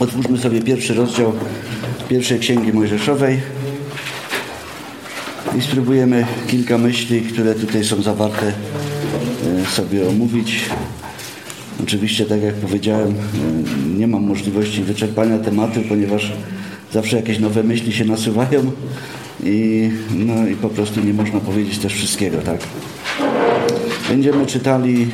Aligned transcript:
Otwórzmy 0.00 0.38
sobie 0.38 0.62
pierwszy 0.62 0.94
rozdział 0.94 1.32
pierwszej 2.08 2.38
Księgi 2.38 2.72
Mojżeszowej 2.72 3.40
i 5.58 5.62
spróbujemy 5.62 6.26
kilka 6.48 6.78
myśli, 6.78 7.20
które 7.20 7.54
tutaj 7.54 7.84
są 7.84 8.02
zawarte, 8.02 8.52
e, 9.62 9.66
sobie 9.66 10.08
omówić. 10.08 10.60
Oczywiście, 11.82 12.26
tak 12.26 12.42
jak 12.42 12.54
powiedziałem, 12.54 13.08
e, 13.08 13.98
nie 13.98 14.06
mam 14.06 14.22
możliwości 14.22 14.82
wyczerpania 14.82 15.38
tematu, 15.38 15.80
ponieważ 15.88 16.32
zawsze 16.92 17.16
jakieś 17.16 17.38
nowe 17.38 17.62
myśli 17.62 17.92
się 17.92 18.04
nasuwają 18.04 18.72
i, 19.44 19.90
no, 20.14 20.48
i 20.48 20.54
po 20.54 20.68
prostu 20.68 21.00
nie 21.00 21.14
można 21.14 21.40
powiedzieć 21.40 21.78
też 21.78 21.94
wszystkiego, 21.94 22.38
tak? 22.38 22.60
Będziemy 24.08 24.46
czytali 24.46 25.06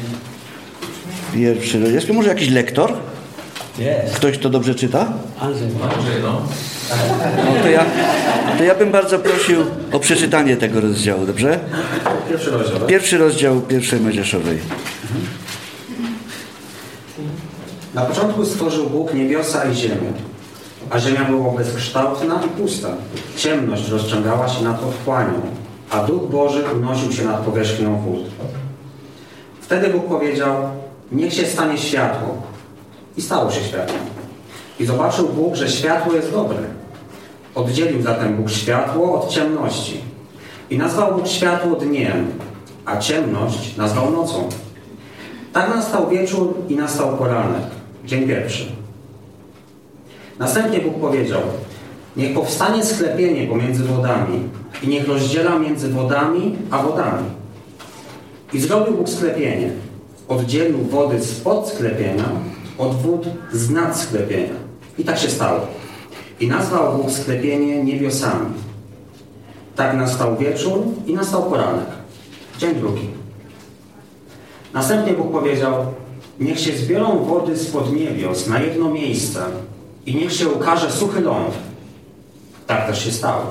pierwszy 1.34 1.78
rozdział. 1.78 1.94
Jest 1.94 2.06
tu 2.06 2.14
może 2.14 2.28
jakiś 2.28 2.48
lektor? 2.48 3.15
Jest. 3.78 4.14
Ktoś, 4.14 4.38
kto 4.38 4.50
dobrze 4.50 4.74
czyta? 4.74 5.12
Andrzej. 5.40 5.68
Andrzej, 5.82 6.22
no. 6.22 6.42
No 7.44 7.62
to 7.62 7.68
ja, 7.68 7.84
to 8.58 8.64
ja 8.64 8.74
bym 8.74 8.92
bardzo 8.92 9.18
prosił 9.18 9.60
o 9.92 10.00
przeczytanie 10.00 10.56
tego 10.56 10.80
rozdziału, 10.80 11.26
dobrze? 11.26 11.60
Pierwszy 12.28 12.50
rozdział, 12.50 12.78
tak? 12.78 12.88
Pierwszy 12.88 13.18
rozdział 13.18 13.60
pierwszej 13.60 14.00
Mojżeszowej. 14.00 14.58
Na 17.94 18.02
początku 18.02 18.44
stworzył 18.44 18.90
Bóg 18.90 19.14
niebiosa 19.14 19.64
i 19.64 19.74
ziemię, 19.74 20.12
a 20.90 20.98
ziemia 20.98 21.24
była 21.24 21.52
bezkształtna 21.52 22.40
i 22.46 22.48
pusta. 22.48 22.88
Ciemność 23.36 23.88
rozciągała 23.88 24.48
się 24.48 24.64
nad 24.64 24.82
otchłanią, 24.84 25.40
a 25.90 26.02
Duch 26.04 26.30
Boży 26.30 26.64
unosił 26.74 27.12
się 27.12 27.24
nad 27.24 27.40
powierzchnią 27.40 28.00
wód. 28.00 28.24
Wtedy 29.60 29.88
Bóg 29.88 30.08
powiedział, 30.08 30.56
niech 31.12 31.34
się 31.34 31.46
stanie 31.46 31.78
światło. 31.78 32.42
I 33.16 33.22
stało 33.22 33.50
się 33.50 33.60
światło. 33.60 33.98
I 34.80 34.86
zobaczył 34.86 35.28
Bóg, 35.28 35.54
że 35.54 35.68
światło 35.68 36.12
jest 36.12 36.32
dobre. 36.32 36.58
Oddzielił 37.54 38.02
zatem 38.02 38.36
Bóg 38.36 38.50
światło 38.50 39.22
od 39.22 39.30
ciemności. 39.30 40.00
I 40.70 40.78
nazwał 40.78 41.14
Bóg 41.14 41.26
światło 41.26 41.76
dniem, 41.76 42.26
a 42.84 42.96
ciemność 42.96 43.76
nazwał 43.76 44.10
nocą. 44.10 44.48
Tak 45.52 45.74
nastał 45.74 46.08
wieczór 46.08 46.54
i 46.68 46.76
nastał 46.76 47.16
poranek, 47.16 47.62
dzień 48.04 48.28
pierwszy. 48.28 48.66
Następnie 50.38 50.80
Bóg 50.80 51.00
powiedział, 51.00 51.40
niech 52.16 52.34
powstanie 52.34 52.84
sklepienie 52.84 53.46
pomiędzy 53.46 53.84
wodami 53.84 54.42
i 54.82 54.88
niech 54.88 55.08
rozdziela 55.08 55.58
między 55.58 55.88
wodami 55.88 56.56
a 56.70 56.82
wodami. 56.82 57.28
I 58.52 58.60
zrobił 58.60 58.94
Bóg 58.94 59.08
sklepienie. 59.08 59.70
Oddzielił 60.28 60.78
wody 60.78 61.24
spod 61.24 61.68
sklepienia 61.68 62.24
od 62.78 62.94
wód 62.94 63.26
z 63.52 63.96
sklepienia. 63.96 64.54
I 64.98 65.04
tak 65.04 65.18
się 65.18 65.30
stało. 65.30 65.60
I 66.40 66.48
nazwał 66.48 66.96
Bóg 66.96 67.10
sklepienie 67.10 67.84
niebiosami. 67.84 68.50
Tak 69.76 69.96
nastał 69.96 70.36
wieczór 70.36 70.78
i 71.06 71.14
nastał 71.14 71.42
poranek. 71.42 71.86
Dzień 72.58 72.74
drugi. 72.74 73.08
Następnie 74.74 75.12
Bóg 75.12 75.32
powiedział, 75.32 75.74
niech 76.40 76.60
się 76.60 76.76
zbiorą 76.76 77.24
wody 77.24 77.58
spod 77.58 77.92
niebios 77.92 78.48
na 78.48 78.60
jedno 78.60 78.90
miejsce 78.90 79.40
i 80.06 80.14
niech 80.14 80.32
się 80.32 80.48
ukaże 80.48 80.92
suchy 80.92 81.20
ląd. 81.20 81.54
Tak 82.66 82.86
też 82.86 83.04
się 83.04 83.12
stało. 83.12 83.42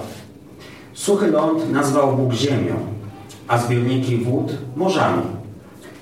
Suchy 0.93 1.27
ląd 1.27 1.71
nazwał 1.71 2.17
Bóg 2.17 2.33
ziemią, 2.33 2.75
a 3.47 3.57
zbiorniki 3.57 4.17
wód 4.17 4.51
morzami. 4.75 5.23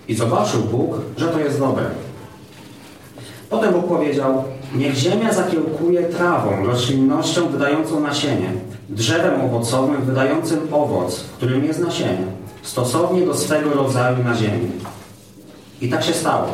I 0.07 0.15
zobaczył 0.15 0.61
Bóg, 0.61 0.95
że 1.17 1.27
to 1.27 1.39
jest 1.39 1.59
dobre. 1.59 1.85
Potem 3.53 3.73
Bóg 3.73 3.87
powiedział, 3.87 4.43
niech 4.75 4.95
ziemia 4.95 5.33
zakiełkuje 5.33 6.03
trawą, 6.03 6.65
roślinnością 6.65 7.49
wydającą 7.49 7.99
nasienie, 7.99 8.51
drzewem 8.89 9.41
owocowym 9.41 10.01
wydającym 10.01 10.59
owoc, 10.71 11.19
w 11.19 11.31
którym 11.31 11.65
jest 11.65 11.79
nasienie, 11.79 12.25
stosownie 12.63 13.25
do 13.25 13.33
swego 13.33 13.73
rodzaju 13.73 14.23
na 14.23 14.35
ziemi. 14.35 14.71
I 15.81 15.89
tak 15.89 16.03
się 16.03 16.13
stało. 16.13 16.47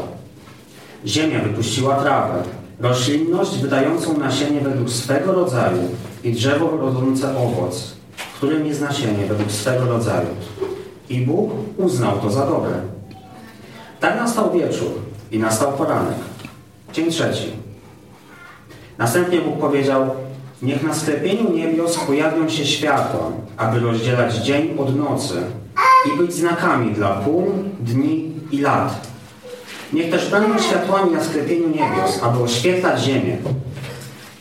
Ziemia 1.05 1.39
wypuściła 1.39 1.95
trawę, 1.95 2.43
roślinność 2.79 3.57
wydającą 3.57 4.17
nasienie 4.17 4.61
według 4.61 4.89
swego 4.89 5.31
rodzaju 5.31 5.81
i 6.23 6.33
drzewo 6.33 6.77
rodzące 6.77 7.37
owoc, 7.37 7.93
w 8.17 8.37
którym 8.37 8.65
jest 8.65 8.81
nasienie 8.81 9.25
według 9.25 9.51
swego 9.51 9.85
rodzaju. 9.85 10.27
I 11.09 11.21
Bóg 11.21 11.51
uznał 11.77 12.19
to 12.19 12.29
za 12.29 12.45
dobre. 12.45 12.73
Tak 13.99 14.15
nastał 14.15 14.51
wieczór 14.51 14.91
i 15.31 15.39
nastał 15.39 15.71
poranek. 15.71 16.28
Dzień 16.93 17.11
trzeci. 17.11 17.51
Następnie 18.97 19.41
Bóg 19.41 19.59
powiedział, 19.59 20.09
niech 20.61 20.83
na 20.83 20.93
sklepieniu 20.93 21.51
niebios 21.53 21.97
pojawią 21.97 22.49
się 22.49 22.65
światła, 22.65 23.31
aby 23.57 23.79
rozdzielać 23.79 24.35
dzień 24.35 24.77
od 24.79 24.95
nocy 24.95 25.41
i 26.05 26.17
być 26.17 26.33
znakami 26.33 26.93
dla 26.93 27.09
pół, 27.09 27.45
dni 27.79 28.31
i 28.51 28.61
lat. 28.61 29.07
Niech 29.93 30.11
też 30.11 30.29
będą 30.29 30.59
światłami 30.59 31.11
na 31.11 31.23
sklepieniu 31.23 31.67
niebios, 31.69 32.23
aby 32.23 32.43
oświetlać 32.43 33.01
ziemię. 33.01 33.37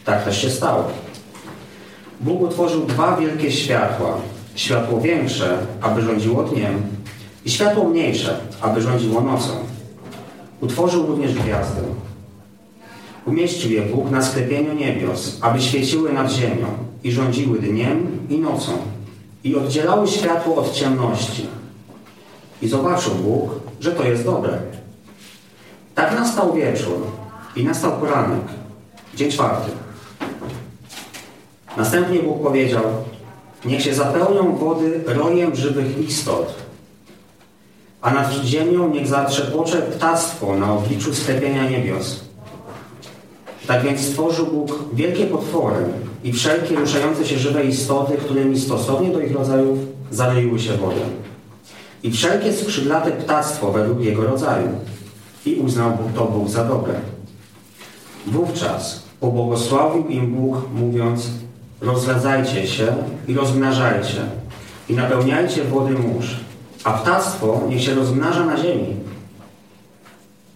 Tak 0.04 0.24
też 0.24 0.42
się 0.42 0.50
stało. 0.50 0.84
Bóg 2.20 2.40
utworzył 2.40 2.86
dwa 2.86 3.16
wielkie 3.16 3.52
światła. 3.52 4.14
Światło 4.54 5.00
większe, 5.00 5.58
aby 5.80 6.02
rządziło 6.02 6.42
dniem 6.42 6.82
i 7.44 7.50
światło 7.50 7.84
mniejsze, 7.84 8.40
aby 8.60 8.82
rządziło 8.82 9.20
nocą. 9.20 9.50
Utworzył 10.60 11.06
również 11.06 11.34
gwiazdy. 11.34 11.80
Umieścił 13.28 13.70
je 13.70 13.82
Bóg 13.82 14.10
na 14.10 14.22
sklepieniu 14.22 14.74
niebios, 14.74 15.38
aby 15.40 15.60
świeciły 15.60 16.12
nad 16.12 16.32
ziemią 16.32 16.66
i 17.04 17.12
rządziły 17.12 17.58
dniem 17.58 18.26
i 18.30 18.38
nocą 18.38 18.72
i 19.44 19.56
oddzielały 19.56 20.08
światło 20.08 20.56
od 20.56 20.72
ciemności. 20.72 21.46
I 22.62 22.68
zobaczył 22.68 23.14
Bóg, 23.14 23.50
że 23.80 23.92
to 23.92 24.04
jest 24.04 24.24
dobre. 24.24 24.58
Tak 25.94 26.14
nastał 26.14 26.54
wieczór 26.54 26.96
i 27.56 27.64
nastał 27.64 27.92
poranek, 27.92 28.44
dzień 29.14 29.30
czwarty. 29.30 29.70
Następnie 31.76 32.18
Bóg 32.18 32.42
powiedział, 32.42 32.84
niech 33.64 33.82
się 33.82 33.94
zapełnią 33.94 34.56
wody 34.56 35.00
rojem 35.06 35.56
żywych 35.56 36.08
istot, 36.08 36.54
a 38.02 38.10
nad 38.10 38.32
ziemią 38.32 38.88
niech 38.88 39.06
zatrzepocze 39.06 39.82
ptactwo 39.82 40.56
na 40.56 40.72
obliczu 40.72 41.14
sklepienia 41.14 41.70
niebios. 41.70 42.27
Tak 43.68 43.82
więc 43.82 44.00
stworzył 44.00 44.46
Bóg 44.46 44.78
wielkie 44.92 45.26
potwory 45.26 45.84
i 46.24 46.32
wszelkie 46.32 46.76
ruszające 46.76 47.26
się 47.26 47.38
żywe 47.38 47.64
istoty, 47.64 48.16
którymi 48.16 48.60
stosownie 48.60 49.10
do 49.10 49.20
ich 49.20 49.32
rodzajów 49.32 49.78
zaleiły 50.10 50.58
się 50.58 50.72
wodę. 50.72 51.00
I 52.02 52.10
wszelkie 52.10 52.52
skrzydlate 52.52 53.10
ptactwo 53.10 53.72
według 53.72 54.00
jego 54.00 54.22
rodzaju. 54.22 54.68
I 55.46 55.54
uznał 55.54 55.98
to 56.14 56.24
Bóg 56.24 56.48
za 56.48 56.64
dobre. 56.64 56.94
Wówczas 58.26 59.02
pobłogosławił 59.20 60.08
im 60.08 60.34
Bóg, 60.34 60.56
mówiąc 60.74 61.30
rozradzajcie 61.80 62.66
się 62.66 62.96
i 63.28 63.34
rozmnażajcie 63.34 64.20
i 64.88 64.94
napełniajcie 64.94 65.64
wody 65.64 65.94
mórz, 65.94 66.36
a 66.84 66.92
ptactwo 66.92 67.60
niech 67.68 67.82
się 67.82 67.94
rozmnaża 67.94 68.44
na 68.44 68.56
ziemi. 68.56 68.96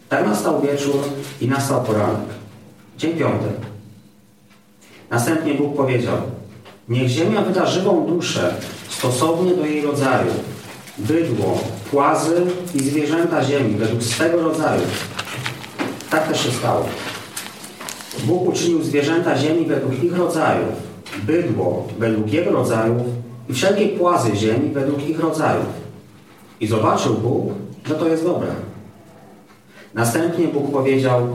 Tak 0.08 0.26
nastał 0.26 0.60
wieczór 0.60 0.96
i 1.40 1.48
nastał 1.48 1.82
poranek. 1.82 2.41
Dzień 3.02 3.16
piąty. 3.16 3.46
Następnie 5.10 5.54
Bóg 5.54 5.76
powiedział, 5.76 6.16
niech 6.88 7.08
ziemia 7.08 7.42
wyda 7.42 7.66
żywą 7.66 8.06
duszę 8.06 8.54
stosownie 8.88 9.54
do 9.54 9.66
jej 9.66 9.82
rodzaju, 9.82 10.30
bydło, 10.98 11.58
płazy 11.90 12.46
i 12.74 12.80
zwierzęta 12.80 13.44
ziemi 13.44 13.74
według 13.74 14.02
swego 14.02 14.42
rodzaju. 14.42 14.82
Tak 16.10 16.28
też 16.28 16.44
się 16.44 16.50
stało. 16.50 16.86
Bóg 18.24 18.48
uczynił 18.48 18.82
zwierzęta 18.82 19.38
ziemi 19.38 19.66
według 19.66 20.02
ich 20.02 20.16
rodzajów, 20.16 20.72
bydło 21.22 21.88
według 21.98 22.32
jego 22.32 22.50
rodzajów 22.50 23.02
i 23.48 23.52
wszelkie 23.52 23.88
płazy 23.88 24.36
ziemi 24.36 24.70
według 24.70 25.08
ich 25.08 25.20
rodzajów. 25.20 25.66
I 26.60 26.66
zobaczył 26.66 27.14
Bóg, 27.14 27.52
że 27.84 27.94
to 27.94 28.08
jest 28.08 28.24
dobre. 28.24 28.48
Następnie 29.94 30.48
Bóg 30.48 30.72
powiedział, 30.72 31.28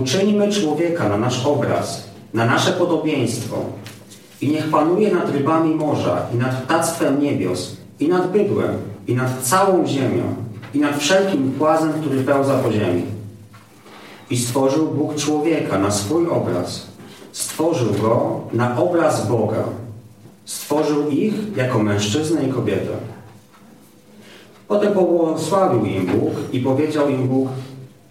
uczyńmy 0.00 0.52
człowieka 0.52 1.08
na 1.08 1.16
nasz 1.16 1.46
obraz, 1.46 2.04
na 2.34 2.46
nasze 2.46 2.72
podobieństwo 2.72 3.56
i 4.40 4.48
niech 4.48 4.70
panuje 4.70 5.14
nad 5.14 5.30
rybami 5.30 5.74
morza 5.74 6.26
i 6.34 6.36
nad 6.36 6.62
ptactwem 6.62 7.20
niebios 7.20 7.76
i 8.00 8.08
nad 8.08 8.32
bydłem 8.32 8.76
i 9.06 9.14
nad 9.14 9.42
całą 9.42 9.86
ziemią 9.86 10.34
i 10.74 10.80
nad 10.80 10.98
wszelkim 10.98 11.52
płazem, 11.52 11.92
który 11.92 12.24
pełza 12.24 12.58
po 12.58 12.72
ziemi. 12.72 13.02
I 14.30 14.38
stworzył 14.38 14.88
Bóg 14.88 15.14
człowieka 15.14 15.78
na 15.78 15.90
swój 15.90 16.28
obraz. 16.28 16.86
Stworzył 17.32 17.92
go 18.02 18.40
na 18.52 18.78
obraz 18.78 19.28
Boga. 19.28 19.64
Stworzył 20.44 21.10
ich 21.10 21.56
jako 21.56 21.78
mężczyznę 21.78 22.42
i 22.42 22.52
kobietę. 22.52 22.96
Potem 24.68 24.92
pobłogosławił 24.92 25.84
im 25.84 26.06
Bóg 26.06 26.32
i 26.52 26.60
powiedział 26.60 27.08
im 27.08 27.28
Bóg, 27.28 27.48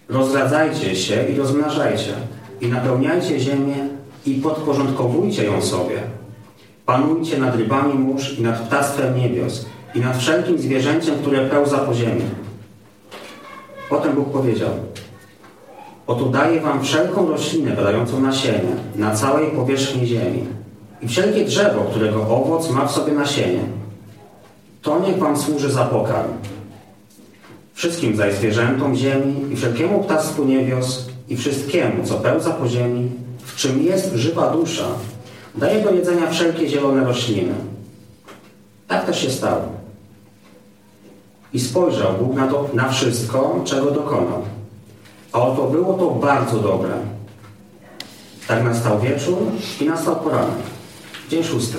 rozradzajcie 0.08 0.96
się 0.96 1.24
i 1.28 1.36
rozmnażajcie. 1.36 2.12
i 2.60 2.68
napełniajcie 2.68 3.40
ziemię 3.40 3.88
i 4.26 4.34
podporządkowujcie 4.34 5.44
ją 5.44 5.62
sobie. 5.62 6.02
Panujcie 6.86 7.38
nad 7.38 7.56
rybami 7.56 7.94
mórz 7.94 8.38
i 8.38 8.42
nad 8.42 8.60
ptactwem 8.60 9.16
niebios 9.16 9.66
i 9.94 10.00
nad 10.00 10.18
wszelkim 10.18 10.58
zwierzęciem, 10.58 11.14
które 11.14 11.48
pełza 11.48 11.78
po 11.78 11.94
ziemi. 11.94 12.22
Potem 13.90 14.14
Bóg 14.14 14.32
powiedział, 14.32 14.70
oto 16.06 16.24
daję 16.24 16.60
wam 16.60 16.82
wszelką 16.82 17.28
roślinę 17.28 17.70
badającą 17.70 18.20
nasienie 18.20 18.76
na 18.96 19.14
całej 19.14 19.50
powierzchni 19.50 20.06
ziemi 20.06 20.46
i 21.02 21.08
wszelkie 21.08 21.44
drzewo, 21.44 21.84
którego 21.90 22.28
owoc 22.28 22.70
ma 22.70 22.86
w 22.86 22.92
sobie 22.92 23.12
nasienie. 23.12 23.62
To 24.82 25.00
niech 25.00 25.18
wam 25.18 25.36
służy 25.36 25.72
za 25.72 25.84
pokarm. 25.84 26.32
Wszystkim 27.76 28.16
zaś 28.16 28.34
zwierzętom 28.34 28.96
ziemi 28.96 29.52
i 29.52 29.56
wszelkiemu 29.56 30.04
ptactwu 30.04 30.44
niebios 30.44 31.06
i 31.28 31.36
wszystkiemu, 31.36 32.04
co 32.04 32.14
pełza 32.14 32.50
po 32.50 32.68
ziemi, 32.68 33.10
w 33.44 33.56
czym 33.56 33.82
jest 33.82 34.14
żywa 34.14 34.50
dusza, 34.50 34.86
daje 35.54 35.84
do 35.84 35.90
jedzenia 35.90 36.30
wszelkie 36.30 36.68
zielone 36.68 37.04
rośliny. 37.04 37.54
Tak 38.88 39.06
też 39.06 39.22
się 39.22 39.30
stało. 39.30 39.62
I 41.52 41.60
spojrzał 41.60 42.12
Bóg 42.12 42.36
na, 42.36 42.46
to, 42.46 42.68
na 42.74 42.88
wszystko, 42.88 43.60
czego 43.64 43.90
dokonał. 43.90 44.42
A 45.32 45.42
oto 45.42 45.66
było 45.66 45.94
to 45.94 46.10
bardzo 46.10 46.58
dobre. 46.58 46.90
Tak 48.48 48.64
nastał 48.64 49.00
wieczór 49.00 49.38
i 49.80 49.84
nastał 49.84 50.16
poranek. 50.16 50.56
Dzień 51.30 51.44
szósty. 51.44 51.78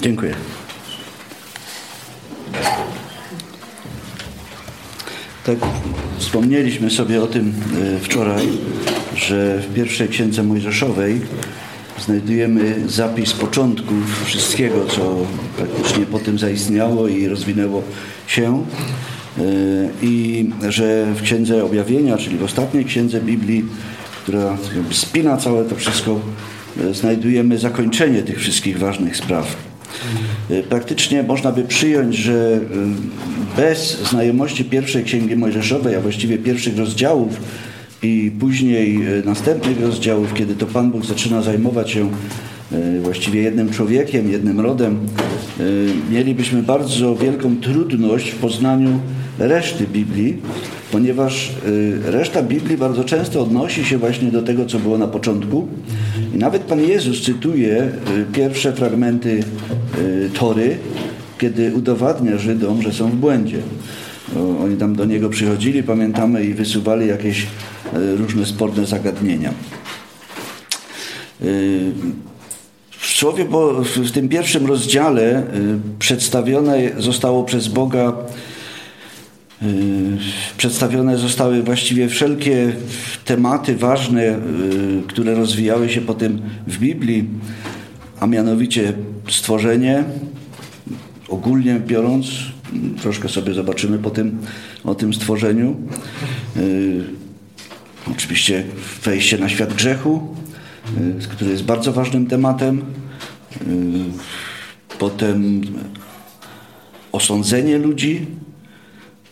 Dziękuję. 0.00 0.34
Tak 5.44 5.58
wspomnieliśmy 6.18 6.90
sobie 6.90 7.22
o 7.22 7.26
tym 7.26 7.54
e, 7.96 8.00
wczoraj, 8.00 8.48
że 9.16 9.58
w 9.58 9.74
pierwszej 9.74 10.08
księdze 10.08 10.42
Mojżeszowej 10.42 11.20
znajdujemy 12.04 12.88
zapis 12.88 13.32
początków 13.32 14.24
wszystkiego, 14.26 14.86
co 14.86 15.16
praktycznie 15.56 16.06
potem 16.06 16.38
zaistniało 16.38 17.08
i 17.08 17.28
rozwinęło 17.28 17.82
się. 18.26 18.64
E, 19.38 19.42
I 20.02 20.50
że 20.68 21.06
w 21.14 21.22
księdze 21.22 21.64
objawienia, 21.64 22.16
czyli 22.16 22.36
w 22.36 22.42
ostatniej 22.42 22.84
księdze 22.84 23.20
Biblii, 23.20 23.64
która 24.22 24.56
spina 24.90 25.36
całe 25.36 25.64
to 25.64 25.76
wszystko, 25.76 26.20
e, 26.80 26.94
znajdujemy 26.94 27.58
zakończenie 27.58 28.22
tych 28.22 28.38
wszystkich 28.38 28.78
ważnych 28.78 29.16
spraw. 29.16 29.56
Praktycznie 30.68 31.22
można 31.22 31.52
by 31.52 31.64
przyjąć, 31.64 32.16
że 32.16 32.60
bez 33.56 33.98
znajomości 34.10 34.64
pierwszej 34.64 35.04
księgi 35.04 35.36
Mojżeszowej, 35.36 35.94
a 35.94 36.00
właściwie 36.00 36.38
pierwszych 36.38 36.78
rozdziałów 36.78 37.40
i 38.02 38.32
później 38.40 38.96
e, 38.96 39.22
następnych 39.24 39.80
rozdziałów, 39.80 40.34
kiedy 40.34 40.54
to 40.54 40.66
Pan 40.66 40.90
Bóg 40.90 41.04
zaczyna 41.04 41.42
zajmować 41.42 41.90
się 41.90 42.10
e, 42.72 43.00
właściwie 43.00 43.42
jednym 43.42 43.70
człowiekiem, 43.70 44.30
jednym 44.30 44.60
rodem, 44.60 44.98
e, 45.60 45.62
mielibyśmy 46.12 46.62
bardzo 46.62 47.16
wielką 47.16 47.56
trudność 47.56 48.30
w 48.30 48.36
poznaniu 48.36 49.00
reszty 49.38 49.86
Biblii, 49.86 50.36
ponieważ 50.92 51.52
reszta 52.04 52.42
Biblii 52.42 52.76
bardzo 52.76 53.04
często 53.04 53.42
odnosi 53.42 53.84
się 53.84 53.98
właśnie 53.98 54.30
do 54.30 54.42
tego, 54.42 54.66
co 54.66 54.78
było 54.78 54.98
na 54.98 55.08
początku. 55.08 55.68
I 56.34 56.38
nawet 56.38 56.62
Pan 56.62 56.80
Jezus 56.80 57.22
cytuje 57.22 57.90
pierwsze 58.32 58.72
fragmenty 58.72 59.42
Tory, 60.34 60.76
kiedy 61.38 61.74
udowadnia 61.74 62.38
Żydom, 62.38 62.82
że 62.82 62.92
są 62.92 63.10
w 63.10 63.14
błędzie. 63.14 63.62
Oni 64.64 64.76
tam 64.76 64.96
do 64.96 65.04
Niego 65.04 65.28
przychodzili, 65.28 65.82
pamiętamy, 65.82 66.44
i 66.44 66.54
wysuwali 66.54 67.08
jakieś 67.08 67.42
e, 67.42 67.46
różne 68.16 68.46
sporne 68.46 68.86
zagadnienia. 68.86 69.52
Y, 71.42 71.92
W 72.90 73.06
słowie, 73.06 73.44
bo 73.44 73.82
w 73.82 74.10
tym 74.10 74.28
pierwszym 74.28 74.66
rozdziale 74.66 75.40
y, 75.40 75.44
przedstawione 75.98 76.90
zostało 76.98 77.44
przez 77.44 77.68
Boga, 77.68 78.12
przedstawione 80.56 81.18
zostały 81.18 81.62
właściwie 81.62 82.08
wszelkie 82.08 82.72
tematy 83.24 83.76
ważne, 83.76 84.38
które 85.06 85.34
rozwijały 85.34 85.88
się 85.88 86.00
potem 86.00 86.42
w 86.66 86.78
Biblii, 86.78 87.24
a 88.20 88.26
mianowicie 88.26 88.92
stworzenie, 89.28 90.04
ogólnie 91.34 91.80
biorąc, 91.86 92.26
troszkę 93.02 93.28
sobie 93.28 93.54
zobaczymy 93.54 93.98
po 93.98 94.10
tym, 94.10 94.38
o 94.84 94.94
tym 94.94 95.14
stworzeniu. 95.14 95.76
Y, 96.56 97.04
Oczywiście 98.12 98.64
wejście 99.04 99.38
na 99.38 99.48
świat 99.48 99.74
grzechu, 99.74 100.36
y, 101.22 101.28
który 101.28 101.50
jest 101.50 101.64
bardzo 101.64 101.92
ważnym 101.92 102.26
tematem. 102.26 102.78
Y, 102.78 102.84
Potem 104.98 105.62
osądzenie 107.12 107.78
ludzi, 107.78 108.26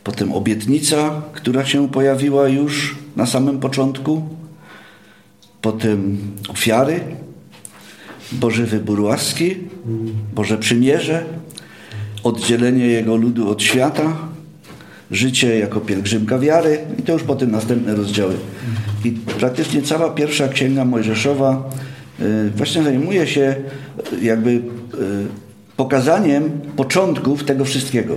potem 0.04 0.32
obietnica, 0.32 1.22
która 1.32 1.64
się 1.64 1.88
pojawiła 1.88 2.48
już 2.48 2.96
na 3.16 3.26
samym 3.26 3.60
początku, 3.60 4.28
potem 5.60 6.18
ofiary, 6.48 7.00
Boży 8.32 8.66
wybór 8.66 9.00
łaski, 9.00 9.56
Boże 10.34 10.58
przymierze, 10.58 11.24
oddzielenie 12.24 12.86
Jego 12.86 13.16
ludu 13.16 13.50
od 13.50 13.62
świata, 13.62 14.16
życie 15.10 15.58
jako 15.58 15.80
pielgrzymka 15.80 16.38
wiary 16.38 16.78
i 16.98 17.02
to 17.02 17.12
już 17.12 17.22
potem 17.22 17.50
następne 17.50 17.94
rozdziały. 17.94 18.34
I 19.04 19.10
praktycznie 19.10 19.82
cała 19.82 20.10
pierwsza 20.10 20.48
księga 20.48 20.84
Mojżeszowa 20.84 21.70
y, 22.20 22.50
właśnie 22.56 22.82
zajmuje 22.82 23.26
się 23.26 23.56
y, 24.12 24.24
jakby 24.24 24.50
y, 24.50 24.62
pokazaniem 25.76 26.50
początków 26.76 27.44
tego 27.44 27.64
wszystkiego. 27.64 28.16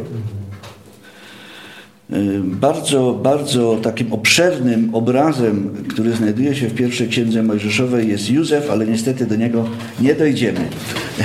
Y, 2.13 2.41
Bardzo, 2.43 3.19
bardzo 3.23 3.77
takim 3.81 4.13
obszernym 4.13 4.95
obrazem, 4.95 5.69
który 5.89 6.11
znajduje 6.11 6.55
się 6.55 6.67
w 6.67 6.73
pierwszej 6.73 7.07
księdze 7.07 7.43
Mojżeszowej 7.43 8.09
jest 8.09 8.29
Józef, 8.29 8.71
ale 8.71 8.85
niestety 8.85 9.25
do 9.25 9.35
niego 9.35 9.65
nie 10.01 10.15
dojdziemy. 10.15 10.59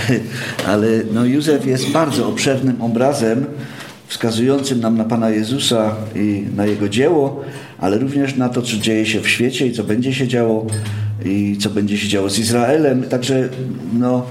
ale 0.72 0.88
no, 1.14 1.24
Józef 1.24 1.66
jest 1.66 1.90
bardzo 1.90 2.28
obszernym 2.28 2.82
obrazem 2.82 3.46
wskazującym 4.06 4.80
nam 4.80 4.98
na 4.98 5.04
Pana 5.04 5.30
Jezusa 5.30 5.96
i 6.16 6.44
na 6.56 6.66
Jego 6.66 6.88
dzieło, 6.88 7.44
ale 7.78 7.98
również 7.98 8.36
na 8.36 8.48
to, 8.48 8.62
co 8.62 8.76
dzieje 8.76 9.06
się 9.06 9.20
w 9.20 9.28
świecie 9.28 9.66
i 9.66 9.72
co 9.72 9.84
będzie 9.84 10.14
się 10.14 10.28
działo 10.28 10.66
i 11.24 11.56
co 11.60 11.70
będzie 11.70 11.98
się 11.98 12.08
działo 12.08 12.30
z 12.30 12.38
Izraelem. 12.38 13.02
Także 13.02 13.48
no, 13.92 14.26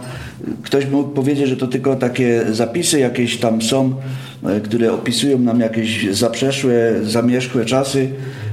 ktoś 0.63 0.85
mógł 0.85 1.09
powiedzieć, 1.09 1.49
że 1.49 1.57
to 1.57 1.67
tylko 1.67 1.95
takie 1.95 2.45
zapisy 2.51 2.99
jakieś 2.99 3.37
tam 3.37 3.61
są, 3.61 3.95
e, 4.43 4.61
które 4.61 4.93
opisują 4.93 5.39
nam 5.39 5.59
jakieś 5.59 6.11
zaprzeszłe, 6.11 6.93
zamierzchłe 7.03 7.65
czasy, 7.65 8.09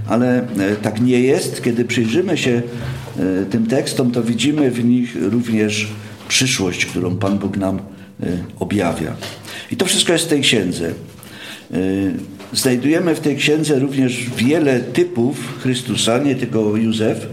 ale 0.09 0.39
e, 0.39 0.77
tak 0.83 1.01
nie 1.01 1.21
jest. 1.21 1.63
Kiedy 1.63 1.85
przyjrzymy 1.85 2.39
się 2.39 2.63
e, 3.19 3.45
tym 3.51 3.67
tekstom, 3.67 4.11
to 4.11 4.23
widzimy 4.23 4.71
w 4.71 4.85
nich 4.85 5.17
również 5.21 5.89
przyszłość, 6.29 6.87
którą 6.87 7.17
Pan 7.17 7.39
Bóg 7.39 7.57
nam 7.57 7.81
objawia. 8.59 9.17
I 9.73 9.77
to 9.77 9.85
wszystko 9.87 10.13
jest 10.13 10.25
w 10.25 10.29
tej 10.29 10.41
księdze. 10.41 10.93
Znajdujemy 12.53 13.15
w 13.15 13.21
tej 13.21 13.37
księdze 13.37 13.79
również 13.79 14.27
wiele 14.37 14.81
typów 14.81 15.59
Chrystusa, 15.63 16.19
nie 16.19 16.35
tylko 16.35 16.77
Józef. 16.77 17.27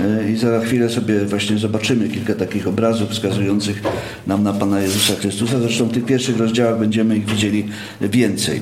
Y, 0.00 0.32
I 0.32 0.36
za 0.36 0.60
chwilę 0.60 0.90
sobie 0.90 1.24
właśnie 1.24 1.58
zobaczymy 1.58 2.08
kilka 2.08 2.34
takich 2.34 2.68
obrazów 2.68 3.10
wskazujących 3.10 3.82
nam 4.26 4.42
na 4.42 4.52
Pana 4.52 4.80
Jezusa 4.80 5.14
Chrystusa. 5.14 5.60
Zresztą 5.60 5.84
w 5.84 5.92
tych 5.92 6.04
pierwszych 6.04 6.38
rozdziałach 6.38 6.78
będziemy 6.78 7.16
ich 7.16 7.26
widzieli 7.26 7.68
więcej. 8.00 8.60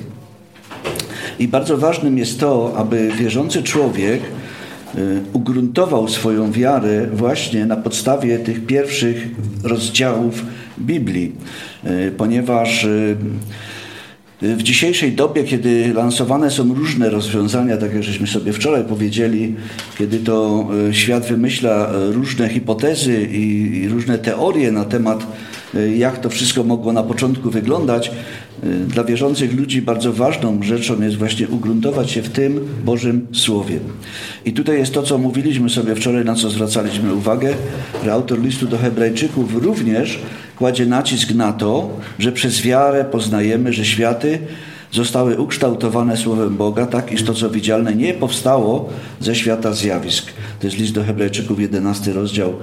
I 1.38 1.48
bardzo 1.48 1.78
ważnym 1.78 2.18
jest 2.18 2.40
to, 2.40 2.74
aby 2.76 3.10
wierzący 3.18 3.62
człowiek 3.62 4.20
y, 4.94 5.20
ugruntował 5.32 6.08
swoją 6.08 6.52
wiarę 6.52 7.06
właśnie 7.12 7.66
na 7.66 7.76
podstawie 7.76 8.38
tych 8.38 8.66
pierwszych 8.66 9.28
rozdziałów 9.64 10.44
Biblii, 10.78 11.32
Y, 11.86 12.12
ponieważ 12.16 12.86
w 14.42 14.62
dzisiejszej 14.62 15.12
dobie, 15.12 15.44
kiedy 15.44 15.92
lansowane 15.94 16.50
są 16.50 16.74
różne 16.74 17.10
rozwiązania, 17.10 17.76
tak 17.76 17.94
jak 17.94 18.02
żeśmy 18.02 18.26
sobie 18.26 18.52
wczoraj 18.52 18.84
powiedzieli, 18.84 19.54
kiedy 19.98 20.18
to 20.18 20.66
e, 20.88 20.94
świat 20.94 21.26
wymyśla 21.26 21.88
e, 21.88 22.12
różne 22.12 22.48
hipotezy 22.48 23.28
i, 23.32 23.88
różne 23.88 24.18
teorie 24.18 24.72
na 24.72 24.84
temat, 24.84 25.26
e, 25.74 25.96
jak 25.96 26.18
to 26.18 26.30
wszystko 26.30 26.64
mogło 26.64 26.92
na 26.92 27.02
początku 27.02 27.50
wyglądać, 27.50 28.10
dla 28.88 29.04
wierzących 29.04 29.54
ludzi 29.54 29.82
bardzo 29.82 30.12
ważną 30.12 30.62
rzeczą 30.62 31.02
jest 31.02 31.16
właśnie 31.16 31.48
ugruntować 31.48 32.10
się 32.10 32.22
w 32.22 32.28
tym 32.28 32.68
Bożym 32.84 33.26
Słowie. 33.32 33.78
I 34.44 34.52
tutaj 34.52 34.78
jest 34.78 34.94
to, 34.94 35.02
co 35.02 35.18
mówiliśmy 35.18 35.70
sobie 35.70 35.94
wczoraj, 35.94 36.24
na 36.24 36.34
co 36.34 36.50
zwracaliśmy 36.50 37.14
uwagę, 37.14 37.54
że 38.04 38.12
autor 38.12 38.42
listu 38.42 38.66
do 38.66 38.78
Hebrajczyków 38.78 39.54
również 39.62 40.18
kładzie 40.58 40.86
nacisk 40.86 41.34
na 41.34 41.52
to, 41.52 41.90
że 42.18 42.32
przez 42.32 42.62
wiarę 42.62 43.04
poznajemy, 43.04 43.72
że 43.72 43.84
światy 43.84 44.38
zostały 44.92 45.38
ukształtowane 45.38 46.16
Słowem 46.16 46.56
Boga, 46.56 46.86
tak 46.86 47.12
iż 47.12 47.24
to, 47.24 47.34
co 47.34 47.50
widzialne, 47.50 47.94
nie 47.94 48.14
powstało 48.14 48.88
ze 49.20 49.34
świata 49.34 49.72
zjawisk. 49.72 50.26
To 50.60 50.66
jest 50.66 50.78
list 50.78 50.94
do 50.94 51.04
Hebrajczyków, 51.04 51.60
11 51.60 52.12
rozdział. 52.12 52.54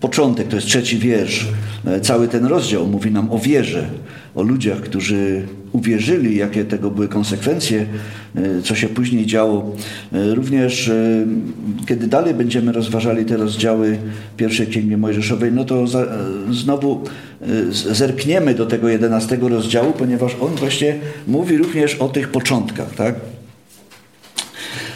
Początek, 0.00 0.48
to 0.48 0.56
jest 0.56 0.68
trzeci 0.68 0.98
wiersz. 0.98 1.46
E, 1.86 2.00
Cały 2.00 2.28
ten 2.28 2.46
rozdział 2.46 2.86
mówi 2.86 3.10
nam 3.10 3.32
o 3.32 3.38
wierze, 3.38 3.88
o 4.34 4.42
ludziach, 4.42 4.80
którzy 4.80 5.46
uwierzyli, 5.72 6.36
jakie 6.36 6.64
tego 6.64 6.90
były 6.90 7.08
konsekwencje, 7.08 7.86
e, 8.36 8.62
co 8.62 8.74
się 8.74 8.88
później 8.88 9.26
działo. 9.26 9.76
E, 10.12 10.34
Również 10.34 10.88
e, 10.88 11.26
kiedy 11.86 12.06
dalej 12.06 12.34
będziemy 12.34 12.72
rozważali 12.72 13.24
te 13.24 13.36
rozdziały 13.36 13.98
pierwszej 14.36 14.66
Księgi 14.66 14.96
Mojżeszowej, 14.96 15.52
no 15.52 15.64
to 15.64 15.86
za, 15.86 16.06
znowu 16.50 17.04
zerkniemy 17.70 18.54
do 18.54 18.66
tego 18.66 18.88
11 18.88 19.36
rozdziału, 19.36 19.92
ponieważ 19.92 20.36
on 20.40 20.54
właśnie 20.54 20.98
mówi 21.26 21.56
również 21.56 21.94
o 21.94 22.08
tych 22.08 22.28
początkach, 22.28 22.94
tak? 22.94 23.14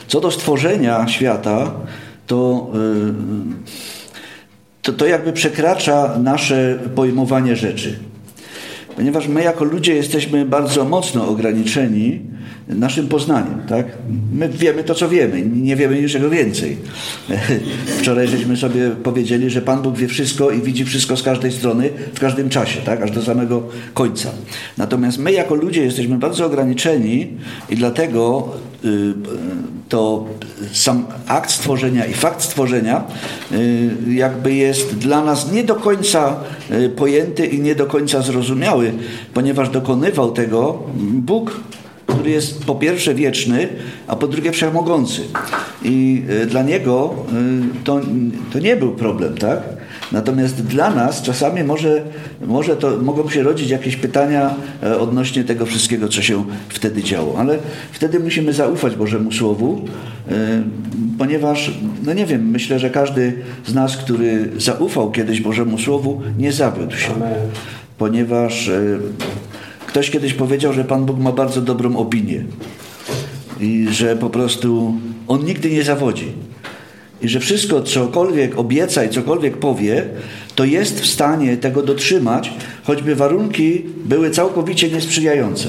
Co 0.08 0.20
do 0.20 0.30
stworzenia 0.30 1.08
świata, 1.08 1.74
to, 2.26 2.72
to, 4.82 4.92
to 4.92 5.06
jakby 5.06 5.32
przekracza 5.32 6.18
nasze 6.18 6.78
pojmowanie 6.94 7.56
rzeczy. 7.56 7.98
Ponieważ 8.96 9.28
my 9.28 9.42
jako 9.42 9.64
ludzie 9.64 9.94
jesteśmy 9.94 10.44
bardzo 10.44 10.84
mocno 10.84 11.28
ograniczeni 11.28 12.20
naszym 12.68 13.08
poznaniem, 13.08 13.62
tak? 13.68 13.86
My 14.32 14.48
wiemy 14.48 14.84
to, 14.84 14.94
co 14.94 15.08
wiemy, 15.08 15.42
nie 15.42 15.76
wiemy 15.76 16.02
niczego 16.02 16.30
więcej. 16.30 16.76
Wczoraj 17.98 18.28
żeśmy 18.28 18.56
sobie 18.56 18.90
powiedzieli, 18.90 19.50
że 19.50 19.62
Pan 19.62 19.82
Bóg 19.82 19.96
wie 19.96 20.08
wszystko 20.08 20.50
i 20.50 20.62
widzi 20.62 20.84
wszystko 20.84 21.16
z 21.16 21.22
każdej 21.22 21.52
strony, 21.52 21.90
w 22.14 22.20
każdym 22.20 22.48
czasie, 22.48 22.80
tak? 22.80 23.02
Aż 23.02 23.10
do 23.10 23.22
samego 23.22 23.62
końca. 23.94 24.30
Natomiast 24.78 25.18
my 25.18 25.32
jako 25.32 25.54
ludzie 25.54 25.82
jesteśmy 25.82 26.18
bardzo 26.18 26.46
ograniczeni 26.46 27.28
i 27.70 27.76
dlatego 27.76 28.52
to 29.88 30.26
sam 30.72 31.06
akt 31.26 31.50
stworzenia 31.50 32.06
i 32.06 32.12
fakt 32.12 32.42
stworzenia 32.42 33.04
y, 33.52 33.90
jakby 34.08 34.54
jest 34.54 34.98
dla 34.98 35.24
nas 35.24 35.52
nie 35.52 35.64
do 35.64 35.74
końca 35.74 36.36
y, 36.70 36.88
pojęty 36.88 37.46
i 37.46 37.60
nie 37.60 37.74
do 37.74 37.86
końca 37.86 38.22
zrozumiały, 38.22 38.92
ponieważ 39.34 39.68
dokonywał 39.68 40.32
tego 40.32 40.82
Bóg, 41.12 41.60
który 42.06 42.30
jest 42.30 42.64
po 42.64 42.74
pierwsze 42.74 43.14
wieczny, 43.14 43.68
a 44.06 44.16
po 44.16 44.26
drugie 44.26 44.52
wszechmogący. 44.52 45.22
I 45.82 46.22
y, 46.42 46.46
dla 46.46 46.62
Niego 46.62 47.14
y, 47.80 47.84
to, 47.84 48.00
to 48.52 48.58
nie 48.58 48.76
był 48.76 48.92
problem, 48.92 49.36
tak? 49.36 49.62
Natomiast 50.12 50.62
dla 50.62 50.90
nas 50.90 51.22
czasami 51.22 51.64
może, 51.64 52.02
może 52.46 52.76
to, 52.76 52.98
mogą 53.02 53.30
się 53.30 53.42
rodzić 53.42 53.70
jakieś 53.70 53.96
pytania 53.96 54.54
e, 54.82 54.98
odnośnie 54.98 55.44
tego 55.44 55.66
wszystkiego, 55.66 56.08
co 56.08 56.22
się 56.22 56.44
wtedy 56.68 57.02
działo. 57.02 57.38
Ale 57.38 57.58
wtedy 57.92 58.20
musimy 58.20 58.52
zaufać 58.52 58.96
Bożemu 58.96 59.32
Słowu, 59.32 59.80
e, 60.30 60.62
ponieważ, 61.18 61.70
no 62.06 62.12
nie 62.12 62.26
wiem, 62.26 62.50
myślę, 62.50 62.78
że 62.78 62.90
każdy 62.90 63.32
z 63.66 63.74
nas, 63.74 63.96
który 63.96 64.50
zaufał 64.58 65.10
kiedyś 65.10 65.40
Bożemu 65.40 65.78
Słowu, 65.78 66.22
nie 66.38 66.52
zawiódł 66.52 66.96
się. 66.96 67.10
Ponieważ 67.98 68.68
e, 68.68 68.98
ktoś 69.86 70.10
kiedyś 70.10 70.34
powiedział, 70.34 70.72
że 70.72 70.84
Pan 70.84 71.04
Bóg 71.04 71.18
ma 71.18 71.32
bardzo 71.32 71.60
dobrą 71.60 71.96
opinię 71.96 72.44
i 73.60 73.86
że 73.90 74.16
po 74.16 74.30
prostu 74.30 74.94
On 75.28 75.44
nigdy 75.44 75.70
nie 75.70 75.82
zawodzi. 75.82 76.32
I 77.24 77.28
że 77.28 77.40
wszystko, 77.40 77.82
cokolwiek 77.82 78.58
obieca 78.58 79.04
i 79.04 79.08
cokolwiek 79.08 79.56
powie, 79.56 80.04
to 80.54 80.64
jest 80.64 81.00
w 81.00 81.06
stanie 81.06 81.56
tego 81.56 81.82
dotrzymać, 81.82 82.52
choćby 82.84 83.14
warunki 83.14 83.84
były 84.04 84.30
całkowicie 84.30 84.88
niesprzyjające. 84.88 85.68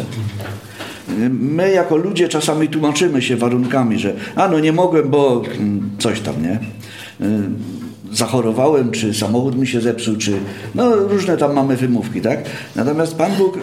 My 1.29 1.71
jako 1.71 1.97
ludzie 1.97 2.27
czasami 2.27 2.67
tłumaczymy 2.67 3.21
się 3.21 3.35
warunkami, 3.35 3.99
że 3.99 4.13
a 4.35 4.47
no 4.47 4.59
nie 4.59 4.73
mogłem, 4.73 5.09
bo 5.09 5.43
mm, 5.57 5.89
coś 5.99 6.19
tam, 6.19 6.35
nie? 6.43 6.59
Y, 7.27 7.41
Zachorowałem, 8.11 8.91
czy 8.91 9.13
samochód 9.13 9.57
mi 9.57 9.67
się 9.67 9.81
zepsuł, 9.81 10.15
czy 10.15 10.33
no 10.75 10.95
różne 10.95 11.37
tam 11.37 11.53
mamy 11.53 11.77
wymówki, 11.77 12.21
tak? 12.21 12.39
Natomiast 12.75 13.15
Pan 13.15 13.31
Bóg 13.37 13.57
y, 13.57 13.59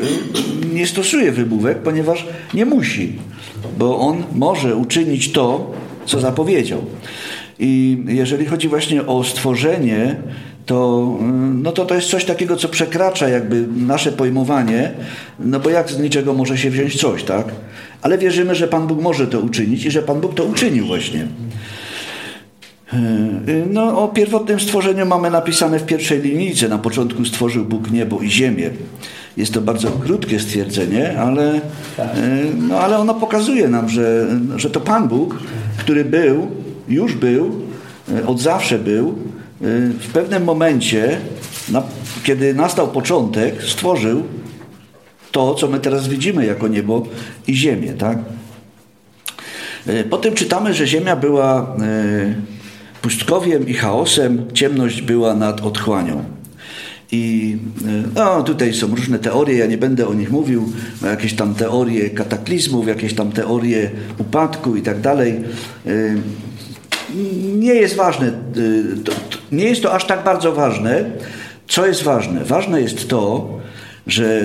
nie 0.75 0.87
stosuje 0.87 1.33
wymówek, 1.33 1.79
ponieważ 1.79 2.27
nie 2.55 2.67
musi, 2.67 3.19
bo 3.79 3.99
On 3.99 4.23
może 4.35 4.77
uczynić 4.77 5.33
to, 5.33 5.71
co 6.07 6.21
zapowiedział. 6.21 6.85
I 7.59 7.99
jeżeli 8.07 8.47
chodzi 8.47 8.69
właśnie 8.69 9.07
o 9.07 9.25
stworzenie, 9.25 10.17
to, 10.67 11.09
no 11.63 11.73
to 11.73 11.85
to 11.85 11.95
jest 11.95 12.09
coś 12.09 12.25
takiego, 12.25 12.57
co 12.57 12.69
przekracza 12.69 13.29
jakby 13.29 13.65
nasze 13.77 14.13
pojmowanie, 14.13 14.91
no 15.41 15.61
bo 15.61 15.71
jak 15.71 15.91
z 15.91 15.99
niczego 15.99 16.35
może 16.35 16.59
się 16.59 16.71
wziąć 16.71 17.01
coś, 17.01 17.23
tak? 17.23 17.47
Ale 18.03 18.19
wierzymy, 18.19 18.55
że 18.55 18.69
Pan 18.69 18.87
Bóg 18.87 19.03
może 19.03 19.27
to 19.27 19.41
uczynić 19.41 19.85
i 19.85 19.91
że 19.91 20.03
Pan 20.03 20.21
Bóg 20.21 20.35
to 20.35 20.45
uczynił 20.45 20.87
właśnie. 20.87 21.27
No, 23.71 24.03
o 24.03 24.09
pierwotnym 24.09 24.61
stworzeniu 24.61 25.07
mamy 25.07 25.31
napisane 25.31 25.79
w 25.79 25.87
pierwszej 25.87 26.23
linijce. 26.23 26.69
Na 26.69 26.79
początku 26.79 27.25
stworzył 27.25 27.65
Bóg 27.65 27.91
niebo 27.91 28.21
i 28.21 28.31
ziemię. 28.31 28.71
Jest 29.37 29.55
to 29.55 29.61
bardzo 29.61 29.91
krótkie 29.91 30.41
stwierdzenie, 30.41 31.19
ale, 31.19 31.61
no, 32.69 32.81
ale 32.81 32.99
ono 32.99 33.15
pokazuje 33.15 33.69
nam, 33.69 33.89
że, 33.89 34.27
że 34.57 34.71
to 34.71 34.81
Pan 34.81 35.09
Bóg, 35.09 35.39
który 35.79 36.05
był, 36.05 36.49
już 36.93 37.15
był, 37.15 37.63
od 38.27 38.41
zawsze 38.41 38.79
był, 38.79 39.19
w 40.01 40.09
pewnym 40.13 40.45
momencie, 40.45 41.21
kiedy 42.25 42.55
nastał 42.55 42.89
początek, 42.89 43.63
stworzył 43.63 44.23
to, 45.33 45.55
co 45.55 45.69
my 45.69 45.81
teraz 45.81 46.09
widzimy 46.09 46.47
jako 46.47 46.69
niebo 46.69 47.07
i 47.47 47.55
ziemię. 47.55 47.93
Tak? 47.93 48.19
Potem 50.11 50.35
czytamy, 50.35 50.75
że 50.75 50.87
ziemia 50.87 51.17
była 51.17 51.77
pustkowiem 53.03 53.69
i 53.69 53.75
chaosem, 53.75 54.45
ciemność 54.53 55.03
była 55.03 55.35
nad 55.35 55.61
otchłanią. 55.61 56.25
I 57.13 57.57
no, 58.15 58.43
tutaj 58.43 58.75
są 58.75 58.87
różne 58.87 59.19
teorie, 59.19 59.57
ja 59.57 59.67
nie 59.67 59.79
będę 59.79 60.09
o 60.09 60.15
nich 60.15 60.31
mówił, 60.31 60.73
jakieś 61.03 61.35
tam 61.35 61.55
teorie 61.55 62.11
kataklizmów, 62.11 62.89
jakieś 62.89 63.15
tam 63.15 63.33
teorie 63.33 63.91
upadku 64.19 64.77
i 64.77 64.83
tak 64.83 65.01
dalej. 65.01 65.41
Nie 67.55 67.75
jest 67.75 67.97
ważne, 67.97 68.33
nie 69.53 69.65
jest 69.65 69.83
to 69.83 69.93
aż 69.93 70.07
tak 70.07 70.25
bardzo 70.25 70.53
ważne. 70.53 71.05
Co 71.69 71.87
jest 71.87 72.03
ważne? 72.03 72.45
Ważne 72.45 72.81
jest 72.81 73.09
to, 73.09 73.49
że 74.07 74.43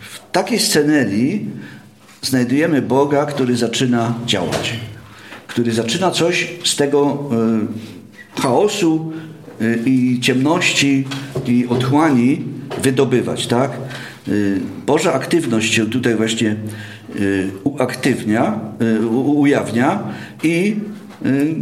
w 0.00 0.32
takiej 0.32 0.58
scenerii 0.58 1.46
znajdujemy 2.22 2.82
Boga, 2.82 3.26
który 3.26 3.56
zaczyna 3.56 4.14
działać 4.26 4.76
który 5.56 5.72
zaczyna 5.72 6.10
coś 6.10 6.48
z 6.64 6.76
tego 6.76 7.30
y, 8.36 8.42
chaosu 8.42 9.12
y, 9.60 9.82
i 9.86 10.20
ciemności 10.20 11.04
i 11.46 11.66
otchłani 11.68 12.42
wydobywać, 12.82 13.46
tak? 13.46 13.70
Y, 14.28 14.60
Boża 14.86 15.12
aktywność 15.12 15.74
się 15.74 15.90
tutaj 15.90 16.14
właśnie 16.14 16.56
uaktywnia, 17.64 18.60
ujawnia 19.24 20.02
i 20.42 20.76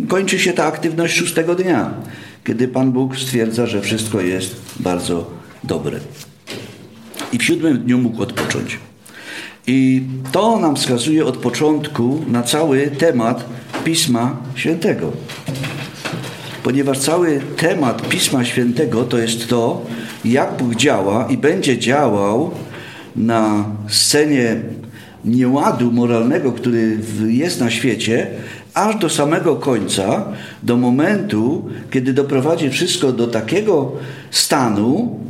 kończy 0.09 0.39
się 0.39 0.53
ta 0.53 0.65
aktywność 0.65 1.17
szóstego 1.17 1.55
dnia, 1.55 1.95
kiedy 2.45 2.69
Pan 2.69 2.93
Bóg 2.93 3.17
stwierdza, 3.17 3.67
że 3.67 3.81
wszystko 3.81 4.21
jest 4.21 4.57
bardzo 4.81 5.31
dobre. 5.65 6.01
I 7.33 7.39
w 7.39 7.45
siódmym 7.45 7.79
dniu 7.79 7.99
mógł 7.99 8.23
odpocząć. 8.23 8.79
I 9.67 10.03
to 10.33 10.59
nam 10.59 10.77
wskazuje 10.77 11.25
od 11.25 11.37
początku 11.37 12.25
na 12.29 12.43
cały 12.43 12.87
temat 12.87 13.45
Pisma 13.85 14.37
Świętego. 14.55 15.13
Ponieważ 16.63 16.99
cały 16.99 17.41
temat 17.57 18.09
Pisma 18.09 18.45
Świętego 18.45 19.05
to 19.05 19.19
jest 19.19 19.49
to, 19.49 19.87
jak 20.25 20.57
Bóg 20.57 20.75
działa 20.75 21.27
i 21.31 21.39
będzie 21.39 21.79
działał 21.79 22.51
na 23.17 23.65
scenie 23.89 24.63
nieładu 25.25 25.93
moralnego, 25.93 26.53
który 26.53 26.99
jest 27.27 27.61
na 27.61 27.71
świecie, 27.71 28.27
aż 28.75 28.97
do 28.97 29.11
samego 29.11 29.57
końca, 29.57 30.25
do 30.63 30.77
momentu, 30.77 31.69
kiedy 31.91 32.13
doprowadzi 32.13 32.71
wszystko 32.71 33.13
do 33.13 33.27
takiego 33.27 33.93
stanu, 34.31 35.21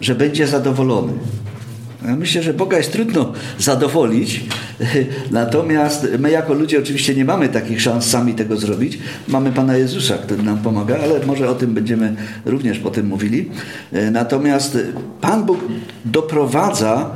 że 0.00 0.14
będzie 0.14 0.46
zadowolony. 0.46 1.12
Ja 2.06 2.16
myślę, 2.16 2.42
że 2.42 2.54
Boga 2.54 2.76
jest 2.76 2.92
trudno 2.92 3.32
zadowolić, 3.58 4.44
natomiast 5.30 6.08
my 6.18 6.30
jako 6.30 6.54
ludzie 6.54 6.78
oczywiście 6.78 7.14
nie 7.14 7.24
mamy 7.24 7.48
takich 7.48 7.82
szans 7.82 8.06
sami 8.06 8.34
tego 8.34 8.56
zrobić. 8.56 8.98
Mamy 9.28 9.52
Pana 9.52 9.76
Jezusa, 9.76 10.14
który 10.18 10.42
nam 10.42 10.58
pomaga, 10.58 10.98
ale 11.02 11.26
może 11.26 11.50
o 11.50 11.54
tym 11.54 11.74
będziemy 11.74 12.16
również 12.44 12.78
potem 12.78 13.06
mówili. 13.06 13.50
Natomiast 14.12 14.78
Pan 15.20 15.44
Bóg 15.44 15.58
doprowadza 16.04 17.10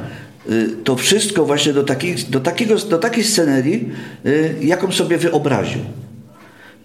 to 0.85 0.97
wszystko 0.97 1.45
właśnie 1.45 1.73
do, 1.73 1.83
takich, 1.83 2.31
do, 2.31 2.41
takiego, 2.41 2.77
do 2.77 2.99
takiej 2.99 3.25
scenerii, 3.25 3.89
jaką 4.61 4.93
sobie 4.93 5.19
wyobraził. 5.19 5.81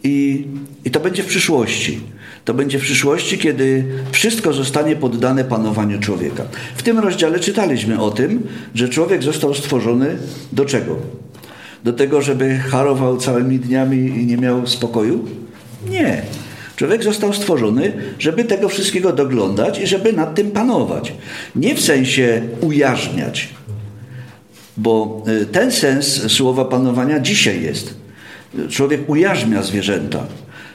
I, 0.03 0.47
I 0.85 0.91
to 0.91 0.99
będzie 0.99 1.23
w 1.23 1.25
przyszłości. 1.25 2.01
To 2.45 2.53
będzie 2.53 2.79
w 2.79 2.81
przyszłości, 2.81 3.37
kiedy 3.37 3.85
wszystko 4.11 4.53
zostanie 4.53 4.95
poddane 4.95 5.43
panowaniu 5.43 5.99
człowieka. 5.99 6.43
W 6.75 6.83
tym 6.83 6.99
rozdziale 6.99 7.39
czytaliśmy 7.39 7.99
o 7.99 8.11
tym, 8.11 8.47
że 8.75 8.89
człowiek 8.89 9.23
został 9.23 9.53
stworzony 9.53 10.17
do 10.51 10.65
czego? 10.65 10.95
Do 11.83 11.93
tego, 11.93 12.21
żeby 12.21 12.57
harował 12.57 13.17
całymi 13.17 13.59
dniami 13.59 13.97
i 13.97 14.25
nie 14.25 14.37
miał 14.37 14.67
spokoju? 14.67 15.25
Nie. 15.89 16.21
Człowiek 16.79 17.03
został 17.03 17.33
stworzony, 17.33 17.93
żeby 18.19 18.43
tego 18.43 18.69
wszystkiego 18.69 19.13
doglądać 19.13 19.79
i 19.79 19.87
żeby 19.87 20.13
nad 20.13 20.35
tym 20.35 20.51
panować. 20.51 21.13
Nie 21.55 21.75
w 21.75 21.81
sensie 21.81 22.41
ujarzmiać, 22.61 23.49
bo 24.77 25.23
y, 25.41 25.45
ten 25.45 25.71
sens 25.71 26.31
słowa 26.31 26.65
panowania 26.65 27.19
dzisiaj 27.19 27.63
jest. 27.63 27.93
Człowiek 28.69 29.09
ujarzmia 29.09 29.63
zwierzęta. 29.63 30.25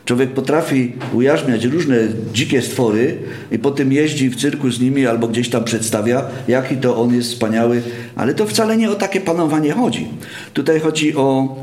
Człowiek 0.04 0.30
potrafi 0.30 0.92
ujarzmiać 1.12 1.64
różne 1.64 1.96
dzikie 2.32 2.62
stwory 2.62 3.18
i 3.52 3.58
potem 3.58 3.92
jeździ 3.92 4.30
w 4.30 4.36
cyrku 4.36 4.70
z 4.70 4.80
nimi 4.80 5.06
albo 5.06 5.28
gdzieś 5.28 5.48
tam 5.48 5.64
przedstawia, 5.64 6.24
jaki 6.48 6.76
to 6.76 6.96
on 6.96 7.14
jest 7.14 7.32
wspaniały, 7.32 7.82
ale 8.16 8.34
to 8.34 8.46
wcale 8.46 8.76
nie 8.76 8.90
o 8.90 8.94
takie 8.94 9.20
panowanie 9.20 9.72
chodzi. 9.72 10.08
Tutaj 10.54 10.80
chodzi 10.80 11.16
o 11.16 11.56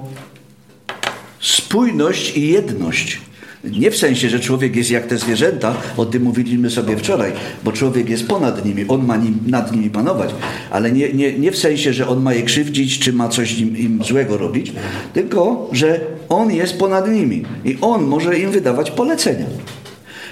spójność 1.40 2.38
i 2.38 2.48
jedność. 2.48 3.31
Nie 3.64 3.92
w 3.92 3.98
sensie, 3.98 4.30
że 4.30 4.40
człowiek 4.40 4.76
jest 4.76 4.92
jak 4.92 5.08
te 5.08 5.18
zwierzęta, 5.18 5.76
o 5.98 6.06
tym 6.06 6.24
mówiliśmy 6.24 6.70
sobie 6.70 6.98
wczoraj, 6.98 7.32
bo 7.64 7.72
człowiek 7.72 8.10
jest 8.10 8.28
ponad 8.28 8.66
nimi, 8.66 8.86
on 8.88 9.06
ma 9.06 9.18
nim, 9.18 9.40
nad 9.48 9.72
nimi 9.72 9.90
panować, 9.90 10.30
ale 10.72 10.92
nie, 10.92 11.14
nie, 11.14 11.40
nie 11.40 11.52
w 11.52 11.58
sensie, 11.58 11.94
że 11.94 12.08
on 12.08 12.22
ma 12.22 12.34
je 12.34 12.44
krzywdzić, 12.44 13.00
czy 13.00 13.14
ma 13.14 13.30
coś 13.30 13.60
im, 13.60 13.78
im 13.78 14.04
złego 14.04 14.38
robić, 14.38 14.74
tylko, 15.14 15.70
że 15.72 16.00
on 16.30 16.52
jest 16.52 16.78
ponad 16.78 17.12
nimi 17.12 17.44
i 17.66 17.78
on 17.82 18.04
może 18.04 18.40
im 18.40 18.52
wydawać 18.52 18.92
polecenia. 18.92 19.46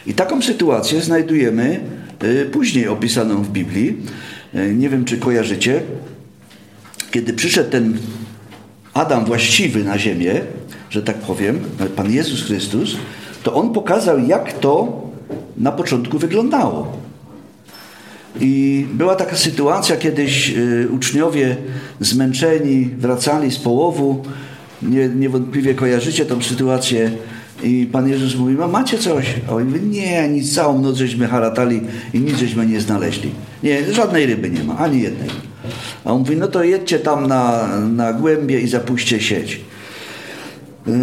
I 0.08 0.14
taką 0.14 0.42
sytuację 0.42 1.02
znajdujemy 1.02 1.80
y, 2.24 2.46
później 2.52 2.88
opisaną 2.88 3.44
w 3.44 3.50
Biblii. 3.50 3.98
Y, 4.56 4.76
Nie 4.76 4.90
wiem, 4.90 5.06
czy 5.06 5.18
kojarzycie, 5.18 5.82
kiedy 7.12 7.34
przyszedł 7.34 7.70
ten 7.70 7.98
Adam 9.00 9.26
właściwy 9.26 9.84
na 9.84 9.98
ziemię, 10.00 10.42
że 10.90 11.02
tak 11.04 11.16
powiem, 11.16 11.60
Pan 11.96 12.12
Jezus 12.12 12.44
Chrystus, 12.44 12.96
to 13.44 13.54
On 13.54 13.74
pokazał, 13.74 14.20
jak 14.28 14.54
to 14.54 15.02
na 15.58 15.72
początku 15.72 16.20
wyglądało. 16.20 16.98
I 18.40 18.86
była 18.94 19.16
taka 19.16 19.36
sytuacja, 19.36 19.96
kiedyś 19.96 20.50
y, 20.58 20.88
uczniowie 20.92 21.58
zmęczeni 22.00 22.86
wracali 22.98 23.52
z 23.52 23.58
połowu. 23.60 24.24
Nie, 24.82 25.10
niewątpliwie 25.10 25.74
kojarzycie 25.76 26.26
tą 26.26 26.42
sytuację. 26.44 27.12
I 27.64 27.88
Pan 27.92 28.10
Jezus 28.10 28.36
mówi, 28.36 28.56
"Ma- 28.56 28.68
macie 28.68 28.98
coś? 28.98 29.26
A 29.50 29.54
oni 29.54 29.66
mówią, 29.66 29.86
nie, 29.86 30.30
nic, 30.30 30.56
całą 30.56 30.82
noc 30.82 30.98
żeśmy 30.98 31.28
haratali 31.28 31.82
i 32.14 32.20
nic 32.20 32.38
żeśmy 32.38 32.66
nie 32.66 32.82
znaleźli. 32.82 33.30
Nie, 33.64 33.94
żadnej 33.94 34.26
ryby 34.26 34.50
nie 34.50 34.64
ma, 34.64 34.78
ani 34.78 35.02
jednej. 35.02 35.30
A 36.10 36.12
on 36.12 36.20
mówi, 36.20 36.38
no 36.38 36.48
to 36.48 36.64
jedźcie 36.64 37.00
tam 37.00 37.28
na, 37.28 37.68
na 37.78 38.14
głębie 38.14 38.62
i 38.62 38.68
zapuśćcie 38.68 39.22
sieć. 39.22 39.62
Yy, 40.88 40.94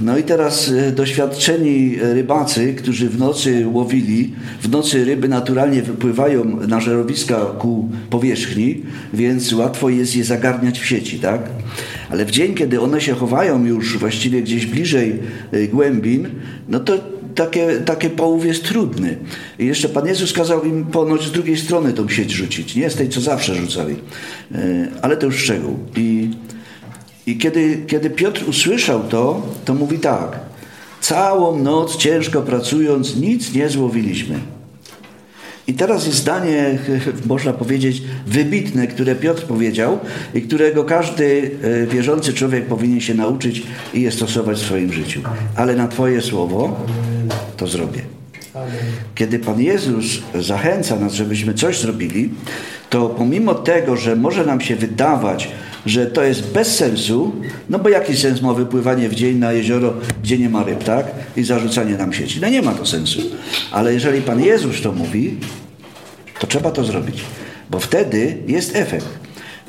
No 0.00 0.18
i 0.18 0.22
teraz 0.22 0.68
yy, 0.68 0.92
doświadczeni 0.92 1.96
rybacy, 2.00 2.74
którzy 2.74 3.08
w 3.08 3.18
nocy 3.18 3.66
łowili, 3.72 4.32
w 4.62 4.68
nocy 4.68 5.04
ryby 5.04 5.28
naturalnie 5.28 5.82
wypływają 5.82 6.44
na 6.68 6.80
żerowiska 6.80 7.36
ku 7.36 7.88
powierzchni, 8.10 8.82
więc 9.14 9.52
łatwo 9.52 9.88
jest 9.88 10.16
je 10.16 10.24
zagarniać 10.24 10.80
w 10.80 10.86
sieci, 10.86 11.18
tak? 11.18 11.40
Ale 12.10 12.24
w 12.24 12.30
dzień, 12.30 12.54
kiedy 12.54 12.80
one 12.80 13.00
się 13.00 13.14
chowają 13.14 13.64
już 13.64 13.98
właściwie 13.98 14.42
gdzieś 14.42 14.66
bliżej 14.66 15.18
yy, 15.52 15.68
głębin, 15.68 16.28
no 16.68 16.80
to 16.80 17.15
takie, 17.36 17.80
takie 17.84 18.10
połów 18.10 18.46
jest 18.46 18.64
trudny. 18.64 19.18
I 19.58 19.66
jeszcze 19.66 19.88
Pan 19.88 20.06
Jezus 20.06 20.32
kazał 20.32 20.64
im 20.64 20.86
ponoć 20.86 21.22
z 21.22 21.32
drugiej 21.32 21.56
strony 21.56 21.92
tą 21.92 22.08
sieć 22.08 22.30
rzucić, 22.30 22.76
nie 22.76 22.90
z 22.90 22.94
tej, 22.94 23.08
co 23.08 23.20
zawsze 23.20 23.54
rzucali. 23.54 23.96
Yy, 24.50 24.58
Ale 25.02 25.16
to 25.16 25.26
już 25.26 25.36
szczegół. 25.36 25.78
I 25.96 26.30
i 27.26 27.38
kiedy, 27.38 27.84
kiedy 27.86 28.10
Piotr 28.10 28.48
usłyszał 28.48 29.02
to, 29.02 29.42
to 29.64 29.74
mówi 29.74 29.98
tak: 29.98 30.38
Całą 31.00 31.62
noc 31.62 31.96
ciężko 31.96 32.42
pracując, 32.42 33.16
nic 33.16 33.54
nie 33.54 33.68
złowiliśmy. 33.68 34.38
I 35.68 35.74
teraz 35.74 36.06
jest 36.06 36.18
zdanie, 36.18 36.78
można 37.26 37.52
powiedzieć, 37.52 38.02
wybitne, 38.26 38.86
które 38.86 39.14
Piotr 39.14 39.42
powiedział 39.42 39.98
i 40.34 40.42
którego 40.42 40.84
każdy 40.84 41.50
e, 41.62 41.86
wierzący 41.86 42.32
człowiek 42.32 42.66
powinien 42.66 43.00
się 43.00 43.14
nauczyć 43.14 43.62
i 43.94 44.02
je 44.02 44.12
stosować 44.12 44.58
w 44.58 44.66
swoim 44.66 44.92
życiu. 44.92 45.20
Ale 45.56 45.76
na 45.76 45.88
Twoje 45.88 46.20
słowo 46.20 46.86
to 47.56 47.66
zrobię. 47.66 48.00
Kiedy 49.14 49.38
Pan 49.38 49.60
Jezus 49.60 50.04
zachęca 50.34 50.96
nas, 50.96 51.12
żebyśmy 51.12 51.54
coś 51.54 51.80
zrobili, 51.80 52.30
to 52.90 53.08
pomimo 53.08 53.54
tego, 53.54 53.96
że 53.96 54.16
może 54.16 54.46
nam 54.46 54.60
się 54.60 54.76
wydawać, 54.76 55.48
że 55.86 56.06
to 56.06 56.22
jest 56.22 56.52
bez 56.52 56.76
sensu, 56.76 57.32
no 57.70 57.78
bo 57.78 57.88
jaki 57.88 58.16
sens 58.16 58.42
ma 58.42 58.54
wypływanie 58.54 59.08
w 59.08 59.14
dzień 59.14 59.38
na 59.38 59.52
jezioro, 59.52 59.94
gdzie 60.22 60.38
nie 60.38 60.48
ma 60.48 60.64
ryb, 60.64 60.84
tak? 60.84 61.06
I 61.36 61.44
zarzucanie 61.44 61.94
nam 61.96 62.12
sieci. 62.12 62.40
No 62.40 62.48
nie 62.48 62.62
ma 62.62 62.72
to 62.72 62.86
sensu. 62.86 63.20
Ale 63.72 63.94
jeżeli 63.94 64.22
Pan 64.22 64.40
Jezus 64.40 64.82
to 64.82 64.92
mówi, 64.92 65.36
to 66.38 66.46
trzeba 66.46 66.70
to 66.70 66.84
zrobić, 66.84 67.20
bo 67.70 67.80
wtedy 67.80 68.36
jest 68.46 68.76
efekt. 68.76 69.06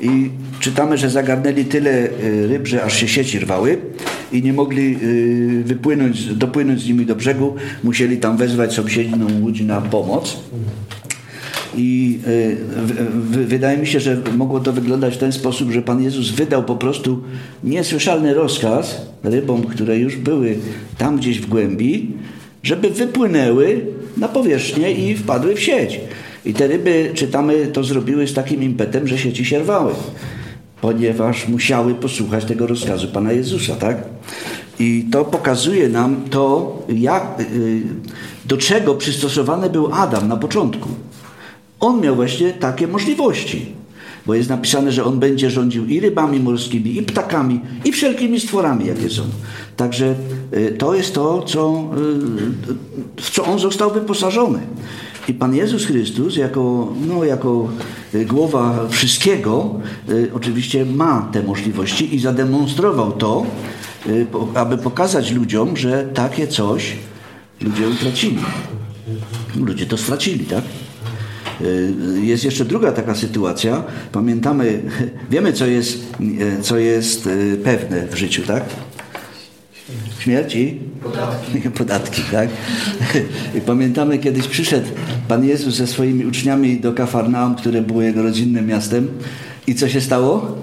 I 0.00 0.30
czytamy, 0.60 0.98
że 0.98 1.10
zagarnęli 1.10 1.64
tyle 1.64 1.90
y, 1.90 2.46
ryb, 2.48 2.66
że 2.66 2.84
aż 2.84 2.96
się 2.96 3.08
sieci 3.08 3.38
rwały 3.38 3.78
i 4.32 4.42
nie 4.42 4.52
mogli 4.52 4.96
y, 5.02 5.64
wypłynąć, 5.64 6.24
dopłynąć 6.24 6.80
z 6.80 6.88
nimi 6.88 7.06
do 7.06 7.16
brzegu. 7.16 7.54
Musieli 7.84 8.16
tam 8.16 8.36
wezwać 8.36 8.74
sąsiednią 8.74 9.26
łódź 9.42 9.60
na 9.60 9.80
pomoc. 9.80 10.36
I 11.76 12.18
y, 12.26 12.56
wydaje 13.46 13.78
mi 13.78 13.86
się, 13.86 14.00
że 14.00 14.16
mogło 14.36 14.60
to 14.60 14.72
wyglądać 14.72 15.14
w 15.14 15.18
ten 15.18 15.32
sposób, 15.32 15.70
że 15.70 15.82
Pan 15.82 16.02
Jezus 16.02 16.30
wydał 16.30 16.64
po 16.64 16.76
prostu 16.76 17.22
niesłyszalny 17.64 18.34
rozkaz 18.34 19.02
rybom, 19.22 19.62
które 19.62 19.98
już 19.98 20.16
były 20.16 20.56
tam 20.98 21.16
gdzieś 21.16 21.40
w 21.40 21.46
głębi, 21.46 22.10
żeby 22.62 22.90
wypłynęły 22.90 23.80
na 24.16 24.28
powierzchnię 24.28 24.92
i 24.92 25.16
wpadły 25.16 25.54
w 25.54 25.60
sieć. 25.60 26.00
I 26.44 26.54
te 26.54 26.66
ryby, 26.66 27.10
czytamy, 27.14 27.66
to 27.66 27.84
zrobiły 27.84 28.26
z 28.28 28.34
takim 28.34 28.62
impetem, 28.62 29.08
że 29.08 29.18
sieci 29.18 29.44
się 29.44 29.58
rwały, 29.58 29.92
ponieważ 30.80 31.48
musiały 31.48 31.94
posłuchać 31.94 32.44
tego 32.44 32.66
rozkazu 32.66 33.08
Pana 33.08 33.32
Jezusa, 33.32 33.76
tak? 33.76 33.96
I 34.78 35.06
to 35.12 35.24
pokazuje 35.24 35.88
nam 35.88 36.16
to, 36.30 36.78
jak, 36.88 37.40
y, 37.40 37.82
do 38.44 38.56
czego 38.56 38.94
przystosowany 38.94 39.70
był 39.70 39.94
Adam 39.94 40.28
na 40.28 40.36
początku. 40.36 40.88
On 41.80 42.00
miał 42.00 42.16
właśnie 42.16 42.52
takie 42.52 42.86
możliwości. 42.88 43.78
Bo 44.26 44.34
jest 44.34 44.48
napisane, 44.48 44.92
że 44.92 45.04
on 45.04 45.18
będzie 45.18 45.50
rządził 45.50 45.86
i 45.86 46.00
rybami 46.00 46.40
morskimi, 46.40 46.96
i 46.96 47.02
ptakami, 47.02 47.60
i 47.84 47.92
wszelkimi 47.92 48.40
stworami, 48.40 48.86
jakie 48.86 49.10
są. 49.10 49.22
Także 49.76 50.14
y, 50.56 50.74
to 50.78 50.94
jest 50.94 51.14
to, 51.14 51.42
co, 51.42 51.84
y, 53.18 53.22
w 53.22 53.30
co 53.30 53.44
on 53.44 53.58
został 53.58 53.90
wyposażony. 53.90 54.58
I 55.28 55.34
Pan 55.34 55.54
Jezus 55.54 55.86
Chrystus, 55.86 56.36
jako, 56.36 56.92
no, 57.06 57.24
jako 57.24 57.68
y, 58.14 58.26
głowa 58.26 58.88
wszystkiego, 58.88 59.80
y, 60.08 60.30
oczywiście 60.34 60.84
ma 60.84 61.28
te 61.32 61.42
możliwości 61.42 62.14
i 62.14 62.18
zademonstrował 62.18 63.12
to, 63.12 63.46
y, 64.06 64.26
aby 64.54 64.78
pokazać 64.78 65.32
ludziom, 65.32 65.76
że 65.76 66.08
takie 66.14 66.46
coś 66.46 66.96
ludzie 67.60 67.88
utracili. 67.88 68.38
Ludzie 69.56 69.86
to 69.86 69.96
stracili, 69.96 70.44
tak? 70.44 70.64
Jest 72.22 72.44
jeszcze 72.44 72.64
druga 72.64 72.92
taka 72.92 73.14
sytuacja. 73.14 73.82
Pamiętamy, 74.12 74.82
wiemy 75.30 75.52
co 75.52 75.66
jest, 75.66 75.98
co 76.62 76.78
jest 76.78 77.28
pewne 77.64 78.06
w 78.06 78.16
życiu, 78.16 78.42
tak? 78.42 78.64
Śmierci? 80.18 80.78
Podatki. 81.02 81.70
Podatki, 81.78 82.22
tak? 82.32 82.48
I 83.54 83.60
pamiętamy, 83.60 84.18
kiedyś 84.18 84.48
przyszedł 84.48 84.86
Pan 85.28 85.44
Jezus 85.44 85.74
ze 85.74 85.86
swoimi 85.86 86.26
uczniami 86.26 86.80
do 86.80 86.92
Kafarnaum, 86.92 87.54
które 87.54 87.82
było 87.82 88.02
jego 88.02 88.22
rodzinnym 88.22 88.66
miastem. 88.66 89.08
I 89.66 89.74
co 89.74 89.88
się 89.88 90.00
stało? 90.00 90.56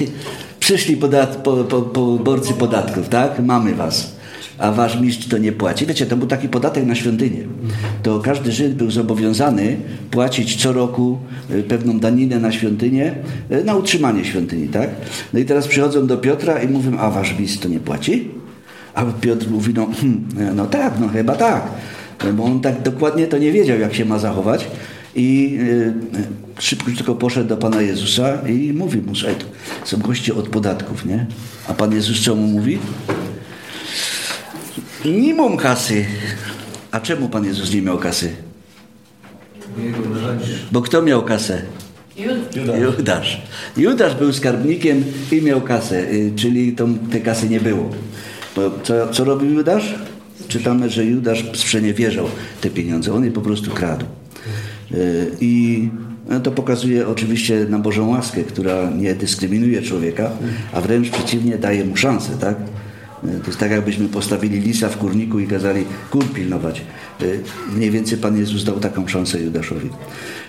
Przyszli 0.60 0.96
podat, 0.96 1.36
po, 1.36 1.56
po, 1.56 1.82
poborcy 1.82 2.54
podatków, 2.54 3.08
tak? 3.08 3.40
Mamy 3.44 3.74
was. 3.74 4.19
A 4.60 4.72
wasz 4.72 5.00
mistrz 5.00 5.28
to 5.28 5.38
nie 5.38 5.52
płaci. 5.52 5.86
Wiecie, 5.86 6.06
to 6.06 6.16
był 6.16 6.26
taki 6.26 6.48
podatek 6.48 6.86
na 6.86 6.94
świątynię. 6.94 7.40
To 8.02 8.20
każdy 8.20 8.52
Żyd 8.52 8.74
był 8.74 8.90
zobowiązany 8.90 9.76
płacić 10.10 10.62
co 10.62 10.72
roku 10.72 11.18
y, 11.50 11.62
pewną 11.62 11.98
daninę 11.98 12.38
na 12.38 12.52
świątynię, 12.52 13.14
y, 13.52 13.64
na 13.64 13.74
utrzymanie 13.74 14.24
świątyni, 14.24 14.68
tak? 14.68 14.90
No 15.32 15.40
i 15.40 15.44
teraz 15.44 15.68
przychodzą 15.68 16.06
do 16.06 16.16
Piotra 16.16 16.62
i 16.62 16.68
mówią, 16.68 16.98
a 16.98 17.10
wasz 17.10 17.38
mistrz 17.38 17.58
to 17.58 17.68
nie 17.68 17.80
płaci? 17.80 18.28
A 18.94 19.04
Piotr 19.04 19.50
mówi, 19.50 19.74
no, 19.74 19.86
hmm, 20.00 20.56
no 20.56 20.66
tak, 20.66 20.94
no 21.00 21.08
chyba 21.08 21.36
tak. 21.36 21.62
Bo 22.32 22.44
on 22.44 22.60
tak 22.60 22.82
dokładnie 22.82 23.26
to 23.26 23.38
nie 23.38 23.52
wiedział, 23.52 23.78
jak 23.78 23.94
się 23.94 24.04
ma 24.04 24.18
zachować. 24.18 24.66
I 25.14 25.58
y, 25.60 25.92
szybko 26.58 26.90
tylko 26.96 27.14
poszedł 27.14 27.48
do 27.48 27.56
Pana 27.56 27.82
Jezusa 27.82 28.48
i 28.48 28.72
mówi 28.72 28.98
mu, 28.98 29.12
to 29.12 29.46
są 29.84 29.98
goście 29.98 30.34
od 30.34 30.48
podatków, 30.48 31.06
nie? 31.06 31.26
A 31.68 31.74
Pan 31.74 31.92
Jezus 31.92 32.24
co 32.24 32.34
mu 32.34 32.46
mówi? 32.46 32.78
Nie 35.04 35.34
mam 35.34 35.56
kasy. 35.56 36.04
A 36.90 37.00
czemu 37.00 37.28
Pan 37.28 37.44
Jezus 37.44 37.74
nie 37.74 37.82
miał 37.82 37.98
kasy? 37.98 38.30
Bo 40.72 40.82
kto 40.82 41.02
miał 41.02 41.22
kasę? 41.22 41.62
Judasz. 42.80 43.42
Judasz 43.76 44.14
był 44.14 44.32
skarbnikiem 44.32 45.04
i 45.32 45.42
miał 45.42 45.60
kasę, 45.60 46.12
y, 46.12 46.32
czyli 46.36 46.72
tą, 46.72 46.98
tej 46.98 47.22
kasy 47.22 47.48
nie 47.48 47.60
było. 47.60 47.90
Bo 48.56 48.70
co, 48.82 49.08
co 49.08 49.24
robił 49.24 49.50
Judasz? 49.50 49.94
Czytamy, 50.48 50.90
że 50.90 51.04
Judasz 51.04 51.44
sprzeniewierzał 51.54 52.26
te 52.60 52.70
pieniądze. 52.70 53.14
On 53.14 53.24
je 53.24 53.30
po 53.30 53.40
prostu 53.40 53.70
kradł. 53.70 54.06
Y, 54.94 55.30
I 55.40 55.88
no, 56.28 56.40
to 56.40 56.50
pokazuje 56.50 57.08
oczywiście 57.08 57.66
na 57.68 57.78
Bożą 57.78 58.08
łaskę, 58.08 58.44
która 58.44 58.90
nie 58.90 59.14
dyskryminuje 59.14 59.82
człowieka, 59.82 60.30
a 60.72 60.80
wręcz 60.80 61.10
przeciwnie 61.10 61.58
daje 61.58 61.84
mu 61.84 61.96
szansę, 61.96 62.30
tak? 62.40 62.56
To 63.20 63.46
jest 63.46 63.58
tak, 63.58 63.70
jakbyśmy 63.70 64.08
postawili 64.08 64.60
lisa 64.60 64.88
w 64.88 64.96
kurniku 64.96 65.40
i 65.40 65.46
kazali 65.46 65.84
kur 66.10 66.24
pilnować. 66.24 66.82
Y, 67.22 67.40
Mniej 67.76 67.90
więcej 67.90 68.18
Pan 68.18 68.38
Jezus 68.38 68.64
dał 68.64 68.80
taką 68.80 69.08
szansę 69.08 69.40
Judaszowi. 69.40 69.90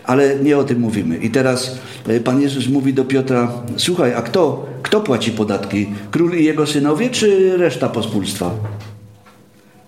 Ale 0.03 0.35
nie 0.35 0.57
o 0.57 0.63
tym 0.63 0.79
mówimy. 0.79 1.17
I 1.17 1.29
teraz 1.29 1.77
y, 2.09 2.19
Pan 2.19 2.41
Jezus 2.41 2.67
mówi 2.67 2.93
do 2.93 3.05
Piotra, 3.05 3.51
słuchaj, 3.77 4.13
a 4.13 4.21
kto, 4.21 4.65
kto 4.83 5.01
płaci 5.01 5.31
podatki? 5.31 5.87
Król 6.11 6.31
i 6.37 6.43
jego 6.45 6.67
synowie, 6.67 7.09
czy 7.09 7.57
reszta 7.57 7.89
pospólstwa? 7.89 8.51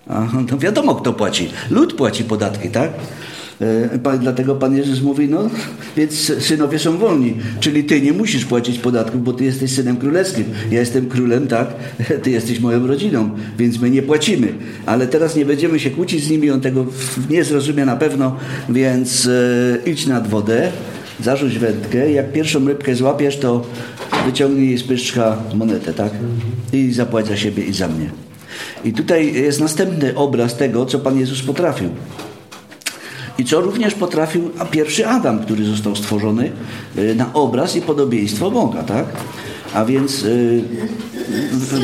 A, 0.08 0.26
no 0.50 0.58
wiadomo, 0.58 0.94
kto 0.94 1.12
płaci. 1.12 1.50
Lud 1.70 1.94
płaci 1.94 2.24
podatki, 2.24 2.68
tak? 2.68 2.90
E, 3.60 4.18
Dlatego 4.18 4.54
Pan 4.54 4.76
Jezus 4.76 5.02
mówi, 5.02 5.28
no 5.28 5.50
więc 5.96 6.32
synowie 6.44 6.78
są 6.78 6.98
wolni, 6.98 7.34
czyli 7.60 7.84
ty 7.84 8.00
nie 8.00 8.12
musisz 8.12 8.44
płacić 8.44 8.78
podatków, 8.78 9.24
bo 9.24 9.32
ty 9.32 9.44
jesteś 9.44 9.72
synem 9.72 9.96
królewskim. 9.96 10.44
Ja 10.70 10.80
jestem 10.80 11.08
królem, 11.08 11.46
tak? 11.46 11.68
Ty 12.22 12.30
jesteś 12.30 12.60
moją 12.60 12.86
rodziną, 12.86 13.30
więc 13.58 13.80
my 13.80 13.90
nie 13.90 14.02
płacimy. 14.02 14.48
Ale 14.86 15.06
teraz 15.06 15.36
nie 15.36 15.44
będziemy 15.44 15.80
się 15.80 15.90
kłócić 15.90 16.24
z 16.24 16.30
nimi, 16.30 16.50
on 16.50 16.60
tego 16.60 16.86
nie 17.30 17.44
zrozumie 17.44 17.84
na 17.84 17.96
pewno, 17.96 18.36
więc 18.68 19.26
e, 19.26 19.90
idź 19.90 20.06
nad 20.06 20.28
wodę, 20.28 20.72
zarzuć 21.20 21.58
wędkę, 21.58 22.12
jak 22.12 22.32
pierwszą 22.32 22.66
rybkę 22.66 22.94
złapiesz, 22.94 23.36
to 23.36 23.66
wyciągnij 24.26 24.78
z 24.78 24.82
pyszczka 24.82 25.36
monetę, 25.54 25.94
tak? 25.94 26.12
I 26.72 26.92
zapłać 26.92 27.26
za 27.26 27.36
siebie 27.36 27.64
i 27.64 27.72
za 27.72 27.88
mnie. 27.88 28.10
I 28.84 28.92
tutaj 28.92 29.34
jest 29.34 29.60
następny 29.60 30.14
obraz 30.14 30.56
tego, 30.56 30.86
co 30.86 30.98
Pan 30.98 31.18
Jezus 31.18 31.42
potrafił. 31.42 31.88
I 33.38 33.44
co 33.44 33.60
również 33.60 33.94
potrafił 33.94 34.50
pierwszy 34.70 35.06
Adam, 35.06 35.38
który 35.38 35.64
został 35.64 35.96
stworzony 35.96 36.52
y, 36.98 37.14
na 37.14 37.32
obraz 37.32 37.76
i 37.76 37.80
podobieństwo 37.80 38.50
Boga, 38.50 38.82
tak? 38.82 39.06
A 39.74 39.84
więc 39.84 40.22
y, 40.22 40.62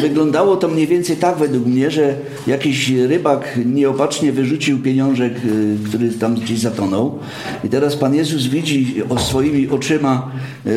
wyglądało 0.03 0.57
to 0.57 0.69
mniej 0.69 0.87
więcej 0.87 1.17
tak 1.17 1.39
według 1.39 1.67
mnie, 1.67 1.91
że 1.91 2.15
jakiś 2.47 2.91
rybak 2.91 3.59
nieopatrznie 3.67 4.33
wyrzucił 4.33 4.79
pieniążek, 4.79 5.33
y, 5.45 5.89
który 5.89 6.09
tam 6.09 6.35
gdzieś 6.35 6.59
zatonął. 6.59 7.19
I 7.65 7.69
teraz 7.69 7.97
Pan 7.97 8.15
Jezus 8.15 8.47
widzi 8.47 9.03
swoimi 9.19 9.69
oczyma, 9.69 10.31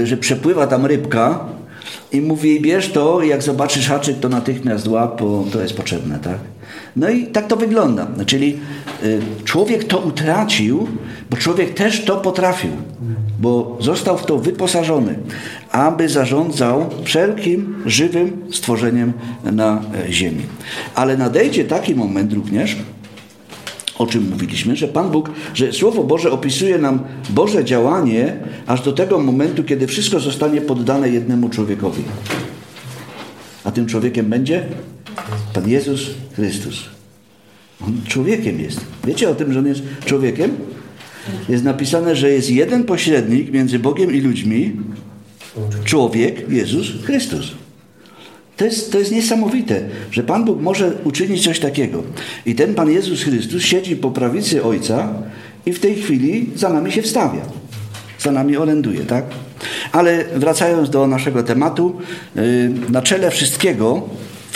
że 0.04 0.18
przepływa 0.18 0.68
tam 0.68 0.86
rybka 0.86 1.46
i 2.12 2.22
mówi, 2.22 2.62
bierz 2.62 2.92
to, 2.92 3.24
jak 3.24 3.44
zobaczysz 3.44 3.88
haczyk, 3.88 4.20
to 4.20 4.30
natychmiast 4.30 4.88
łap, 4.88 5.22
bo 5.22 5.46
to 5.52 5.62
jest 5.62 5.74
potrzebne, 5.74 6.20
tak? 6.20 6.53
No 6.96 7.10
i 7.10 7.28
tak 7.28 7.48
to 7.48 7.56
wygląda. 7.56 8.08
Czyli 8.26 8.58
y, 9.04 9.22
człowiek 9.44 9.84
to 9.84 10.00
utracił, 10.00 10.88
bo 11.30 11.38
człowiek 11.38 11.74
też 11.74 12.06
to 12.06 12.18
potrafił, 12.18 12.72
bo 13.40 13.78
został 13.80 14.18
w 14.18 14.26
to 14.26 14.38
wyposażony, 14.38 15.16
aby 15.72 16.10
zarządzał 16.10 16.90
wszelkim 17.04 17.76
żywym 17.86 18.42
stworzeniem 18.52 19.14
na 19.52 19.82
e, 20.08 20.12
ziemi. 20.12 20.42
Ale 20.96 21.18
nadejdzie 21.18 21.66
taki 21.66 21.96
moment 21.96 22.34
również, 22.34 22.76
o 23.98 24.08
czym 24.08 24.30
mówiliśmy, 24.30 24.76
że 24.76 24.88
Pan 24.88 25.12
Bóg, 25.12 25.30
że 25.54 25.74
Słowo 25.74 26.04
Boże 26.04 26.32
opisuje 26.32 26.78
nam 26.78 27.00
Boże 27.30 27.66
działanie 27.66 28.36
aż 28.68 28.82
do 28.82 28.94
tego 28.94 29.20
momentu, 29.20 29.64
kiedy 29.64 29.88
wszystko 29.88 30.20
zostanie 30.20 30.62
poddane 30.62 31.10
jednemu 31.10 31.50
człowiekowi. 31.50 32.04
A 33.64 33.72
tym 33.72 33.86
człowiekiem 33.86 34.26
będzie 34.26 34.66
Pan 35.54 35.70
Jezus 35.70 36.10
Chrystus. 36.36 36.84
On 37.82 38.02
człowiekiem 38.08 38.60
jest. 38.60 38.80
Wiecie 39.04 39.30
o 39.30 39.36
tym, 39.36 39.54
że 39.54 39.60
on 39.60 39.68
jest 39.68 39.82
człowiekiem? 40.06 40.52
Jest 41.50 41.64
napisane, 41.64 42.16
że 42.16 42.30
jest 42.30 42.50
jeden 42.50 42.84
pośrednik 42.84 43.52
między 43.52 43.80
Bogiem 43.80 44.14
i 44.14 44.22
ludźmi, 44.22 44.72
człowiek 45.84 46.50
Jezus 46.50 46.88
Chrystus. 47.04 47.52
To 48.58 48.66
jest, 48.66 48.92
to 48.92 49.00
jest 49.00 49.12
niesamowite, 49.12 49.82
że 50.12 50.24
Pan 50.24 50.46
Bóg 50.46 50.62
może 50.62 50.94
uczynić 51.04 51.44
coś 51.44 51.60
takiego. 51.60 52.04
I 52.46 52.56
ten 52.56 52.76
Pan 52.76 52.92
Jezus 52.92 53.24
Chrystus 53.24 53.64
siedzi 53.64 53.96
po 53.96 54.12
prawicy 54.12 54.64
Ojca 54.64 55.14
i 55.66 55.74
w 55.74 55.80
tej 55.80 55.96
chwili 55.96 56.50
za 56.56 56.70
nami 56.70 56.92
się 56.92 57.02
wstawia. 57.02 57.42
Za 58.20 58.32
nami 58.32 58.58
oręduje, 58.58 59.00
tak? 59.00 59.26
Ale 59.92 60.26
wracając 60.36 60.90
do 60.90 61.08
naszego 61.08 61.44
tematu, 61.44 62.02
yy, 62.36 62.42
na 62.90 63.02
czele 63.02 63.32
wszystkiego 63.32 64.10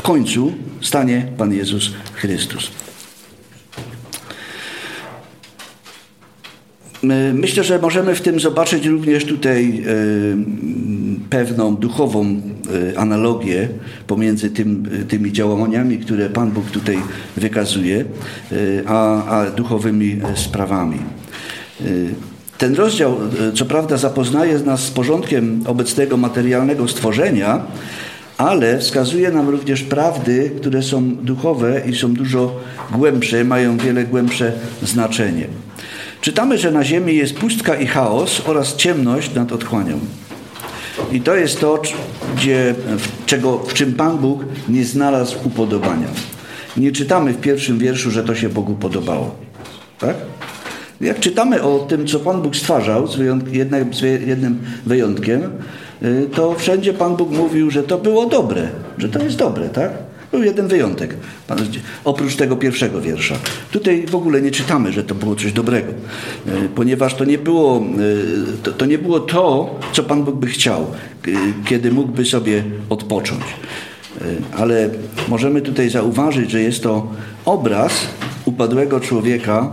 końcu 0.08 0.54
stanie 0.82 1.26
Pan 1.38 1.54
Jezus 1.54 1.92
Chrystus. 2.14 2.72
My- 7.04 7.34
Myślę, 7.34 7.64
że 7.64 7.80
możemy 7.80 8.16
w 8.16 8.22
tym 8.22 8.40
zobaczyć 8.40 8.86
również 8.86 9.26
tutaj 9.26 9.84
e, 9.86 9.94
pewną 11.30 11.76
duchową 11.76 12.26
e, 12.94 13.00
analogię 13.00 13.70
pomiędzy 14.08 14.50
tym, 14.50 14.90
e, 15.02 15.06
tymi 15.06 15.32
działaniami, 15.34 15.98
które 15.98 16.30
Pan 16.30 16.52
Bóg 16.52 16.72
tutaj 16.72 17.00
wykazuje, 17.38 18.06
a, 18.86 19.26
a 19.26 19.52
duchowymi 19.52 20.20
sprawami. 20.36 21.00
Ten 22.58 22.76
rozdział, 22.76 23.18
co 23.56 23.66
prawda, 23.66 23.98
zapoznaje 23.98 24.60
nas 24.60 24.84
z 24.84 24.92
porządkiem 24.92 25.64
obecnego 25.66 26.18
materialnego 26.18 26.88
stworzenia, 26.88 27.66
ale 28.38 28.80
wskazuje 28.80 29.32
nam 29.32 29.50
również 29.50 29.84
prawdy, 29.84 30.52
które 30.58 30.84
są 30.84 31.16
duchowe 31.16 31.82
i 31.86 31.96
są 31.96 32.14
dużo 32.14 32.60
głębsze, 32.92 33.44
mają 33.44 33.78
wiele 33.78 34.04
głębsze 34.04 34.52
znaczenie. 34.84 35.48
Czytamy, 36.22 36.58
że 36.58 36.72
na 36.72 36.84
ziemi 36.84 37.16
jest 37.16 37.34
pustka 37.34 37.76
i 37.76 37.88
chaos 37.88 38.42
oraz 38.46 38.76
ciemność 38.76 39.34
nad 39.34 39.52
otchłanią. 39.52 40.00
I 41.12 41.22
to 41.22 41.36
jest 41.36 41.60
to, 41.60 41.82
gdzie, 42.36 42.76
w, 42.98 43.26
czego, 43.26 43.58
w 43.58 43.74
czym 43.74 43.94
Pan 43.94 44.18
Bóg 44.18 44.46
nie 44.70 44.86
znalazł 44.86 45.38
upodobania. 45.44 46.08
Nie 46.78 46.92
czytamy 46.92 47.34
w 47.34 47.42
pierwszym 47.42 47.78
wierszu, 47.78 48.12
że 48.12 48.24
to 48.24 48.36
się 48.36 48.50
Bogu 48.50 48.76
podobało. 48.76 49.36
Tak? 50.00 50.16
Jak 51.02 51.20
czytamy 51.20 51.64
o 51.64 51.80
tym, 51.80 52.08
co 52.08 52.20
Pan 52.20 52.42
Bóg 52.42 52.56
stwarzał, 52.56 53.08
z, 53.08 53.18
wyjątk- 53.18 53.54
jednym, 53.54 53.94
z 53.94 54.02
jednym 54.28 54.60
wyjątkiem, 54.86 55.52
to 56.34 56.56
wszędzie 56.56 56.94
Pan 56.94 57.16
Bóg 57.16 57.32
mówił, 57.32 57.72
że 57.72 57.84
to 57.84 57.98
było 57.98 58.26
dobre, 58.26 58.70
że 58.98 59.10
to 59.10 59.24
jest 59.24 59.38
dobre, 59.38 59.70
tak? 59.70 59.92
Był 60.32 60.44
jeden 60.44 60.68
wyjątek, 60.68 61.16
oprócz 62.04 62.36
tego 62.36 62.56
pierwszego 62.56 63.02
wiersza. 63.02 63.36
Tutaj 63.72 64.06
w 64.08 64.16
ogóle 64.16 64.42
nie 64.42 64.52
czytamy, 64.52 64.92
że 64.92 65.04
to 65.04 65.16
było 65.16 65.36
coś 65.36 65.54
dobrego, 65.54 65.92
y, 66.48 66.70
ponieważ 66.76 67.14
to 67.14 67.26
nie 67.26 67.38
było 67.38 67.84
y, 68.00 68.64
to, 68.64 68.72
to, 68.72 68.86
nie 68.86 68.98
było 68.98 69.20
to, 69.20 69.76
co 69.92 70.04
Pan 70.04 70.24
Bóg 70.24 70.36
by 70.36 70.48
chciał, 70.48 70.88
y, 71.28 71.36
kiedy 71.66 71.92
mógłby 71.92 72.26
sobie 72.26 72.64
odpocząć. 72.90 73.42
Y, 73.42 74.24
Ale 74.58 74.90
możemy 75.28 75.62
tutaj 75.62 75.90
zauważyć, 75.90 76.52
że 76.52 76.62
jest 76.62 76.84
to 76.84 77.08
obraz 77.46 77.94
upadłego 78.46 79.00
człowieka 79.00 79.72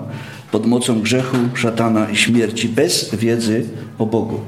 pod 0.50 0.66
mocą 0.66 1.00
grzechu, 1.00 1.36
szatana 1.54 2.10
i 2.10 2.16
śmierci, 2.16 2.68
bez 2.68 3.14
wiedzy 3.14 3.64
o 3.98 4.06
Bogu. 4.06 4.40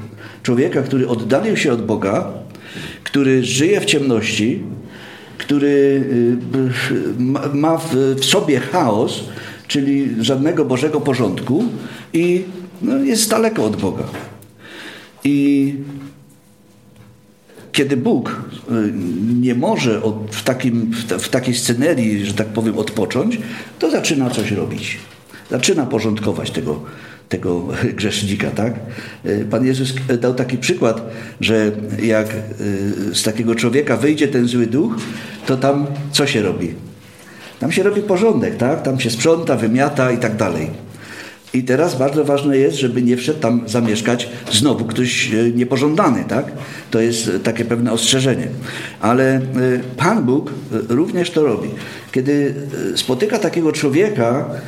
Człowieka, 0.47 0.83
który 0.83 1.09
oddalił 1.09 1.57
się 1.57 1.73
od 1.73 1.87
Boga, 1.87 2.33
który 3.05 3.45
żyje 3.45 3.81
w 3.81 3.85
ciemności, 3.85 4.63
który 5.39 5.67
y, 5.67 7.55
ma- 7.55 7.79
w, 7.79 8.17
sobie 8.25 8.61
chaos, 8.61 9.21
czyli 9.69 10.25
żadnego 10.25 10.65
Bożego 10.65 11.01
porządku 11.01 11.65
i 12.13 12.45
no, 12.83 12.97
jest 12.99 13.31
daleko 13.31 13.65
od 13.65 13.77
Boga. 13.77 14.05
I 15.25 15.75
kiedy 17.73 17.97
Bóg 17.97 18.31
y, 18.31 18.93
nie 19.41 19.55
może 19.55 20.03
od, 20.03 20.17
w, 20.31 20.45
takim, 20.45 20.91
w, 20.93 21.07
ta- 21.07 21.19
w 21.19 21.29
takiej 21.29 21.55
scenerii, 21.55 22.27
że 22.27 22.35
tak 22.35 22.47
powiem, 22.47 22.79
odpocząć, 22.79 23.39
to 23.79 23.91
zaczyna 23.91 24.31
coś 24.31 24.51
robić. 24.51 24.99
Zaczyna 25.51 25.87
porządkować 25.87 26.51
tego, 26.51 26.81
tego 27.29 27.69
grzesznika, 27.99 28.51
tak? 28.51 28.75
Y, 29.27 29.47
Pan 29.51 29.67
Jezus 29.67 29.95
dał 30.21 30.35
taki 30.35 30.59
przykład, 30.59 31.03
że 31.41 31.73
jak 32.03 32.29
y, 33.11 33.15
z 33.15 33.23
takiego 33.23 33.55
człowieka 33.55 33.97
wyjdzie 33.97 34.29
ten 34.29 34.49
zły 34.49 34.67
duch, 34.67 34.95
to 35.47 35.57
tam 35.57 35.87
co 36.13 36.27
się 36.27 36.43
robi? 36.43 36.75
Tam 37.61 37.73
się 37.73 37.83
robi 37.83 38.03
porządek, 38.03 38.57
tak? 38.57 38.83
Tam 38.83 39.01
się 39.01 39.11
sprząta, 39.11 39.57
wymiata 39.57 40.13
i 40.13 40.19
tak 40.19 40.37
dalej. 40.37 40.71
I 41.55 41.63
teraz 41.63 41.99
bardzo 41.99 42.25
ważne 42.25 42.57
jest, 42.57 42.77
żeby 42.77 43.03
nie 43.03 43.17
wszedł 43.17 43.41
tam 43.41 43.63
zamieszkać 43.67 44.29
znowu 44.53 44.85
ktoś 44.85 45.35
e, 45.35 45.51
niepożądany, 45.51 46.25
tak? 46.29 46.53
To 46.91 47.01
jest 47.01 47.29
e, 47.29 47.39
takie 47.39 47.65
pewne 47.65 47.93
ostrzeżenie. 47.93 48.49
Ale 49.01 49.35
e, 49.35 49.41
Pan 49.97 50.25
Bóg 50.25 50.51
e, 50.51 50.53
również 50.89 51.31
to 51.31 51.43
robi. 51.43 51.69
Kiedy 52.13 52.55
e, 52.95 52.97
spotyka 52.97 53.39
takiego 53.39 53.73
człowieka, 53.73 54.51
e, 54.55 54.61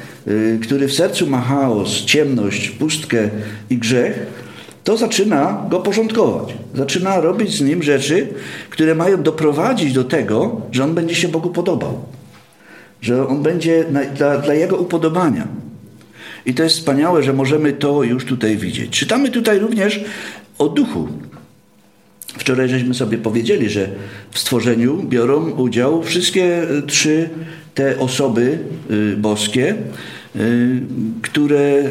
który 0.62 0.88
w 0.88 0.92
sercu 0.92 1.26
ma 1.26 1.40
chaos, 1.40 2.04
ciemność, 2.04 2.70
pustkę 2.70 3.30
i 3.70 3.78
grzech, 3.78 4.26
to 4.84 4.96
zaczyna 4.96 5.66
go 5.70 5.80
porządkować. 5.80 6.54
Zaczyna 6.74 7.20
robić 7.20 7.56
z 7.56 7.60
nim 7.60 7.82
rzeczy, 7.82 8.28
które 8.70 8.94
mają 8.94 9.22
doprowadzić 9.22 9.92
do 9.92 10.04
tego, 10.04 10.60
że 10.72 10.84
on 10.84 10.94
będzie 10.94 11.14
się 11.14 11.28
Bogu 11.28 11.50
podobał. 11.50 11.98
Że 13.00 13.28
on 13.28 13.42
będzie 13.42 13.84
dla, 14.14 14.38
dla 14.38 14.54
jego 14.54 14.76
upodobania. 14.76 15.48
I 16.46 16.54
to 16.54 16.62
jest 16.62 16.76
wspaniałe, 16.76 17.22
że 17.22 17.32
możemy 17.32 17.72
to 17.72 18.02
już 18.02 18.24
tutaj 18.24 18.56
widzieć. 18.56 18.90
Czytamy 18.90 19.30
tutaj 19.30 19.58
również 19.58 20.04
o 20.58 20.68
duchu. 20.68 21.08
Wczoraj 22.38 22.68
żeśmy 22.68 22.94
sobie 22.94 23.18
powiedzieli, 23.18 23.70
że 23.70 23.88
w 24.30 24.38
stworzeniu 24.38 25.02
biorą 25.02 25.50
udział 25.50 26.02
wszystkie 26.02 26.62
trzy 26.86 27.28
te 27.74 27.98
osoby 27.98 28.58
y, 28.90 29.16
boskie, 29.16 29.70
y, 29.70 29.76
które, 31.22 31.82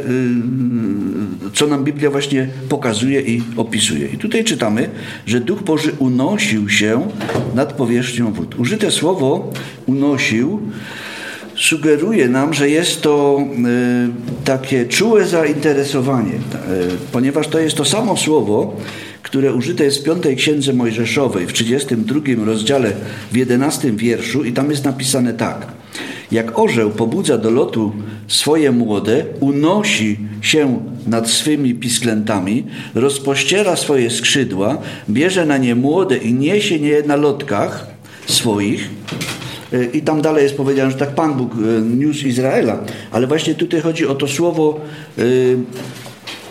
y, 1.47 1.51
co 1.53 1.67
nam 1.67 1.83
Biblia 1.83 2.09
właśnie 2.09 2.47
pokazuje 2.69 3.21
i 3.21 3.43
opisuje. 3.57 4.07
I 4.07 4.17
tutaj 4.17 4.43
czytamy, 4.43 4.89
że 5.25 5.39
Duch 5.39 5.63
Boży 5.63 5.91
unosił 5.99 6.69
się 6.69 7.07
nad 7.55 7.73
powierzchnią 7.73 8.33
wód. 8.33 8.59
Użyte 8.59 8.91
słowo 8.91 9.51
unosił 9.85 10.59
sugeruje 11.57 12.29
nam, 12.29 12.53
że 12.53 12.69
jest 12.69 13.01
to 13.01 13.39
takie 14.45 14.85
czułe 14.85 15.25
zainteresowanie, 15.25 16.33
ponieważ 17.11 17.47
to 17.47 17.59
jest 17.59 17.77
to 17.77 17.85
samo 17.85 18.17
słowo, 18.17 18.75
które 19.23 19.53
użyte 19.53 19.83
jest 19.83 20.01
w 20.01 20.03
piątej 20.03 20.35
księdze 20.35 20.73
Mojżeszowej 20.73 21.47
w 21.47 21.53
32 21.53 22.19
rozdziale 22.45 22.91
w 23.31 23.37
11 23.37 23.91
wierszu 23.91 24.43
i 24.43 24.53
tam 24.53 24.69
jest 24.69 24.85
napisane 24.85 25.33
tak. 25.33 25.67
Jak 26.31 26.59
orzeł 26.59 26.89
pobudza 26.89 27.37
do 27.37 27.51
lotu 27.51 27.91
swoje 28.27 28.71
młode, 28.71 29.25
unosi 29.39 30.19
się 30.41 30.81
nad 31.07 31.29
swymi 31.29 31.75
pisklętami, 31.75 32.65
rozpościera 32.95 33.75
swoje 33.75 34.09
skrzydła, 34.09 34.77
bierze 35.09 35.45
na 35.45 35.57
nie 35.57 35.75
młode 35.75 36.17
i 36.17 36.33
niesie 36.33 36.75
je 36.75 37.03
na 37.03 37.15
lotkach 37.15 37.87
swoich. 38.25 38.89
I 39.93 40.01
tam 40.01 40.21
dalej 40.21 40.43
jest 40.43 40.57
powiedziane, 40.57 40.91
że 40.91 40.97
tak 40.97 41.15
Pan 41.15 41.33
Bóg 41.33 41.53
e, 41.53 41.81
niósł 41.81 42.27
Izraela. 42.27 42.79
Ale 43.11 43.27
właśnie 43.27 43.55
tutaj 43.55 43.81
chodzi 43.81 44.07
o 44.07 44.15
to 44.15 44.27
słowo 44.27 44.79
y, 45.19 45.57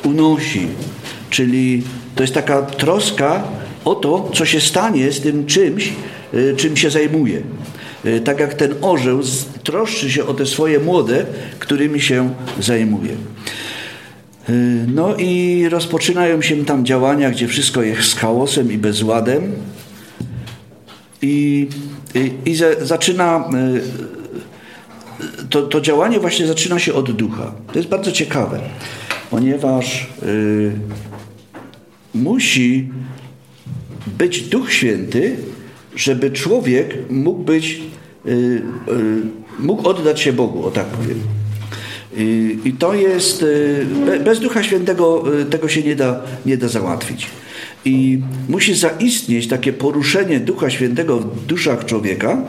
unosi, 0.05 0.67
czyli 1.31 1.83
to 2.15 2.23
jest 2.23 2.35
taka 2.35 2.63
troska 2.63 3.45
o 3.85 3.95
to, 3.95 4.31
co 4.35 4.45
się 4.45 4.61
stanie 4.61 5.13
z 5.13 5.21
tym 5.21 5.47
czymś, 5.47 5.93
czym 6.57 6.77
się 6.77 6.91
zajmuje. 6.91 7.43
Y, 8.07 8.21
tak 8.21 8.41
jak 8.41 8.55
ten 8.55 8.75
orzeł 8.83 9.21
troszczy 9.63 10.11
się 10.11 10.27
o 10.27 10.35
te 10.35 10.47
swoje 10.47 10.79
młode, 10.79 11.27
którymi 11.59 12.01
się 12.01 12.35
zajmuje. 12.61 13.13
Y, 13.13 14.87
no 14.95 15.17
i 15.17 15.65
rozpoczynają 15.69 16.43
się 16.43 16.65
tam 16.65 16.85
działania, 16.85 17.31
gdzie 17.31 17.49
wszystko 17.49 17.83
jest 17.83 18.03
z 18.03 18.15
chaosem 18.15 18.73
i 18.73 18.79
bezładem. 18.79 19.53
I, 21.23 21.69
i, 22.15 22.51
i 22.51 22.57
zaczyna 22.81 23.51
to, 25.51 25.63
to 25.63 25.81
działanie 25.81 26.21
właśnie 26.21 26.47
zaczyna 26.47 26.79
się 26.79 26.95
od 26.95 27.13
ducha. 27.13 27.53
To 27.73 27.79
jest 27.79 27.89
bardzo 27.89 28.13
ciekawe, 28.13 28.61
ponieważ 29.31 30.07
musi 32.15 32.89
być 34.19 34.43
Duch 34.43 34.73
Święty, 34.73 35.37
żeby 35.97 36.31
człowiek 36.31 36.97
mógł 37.11 37.43
być, 37.43 37.65
y, 37.65 37.79
y, 37.79 37.96
mógł 39.59 39.89
oddać 39.89 40.21
się 40.21 40.33
Bogu, 40.33 40.67
o 40.67 40.71
tak 40.71 40.87
powiem. 40.87 41.19
I 42.65 42.73
to 42.79 42.95
jest, 42.95 43.43
y, 43.43 43.87
bez 44.25 44.41
Ducha 44.41 44.63
Świętego 44.63 45.25
tego 45.51 45.69
się 45.69 45.83
nie 45.83 45.97
da, 45.97 46.23
nie 46.47 46.57
da 46.57 46.69
załatwić. 46.69 47.27
I 47.85 48.21
musi 48.49 48.75
zaistnieć 48.75 49.49
takie 49.49 49.73
poruszenie 49.73 50.41
Ducha 50.41 50.71
Świętego 50.71 51.19
w 51.19 51.47
duszach 51.47 51.85
człowieka 51.85 52.43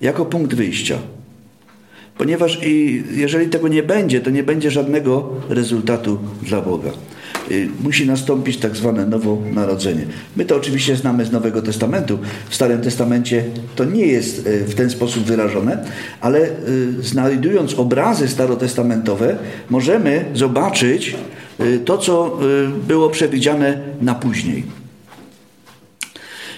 jako 0.00 0.24
punkt 0.24 0.54
wyjścia. 0.54 0.98
Ponieważ 2.18 2.58
i 2.62 3.02
jeżeli 3.14 3.46
tego 3.46 3.68
nie 3.68 3.82
będzie, 3.82 4.20
to 4.20 4.30
nie 4.30 4.42
będzie 4.42 4.70
żadnego 4.70 5.30
rezultatu 5.48 6.18
dla 6.42 6.60
Boga. 6.60 6.90
Y, 7.50 7.68
musi 7.80 8.06
nastąpić 8.06 8.56
tak 8.56 8.76
zwane 8.76 9.06
nowonarodzenie. 9.06 10.06
My 10.36 10.44
to 10.44 10.56
oczywiście 10.56 10.96
znamy 10.96 11.24
z 11.24 11.32
Nowego 11.32 11.62
Testamentu. 11.62 12.18
W 12.48 12.54
Starym 12.54 12.80
Testamencie 12.80 13.44
to 13.76 13.84
nie 13.84 14.06
jest 14.06 14.46
y, 14.46 14.64
w 14.64 14.74
ten 14.74 14.90
sposób 14.90 15.24
wyrażone, 15.24 15.84
ale 16.20 16.38
y, 16.38 16.52
znajdując 17.02 17.74
obrazy 17.74 18.28
starotestamentowe, 18.28 19.36
możemy 19.70 20.24
zobaczyć 20.34 21.16
to, 21.84 21.98
co 21.98 22.38
było 22.88 23.10
przewidziane 23.10 23.80
na 24.00 24.14
później. 24.14 24.62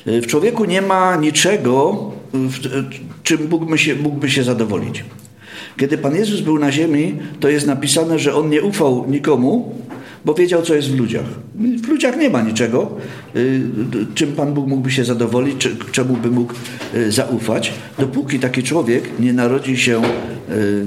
W 0.07 0.27
człowieku 0.27 0.65
nie 0.65 0.83
ma 0.83 1.17
niczego, 1.17 2.13
czym 3.23 3.49
mógłby 3.51 3.79
się, 3.79 3.95
mógłby 3.95 4.31
się 4.31 4.45
zadowolić. 4.45 5.05
Kiedy 5.77 5.99
Pan 5.99 6.17
Jezus 6.17 6.41
był 6.41 6.59
na 6.59 6.73
ziemi, 6.73 7.15
to 7.41 7.49
jest 7.49 7.67
napisane, 7.67 8.19
że 8.19 8.35
On 8.35 8.51
nie 8.51 8.63
ufał 8.63 9.05
nikomu, 9.09 9.75
bo 10.27 10.35
wiedział, 10.35 10.63
co 10.63 10.75
jest 10.75 10.89
w 10.91 10.99
ludziach. 10.99 11.27
W 11.55 11.89
ludziach 11.89 12.17
nie 12.17 12.31
ma 12.31 12.43
niczego, 12.43 12.91
y, 13.37 13.63
czym 14.15 14.33
Pan 14.33 14.55
Bóg 14.55 14.67
mógłby 14.67 14.91
się 14.91 15.05
zadowolić, 15.05 15.69
czemu 15.93 16.17
by 16.17 16.31
mógł 16.31 16.55
y, 16.95 17.13
zaufać, 17.13 17.73
dopóki 17.99 18.39
taki 18.39 18.63
człowiek 18.63 19.11
nie 19.21 19.33
narodzi 19.33 19.77
się 19.77 20.03
y, 20.51 20.87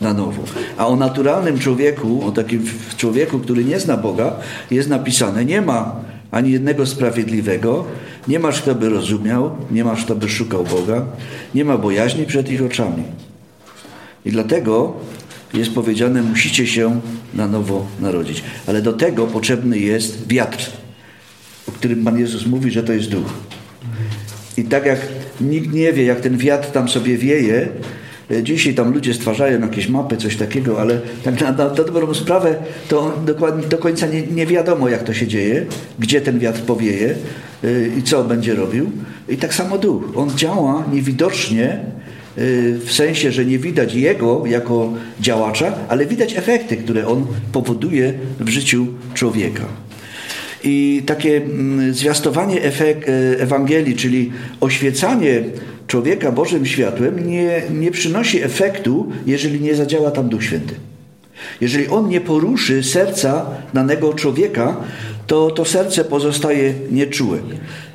na 0.00 0.14
nowo. 0.14 0.42
A 0.76 0.86
o 0.86 0.96
naturalnym 0.96 1.58
człowieku, 1.58 2.26
o 2.26 2.32
takim 2.32 2.64
człowieku, 2.96 3.38
który 3.38 3.64
nie 3.64 3.80
zna 3.80 3.96
Boga, 3.96 4.36
jest 4.70 4.88
napisane: 4.88 5.44
Nie 5.44 5.60
ma 5.60 5.96
ani 6.30 6.52
jednego 6.52 6.86
sprawiedliwego, 6.86 7.84
nie 8.28 8.38
masz, 8.38 8.62
kto 8.62 8.74
by 8.74 8.88
rozumiał, 8.88 9.50
nie 9.70 9.84
masz, 9.84 10.04
kto 10.04 10.14
by 10.14 10.28
szukał 10.28 10.64
Boga, 10.64 11.04
nie 11.54 11.64
ma 11.64 11.78
bojaźni 11.78 12.26
przed 12.26 12.50
ich 12.50 12.62
oczami. 12.62 13.02
I 14.24 14.30
dlatego 14.30 14.94
jest 15.54 15.70
powiedziane, 15.70 16.22
musicie 16.22 16.66
się 16.66 17.00
na 17.34 17.48
nowo 17.48 17.86
narodzić. 18.00 18.42
Ale 18.66 18.82
do 18.82 18.92
tego 18.92 19.26
potrzebny 19.26 19.78
jest 19.78 20.28
wiatr, 20.28 20.70
o 21.68 21.72
którym 21.72 22.04
Pan 22.04 22.18
Jezus 22.18 22.46
mówi, 22.46 22.70
że 22.70 22.82
to 22.82 22.92
jest 22.92 23.10
duch. 23.10 23.32
I 24.56 24.64
tak 24.64 24.86
jak 24.86 24.98
nikt 25.40 25.72
nie 25.72 25.92
wie, 25.92 26.04
jak 26.04 26.20
ten 26.20 26.38
wiatr 26.38 26.70
tam 26.70 26.88
sobie 26.88 27.18
wieje, 27.18 27.68
e, 28.30 28.42
Dzisiaj 28.42 28.74
tam 28.74 28.92
ludzie 28.92 29.14
stwarzają 29.14 29.60
jakieś 29.60 29.88
mapy, 29.88 30.16
coś 30.16 30.36
takiego, 30.36 30.80
ale 30.80 31.00
tak 31.24 31.40
na, 31.40 31.52
na, 31.52 31.64
na 31.64 31.70
dobrą 31.70 32.14
sprawę 32.14 32.56
to 32.88 33.22
do 33.70 33.78
końca 33.78 34.06
nie, 34.06 34.22
nie, 34.22 34.46
wiadomo, 34.46 34.88
jak 34.88 35.02
to 35.02 35.14
się 35.14 35.26
dzieje, 35.26 35.66
gdzie 35.98 36.20
ten 36.20 36.38
wiatr 36.38 36.60
powieje 36.60 37.14
yy, 37.62 37.90
i 37.98 38.02
co 38.02 38.24
będzie 38.24 38.54
robił. 38.54 38.90
I 39.28 39.36
tak 39.36 39.54
samo 39.54 39.78
duch. 39.78 40.02
On 40.16 40.30
działa 40.30 40.84
niewidocznie, 40.92 41.80
w 42.36 42.88
sensie, 42.90 43.32
że 43.32 43.44
nie 43.44 43.58
widać 43.58 43.94
jego 43.94 44.42
jako 44.46 44.92
działacza, 45.20 45.74
ale 45.88 46.06
widać 46.06 46.36
efekty, 46.36 46.76
które 46.76 47.06
on 47.06 47.26
powoduje 47.52 48.12
w 48.40 48.48
życiu 48.48 48.86
człowieka. 49.14 49.64
I 50.64 51.02
takie 51.06 51.36
mm, 51.36 51.94
zwiastowanie 51.94 52.60
y, 52.64 53.36
Ewangelii, 53.38 53.96
czyli 53.96 54.32
oświecanie 54.60 55.42
człowieka 55.86 56.32
Bożym 56.32 56.66
światłem, 56.66 57.30
nie, 57.30 57.62
nie 57.70 57.90
przynosi 57.90 58.42
efektu, 58.42 59.12
jeżeli 59.26 59.60
nie 59.60 59.74
zadziała 59.74 60.10
tam 60.10 60.28
Duch 60.28 60.44
Święty. 60.44 60.74
Jeżeli 61.60 61.88
on 61.88 62.08
nie 62.08 62.20
poruszy 62.20 62.82
serca 62.82 63.46
danego 63.74 64.14
człowieka, 64.14 64.76
to 65.26 65.50
to 65.50 65.64
serce 65.64 66.04
pozostaje 66.04 66.74
nieczułe. 66.90 67.38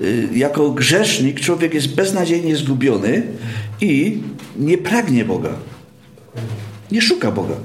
Y, 0.02 0.28
jako 0.36 0.72
grzesznik 0.72 1.40
człowiek 1.40 1.74
jest 1.74 1.96
beznadziejnie 1.96 2.56
zgubiony 2.56 3.22
i 3.82 4.18
nie 4.60 4.78
pragnie 4.78 5.26
Boga. 5.26 5.50
Nie 6.92 7.02
szuka 7.02 7.32
Boga. 7.32 7.56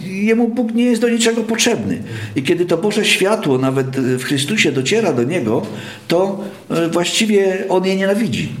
Jemu 0.00 0.48
Bóg 0.48 0.74
nie 0.74 0.84
jest 0.84 1.02
do 1.02 1.08
niczego 1.08 1.42
potrzebny. 1.42 2.02
I 2.36 2.42
kiedy 2.42 2.66
to 2.66 2.78
Boże 2.78 3.04
światło 3.04 3.58
nawet 3.58 3.96
w 3.96 4.22
Chrystusie 4.22 4.72
dociera 4.72 5.12
do 5.12 5.22
niego, 5.22 5.62
to 6.08 6.40
y, 6.86 6.88
właściwie 6.88 7.64
on 7.68 7.84
je 7.84 7.96
nienawidzi. 7.96 8.52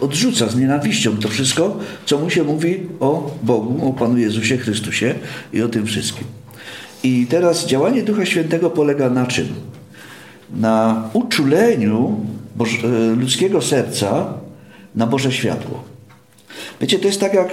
Odrzuca 0.00 0.48
z 0.48 0.56
nienawiścią 0.56 1.16
to 1.16 1.28
wszystko, 1.28 1.78
co 2.06 2.18
mu 2.18 2.30
się 2.30 2.44
mówi 2.44 2.80
o 3.00 3.30
Bogu, 3.42 3.88
o 3.88 3.92
Panu 3.92 4.18
Jezusie 4.18 4.56
Chrystusie 4.56 5.14
i 5.52 5.62
o 5.62 5.68
tym 5.68 5.86
wszystkim. 5.86 6.24
I 7.02 7.26
teraz 7.26 7.66
działanie 7.66 8.02
Ducha 8.02 8.26
Świętego 8.26 8.70
polega 8.70 9.10
na 9.10 9.26
czym? 9.26 9.48
Na 10.56 11.04
uczuleniu 11.12 12.20
Boże, 12.56 12.88
ludzkiego 13.16 13.62
serca 13.62 14.34
na 14.94 15.06
Boże 15.06 15.32
światło. 15.32 15.95
Wiecie, 16.80 16.98
to 16.98 17.06
jest 17.06 17.20
tak 17.20 17.34
jak 17.34 17.48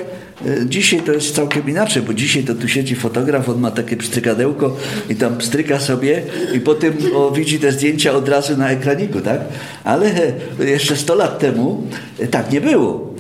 e, 0.46 0.66
dzisiaj 0.66 1.02
to 1.02 1.12
jest 1.12 1.36
całkiem 1.36 1.70
inaczej, 1.70 2.02
bo 2.02 2.14
dzisiaj 2.14 2.44
to 2.44 2.56
tu 2.56 2.68
siedzi 2.68 2.96
fotograf, 2.96 3.50
on 3.50 3.60
ma 3.60 3.72
takie 3.72 3.98
pstrykadełko 3.98 4.78
i 5.10 5.16
tam 5.16 5.38
pstryka 5.38 5.80
sobie 5.80 6.24
i 6.54 6.60
potem 6.60 6.94
o, 7.16 7.32
widzi 7.32 7.60
te 7.60 7.72
zdjęcia 7.72 8.14
od 8.14 8.30
razu 8.30 8.58
na 8.58 8.70
ekraniku, 8.70 9.22
tak? 9.22 9.42
Ale 9.84 10.12
jeszcze 10.60 10.96
100 10.96 11.16
lat 11.16 11.40
temu 11.40 11.84
e, 12.20 12.28
tak 12.28 12.52
nie 12.52 12.62
było. 12.62 13.14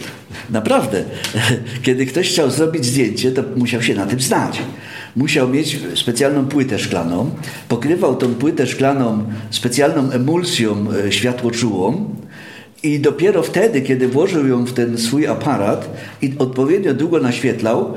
Naprawdę. 0.49 1.03
Kiedy 1.83 2.05
ktoś 2.05 2.29
chciał 2.29 2.51
zrobić 2.51 2.85
zdjęcie, 2.85 3.31
to 3.31 3.43
musiał 3.55 3.81
się 3.81 3.95
na 3.95 4.05
tym 4.05 4.19
znać. 4.19 4.61
Musiał 5.15 5.49
mieć 5.49 5.79
specjalną 5.95 6.45
płytę 6.45 6.79
szklaną, 6.79 7.29
pokrywał 7.69 8.15
tą 8.15 8.35
płytę 8.35 8.67
szklaną 8.67 9.23
specjalną 9.49 10.11
emulsją 10.11 10.87
e, 11.07 11.11
światłoczułą 11.11 12.15
i 12.83 12.99
dopiero 12.99 13.43
wtedy, 13.43 13.81
kiedy 13.81 14.07
włożył 14.07 14.47
ją 14.47 14.65
w 14.65 14.73
ten 14.73 14.97
swój 14.97 15.27
aparat 15.27 15.89
i 16.21 16.33
odpowiednio 16.39 16.93
długo 16.93 17.19
naświetlał, 17.19 17.93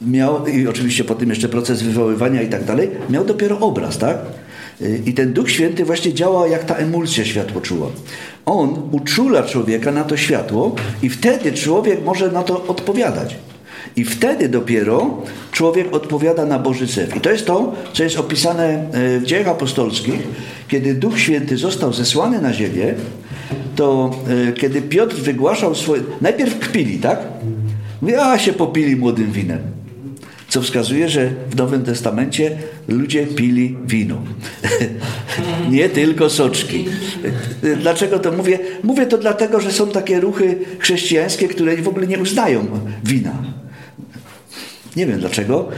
miał, 0.00 0.46
i 0.46 0.68
oczywiście 0.68 1.04
potem 1.04 1.28
jeszcze 1.28 1.48
proces 1.48 1.82
wywoływania 1.82 2.42
i 2.42 2.48
tak 2.48 2.64
dalej, 2.64 2.90
miał 3.10 3.24
dopiero 3.24 3.58
obraz, 3.58 3.98
tak? 3.98 4.18
I 5.06 5.14
ten 5.14 5.32
Duch 5.32 5.50
Święty 5.50 5.84
właśnie 5.84 6.14
działa 6.14 6.48
jak 6.48 6.64
ta 6.64 6.74
emulsja 6.74 7.24
światłoczuła. 7.24 7.88
On 8.46 8.88
uczula 8.92 9.42
człowieka 9.42 9.92
na 9.92 10.04
to 10.04 10.16
światło 10.16 10.74
i 11.02 11.08
wtedy 11.08 11.52
człowiek 11.52 12.04
może 12.04 12.32
na 12.32 12.42
to 12.42 12.66
odpowiadać. 12.66 13.36
I 13.96 14.04
wtedy 14.04 14.48
dopiero 14.48 15.22
człowiek 15.52 15.94
odpowiada 15.94 16.46
na 16.46 16.58
Boży 16.58 16.86
zew. 16.86 17.16
I 17.16 17.20
to 17.20 17.30
jest 17.30 17.46
to, 17.46 17.74
co 17.92 18.02
jest 18.02 18.16
opisane 18.16 18.64
e, 18.92 19.18
w 19.18 19.24
dziejach 19.24 19.48
apostolskich, 19.48 20.20
kiedy 20.68 20.94
Duch 20.94 21.18
Święty 21.18 21.56
został 21.56 21.92
zesłany 21.92 22.42
na 22.42 22.52
ziemię, 22.52 22.94
to 23.76 24.10
e, 24.48 24.52
kiedy 24.52 24.82
Piotr 24.82 25.16
wygłaszał 25.16 25.74
swoje... 25.74 26.02
Najpierw 26.20 26.58
kpili, 26.58 26.98
tak? 26.98 27.20
Mówi, 28.02 28.14
a 28.14 28.38
się 28.38 28.52
popili 28.52 28.96
młodym 28.96 29.32
winem 29.32 29.82
co 30.52 30.62
wskazuje, 30.62 31.08
że 31.08 31.30
w 31.50 31.56
Nowym 31.56 31.84
Testamencie 31.84 32.58
ludzie 32.88 33.26
pili 33.26 33.76
wino. 33.84 34.22
Nie 35.70 35.88
tylko 35.88 36.30
soczki. 36.30 36.84
Dlaczego 37.76 38.18
to 38.18 38.32
mówię? 38.32 38.58
Mówię 38.82 39.06
to 39.06 39.18
dlatego, 39.18 39.60
że 39.60 39.72
są 39.72 39.88
takie 39.88 40.20
ruchy 40.20 40.58
chrześcijańskie, 40.78 41.48
które 41.48 41.76
w 41.76 41.88
ogóle 41.88 42.06
nie 42.06 42.18
uznają 42.18 42.66
wina. 43.04 43.32
Nie 44.96 45.06
wiem 45.06 45.20
dlaczego, 45.20 45.68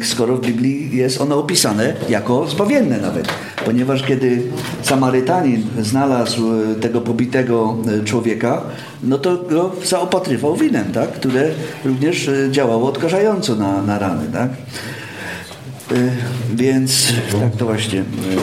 e, 0.00 0.04
skoro 0.04 0.36
w 0.36 0.40
Biblii 0.40 0.96
jest 0.96 1.20
ono 1.20 1.38
opisane 1.38 1.94
jako 2.08 2.46
zbawienne 2.46 2.98
nawet. 2.98 3.28
Ponieważ 3.64 4.02
kiedy 4.02 4.42
Samarytanin 4.82 5.62
znalazł 5.82 6.42
e, 6.52 6.74
tego 6.74 7.00
pobitego 7.00 7.76
e, 8.00 8.04
człowieka, 8.04 8.62
no 9.02 9.18
to 9.18 9.36
go 9.36 9.72
zaopatrywał 9.84 10.56
winem, 10.56 10.92
tak? 10.92 11.12
które 11.12 11.50
również 11.84 12.30
działało 12.50 12.88
odkażająco 12.88 13.56
na, 13.56 13.82
na 13.82 13.98
rany. 13.98 14.26
Tak? 14.32 14.50
Więc 16.54 17.12
tak 17.40 17.56
to 17.56 17.64
właśnie 17.64 18.02
było. 18.02 18.42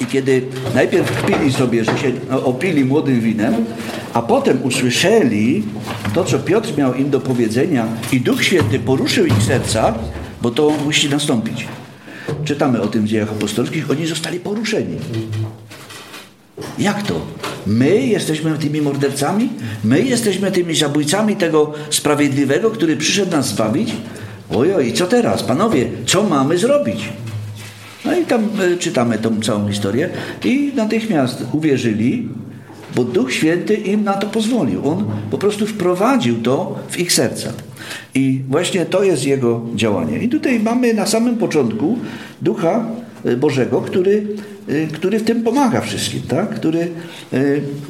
I 0.00 0.06
kiedy 0.06 0.42
najpierw 0.74 1.22
kpili 1.22 1.52
sobie, 1.52 1.84
że 1.84 1.98
się 1.98 2.12
opili 2.44 2.84
młodym 2.84 3.20
winem, 3.20 3.54
a 4.12 4.22
potem 4.22 4.62
usłyszeli 4.62 5.62
to, 6.14 6.24
co 6.24 6.38
Piotr 6.38 6.78
miał 6.78 6.94
im 6.94 7.10
do 7.10 7.20
powiedzenia 7.20 7.86
i 8.12 8.20
Duch 8.20 8.44
Święty 8.44 8.78
poruszył 8.78 9.26
ich 9.26 9.42
serca, 9.42 9.94
bo 10.42 10.50
to 10.50 10.70
musi 10.84 11.08
nastąpić. 11.08 11.68
Czytamy 12.44 12.82
o 12.82 12.86
tym 12.86 13.02
w 13.02 13.08
dziejach 13.08 13.30
apostolskich, 13.30 13.90
oni 13.90 14.06
zostali 14.06 14.40
poruszeni. 14.40 14.96
Jak 16.78 17.02
to? 17.02 17.20
My 17.66 18.06
jesteśmy 18.06 18.58
tymi 18.58 18.82
mordercami? 18.82 19.48
My 19.84 20.02
jesteśmy 20.02 20.52
tymi 20.52 20.76
zabójcami 20.76 21.36
tego 21.36 21.72
sprawiedliwego, 21.90 22.70
który 22.70 22.96
przyszedł 22.96 23.32
nas 23.32 23.48
zbawić? 23.48 23.92
Ojoj, 24.50 24.92
co 24.92 25.06
teraz? 25.06 25.42
Panowie, 25.42 25.88
co 26.06 26.22
mamy 26.22 26.58
zrobić? 26.58 27.08
No 28.04 28.18
i 28.18 28.24
tam 28.24 28.48
e, 28.74 28.76
czytamy 28.76 29.18
tą 29.18 29.40
całą 29.40 29.68
historię 29.68 30.10
i 30.44 30.72
natychmiast 30.76 31.44
uwierzyli, 31.52 32.28
bo 32.96 33.04
Duch 33.04 33.32
Święty 33.32 33.74
im 33.74 34.04
na 34.04 34.12
to 34.12 34.26
pozwolił. 34.26 34.88
On 34.88 35.04
po 35.30 35.38
prostu 35.38 35.66
wprowadził 35.66 36.42
to 36.42 36.78
w 36.88 36.98
ich 36.98 37.12
serca. 37.12 37.52
I 38.14 38.40
właśnie 38.48 38.86
to 38.86 39.02
jest 39.02 39.26
Jego 39.26 39.66
działanie. 39.74 40.18
I 40.18 40.28
tutaj 40.28 40.60
mamy 40.60 40.94
na 40.94 41.06
samym 41.06 41.36
początku 41.36 41.98
Ducha 42.42 42.86
e, 43.24 43.36
Bożego, 43.36 43.80
który, 43.80 44.26
e, 44.68 44.86
który 44.86 45.18
w 45.18 45.24
tym 45.24 45.42
pomaga 45.42 45.80
wszystkim, 45.80 46.22
tak? 46.22 46.54
który 46.54 46.88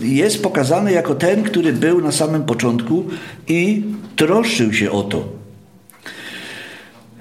jest 0.02 0.42
pokazany 0.42 0.92
jako 0.92 1.14
ten, 1.14 1.42
który 1.42 1.72
był 1.72 2.00
na 2.00 2.12
samym 2.12 2.42
początku 2.42 3.04
i 3.48 3.82
troszczył 4.16 4.72
się 4.72 4.90
o 4.90 5.02
to, 5.02 5.39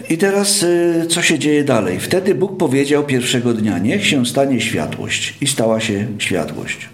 i 0.10 0.18
teraz 0.18 0.64
y, 0.64 1.06
co 1.10 1.22
się 1.22 1.40
dzieje 1.40 1.64
dalej? 1.64 2.00
Wtedy 2.00 2.36
Bóg 2.36 2.58
powiedział 2.58 3.04
pierwszego 3.04 3.54
dnia: 3.54 3.78
Niech 3.78 4.08
się 4.08 4.26
stanie 4.26 4.62
światłość. 4.62 5.38
I 5.42 5.48
stała 5.48 5.80
się 5.80 6.08
światłość. 6.18 6.90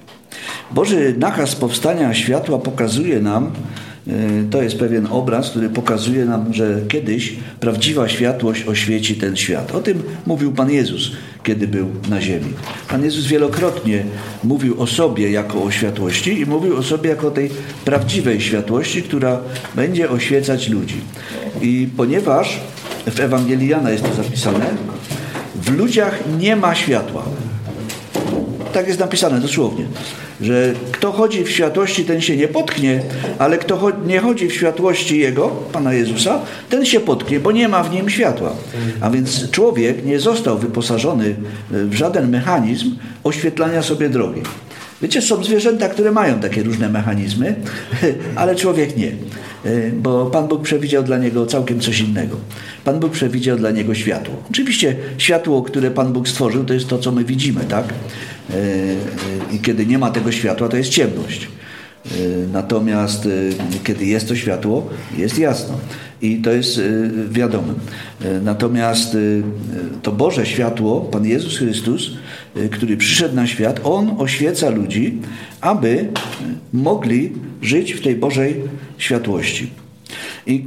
Boży 0.71 1.15
nakaz 1.19 1.55
powstania 1.55 2.13
światła 2.13 2.59
pokazuje 2.59 3.19
nam, 3.19 3.51
y, 4.07 4.11
to 4.51 4.61
jest 4.61 4.79
pewien 4.79 5.07
obraz, 5.11 5.49
który 5.49 5.69
pokazuje 5.69 6.25
nam, 6.25 6.53
że 6.53 6.81
kiedyś 6.87 7.35
prawdziwa 7.59 8.09
światłość 8.09 8.67
oświeci 8.67 9.15
ten 9.15 9.35
świat. 9.35 9.75
O 9.75 9.79
tym 9.79 10.03
mówił 10.25 10.51
Pan 10.51 10.71
Jezus, 10.71 11.11
kiedy 11.43 11.67
był 11.67 11.87
na 12.09 12.21
ziemi. 12.21 12.53
Pan 12.89 13.03
Jezus 13.03 13.25
wielokrotnie 13.25 14.03
mówił 14.43 14.81
o 14.81 14.87
sobie 14.87 15.31
jako 15.31 15.63
o 15.63 15.71
światłości 15.71 16.39
i 16.39 16.45
mówił 16.45 16.77
o 16.77 16.83
sobie 16.83 17.09
jako 17.09 17.27
o 17.27 17.31
tej 17.31 17.49
prawdziwej 17.85 18.41
światłości, 18.41 19.03
która 19.03 19.39
będzie 19.75 20.09
oświecać 20.09 20.69
ludzi. 20.69 20.97
I 21.61 21.87
ponieważ 21.97 22.59
w 23.05 23.19
Ewangelii 23.19 23.67
Jana 23.67 23.91
jest 23.91 24.03
to 24.03 24.23
zapisane, 24.23 24.65
w 25.55 25.77
ludziach 25.77 26.19
nie 26.39 26.55
ma 26.55 26.75
światła. 26.75 27.23
Tak 28.73 28.87
jest 28.87 28.99
napisane 28.99 29.39
dosłownie, 29.39 29.85
że 30.41 30.73
kto 30.91 31.11
chodzi 31.11 31.43
w 31.43 31.49
światłości, 31.49 32.05
ten 32.05 32.21
się 32.21 32.37
nie 32.37 32.47
potknie, 32.47 33.01
ale 33.39 33.57
kto 33.57 33.91
nie 34.05 34.19
chodzi 34.19 34.47
w 34.47 34.53
światłości 34.53 35.19
Jego, 35.19 35.47
Pana 35.47 35.93
Jezusa, 35.93 36.39
ten 36.69 36.85
się 36.85 36.99
potknie, 36.99 37.39
bo 37.39 37.51
nie 37.51 37.67
ma 37.67 37.83
w 37.83 37.91
nim 37.91 38.09
światła. 38.09 38.55
A 39.01 39.09
więc 39.09 39.51
człowiek 39.51 40.05
nie 40.05 40.19
został 40.19 40.57
wyposażony 40.57 41.35
w 41.71 41.93
żaden 41.93 42.29
mechanizm 42.29 42.95
oświetlania 43.23 43.81
sobie 43.81 44.09
drogi. 44.09 44.41
Wiecie, 45.01 45.21
są 45.21 45.43
zwierzęta, 45.43 45.89
które 45.89 46.11
mają 46.11 46.39
takie 46.39 46.63
różne 46.63 46.89
mechanizmy, 46.89 47.55
ale 48.35 48.55
człowiek 48.55 48.97
nie. 48.97 49.11
E, 49.65 49.91
bo 49.91 50.25
Pan 50.25 50.47
Bóg 50.47 50.61
przewidział 50.61 51.03
dla 51.03 51.17
niego 51.17 51.45
całkiem 51.45 51.79
coś 51.79 51.99
innego. 51.99 52.37
Pan 52.83 52.99
Bóg 52.99 53.11
przewidział 53.11 53.57
dla 53.57 53.71
niego 53.71 53.95
światło. 53.95 54.35
Oczywiście 54.49 54.95
światło, 55.17 55.61
które 55.61 55.91
Pan 55.91 56.13
Bóg 56.13 56.27
stworzył, 56.27 56.65
to 56.65 56.73
jest 56.73 56.87
to, 56.87 56.97
co 56.97 57.11
my 57.11 57.23
widzimy, 57.23 57.61
tak? 57.69 57.85
E, 57.85 58.53
e, 58.53 59.55
I 59.55 59.59
kiedy 59.59 59.85
nie 59.85 59.97
ma 59.97 60.11
tego 60.11 60.31
światła, 60.31 60.67
to 60.67 60.77
jest 60.77 60.89
ciemność. 60.89 61.47
Natomiast 62.53 63.27
kiedy 63.83 64.05
jest 64.05 64.27
to 64.27 64.35
światło, 64.35 64.89
jest 65.17 65.39
jasno. 65.39 65.79
I 66.21 66.37
to 66.37 66.51
jest 66.51 66.81
wiadome. 67.29 67.73
Natomiast 68.43 69.17
to 70.01 70.11
Boże 70.11 70.45
światło, 70.45 71.01
Pan 71.01 71.25
Jezus 71.25 71.57
Chrystus, 71.57 72.11
który 72.71 72.97
przyszedł 72.97 73.35
na 73.35 73.47
świat, 73.47 73.79
On 73.83 74.15
oświeca 74.17 74.69
ludzi, 74.69 75.17
aby 75.61 76.07
mogli 76.73 77.31
żyć 77.61 77.93
w 77.93 78.01
tej 78.01 78.15
Bożej 78.15 78.55
światłości. 78.97 79.69
I 80.47 80.65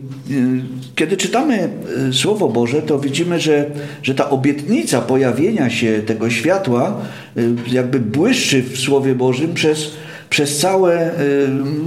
kiedy 0.94 1.16
czytamy 1.16 1.68
Słowo 2.12 2.48
Boże, 2.48 2.82
to 2.82 2.98
widzimy, 2.98 3.40
że, 3.40 3.70
że 4.02 4.14
ta 4.14 4.30
obietnica 4.30 5.00
pojawienia 5.00 5.70
się 5.70 6.02
tego 6.06 6.30
światła 6.30 7.00
jakby 7.72 8.00
błyszczy 8.00 8.62
w 8.62 8.78
Słowie 8.78 9.14
Bożym 9.14 9.54
przez, 9.54 9.90
przez, 10.30 10.58
całe, 10.58 11.10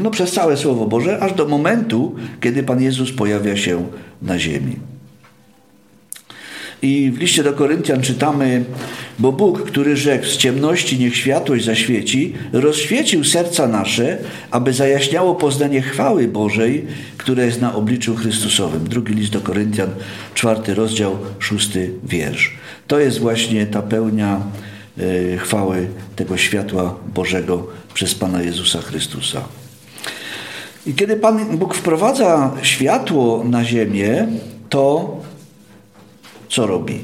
no 0.03 0.11
przez 0.11 0.31
całe 0.31 0.57
Słowo 0.57 0.85
Boże, 0.85 1.19
aż 1.19 1.33
do 1.33 1.47
momentu, 1.47 2.15
kiedy 2.41 2.63
Pan 2.63 2.81
Jezus 2.81 3.11
pojawia 3.11 3.57
się 3.57 3.85
na 4.21 4.39
ziemi. 4.39 4.75
I 6.81 7.11
w 7.11 7.19
liście 7.19 7.43
do 7.43 7.53
Koryntian 7.53 8.01
czytamy, 8.01 8.63
bo 9.19 9.31
Bóg, 9.31 9.63
który 9.63 9.97
rzekł 9.97 10.25
z 10.25 10.37
ciemności 10.37 10.99
niech 10.99 11.15
światłość 11.15 11.65
zaświeci, 11.65 12.33
rozświecił 12.53 13.23
serca 13.23 13.67
nasze, 13.67 14.17
aby 14.51 14.73
zajaśniało 14.73 15.35
poznanie 15.35 15.81
chwały 15.81 16.27
Bożej, 16.27 16.85
która 17.17 17.43
jest 17.43 17.61
na 17.61 17.75
obliczu 17.75 18.15
Chrystusowym. 18.15 18.87
Drugi 18.87 19.13
list 19.13 19.31
do 19.31 19.41
Koryntian, 19.41 19.89
czwarty 20.33 20.73
rozdział, 20.73 21.17
szósty 21.39 21.91
wiersz. 22.03 22.51
To 22.87 22.99
jest 22.99 23.19
właśnie 23.19 23.65
ta 23.65 23.81
pełnia 23.81 24.41
y, 24.99 25.37
chwały 25.37 25.87
tego 26.15 26.37
światła 26.37 26.95
Bożego 27.15 27.67
przez 27.93 28.15
Pana 28.15 28.41
Jezusa 28.41 28.81
Chrystusa. 28.81 29.41
I 30.85 30.93
kiedy 30.93 31.15
Pan 31.15 31.57
Bóg 31.57 31.75
wprowadza 31.75 32.51
światło 32.61 33.43
na 33.43 33.63
ziemię, 33.65 34.27
to 34.69 35.17
co 36.51 36.67
robi? 36.67 36.99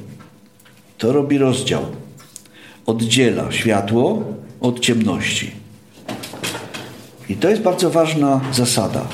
To 0.97 1.13
robi 1.13 1.37
rozdział. 1.37 1.81
Oddziela 2.85 3.51
światło 3.51 4.23
od 4.61 4.79
ciemności. 4.79 5.51
I 7.29 7.35
to 7.35 7.49
jest 7.49 7.61
bardzo 7.61 7.89
ważna 7.89 8.41
zasada. 8.53 9.07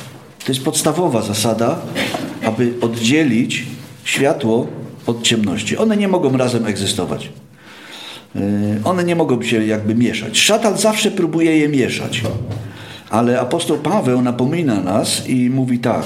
To 0.45 0.51
jest 0.51 0.63
podstawowa 0.63 1.21
zasada, 1.21 1.79
aby 2.45 2.73
oddzielić 2.81 3.65
światło 4.03 4.67
od 5.05 5.23
ciemności. 5.23 5.77
One 5.77 5.97
nie 5.97 6.07
mogą 6.07 6.37
razem 6.37 6.65
egzystować. 6.65 7.29
Yy, 8.35 8.41
one 8.83 9.03
nie 9.03 9.15
mogą 9.15 9.41
się 9.41 9.65
jakby 9.65 9.95
mieszać. 9.95 10.39
Szatan 10.39 10.77
zawsze 10.77 11.11
próbuje 11.11 11.57
je 11.57 11.69
mieszać. 11.69 12.21
Ale 13.09 13.39
apostoł 13.39 13.77
Paweł 13.77 14.21
napomina 14.21 14.81
nas 14.81 15.27
i 15.27 15.49
mówi 15.49 15.79
tak. 15.79 16.05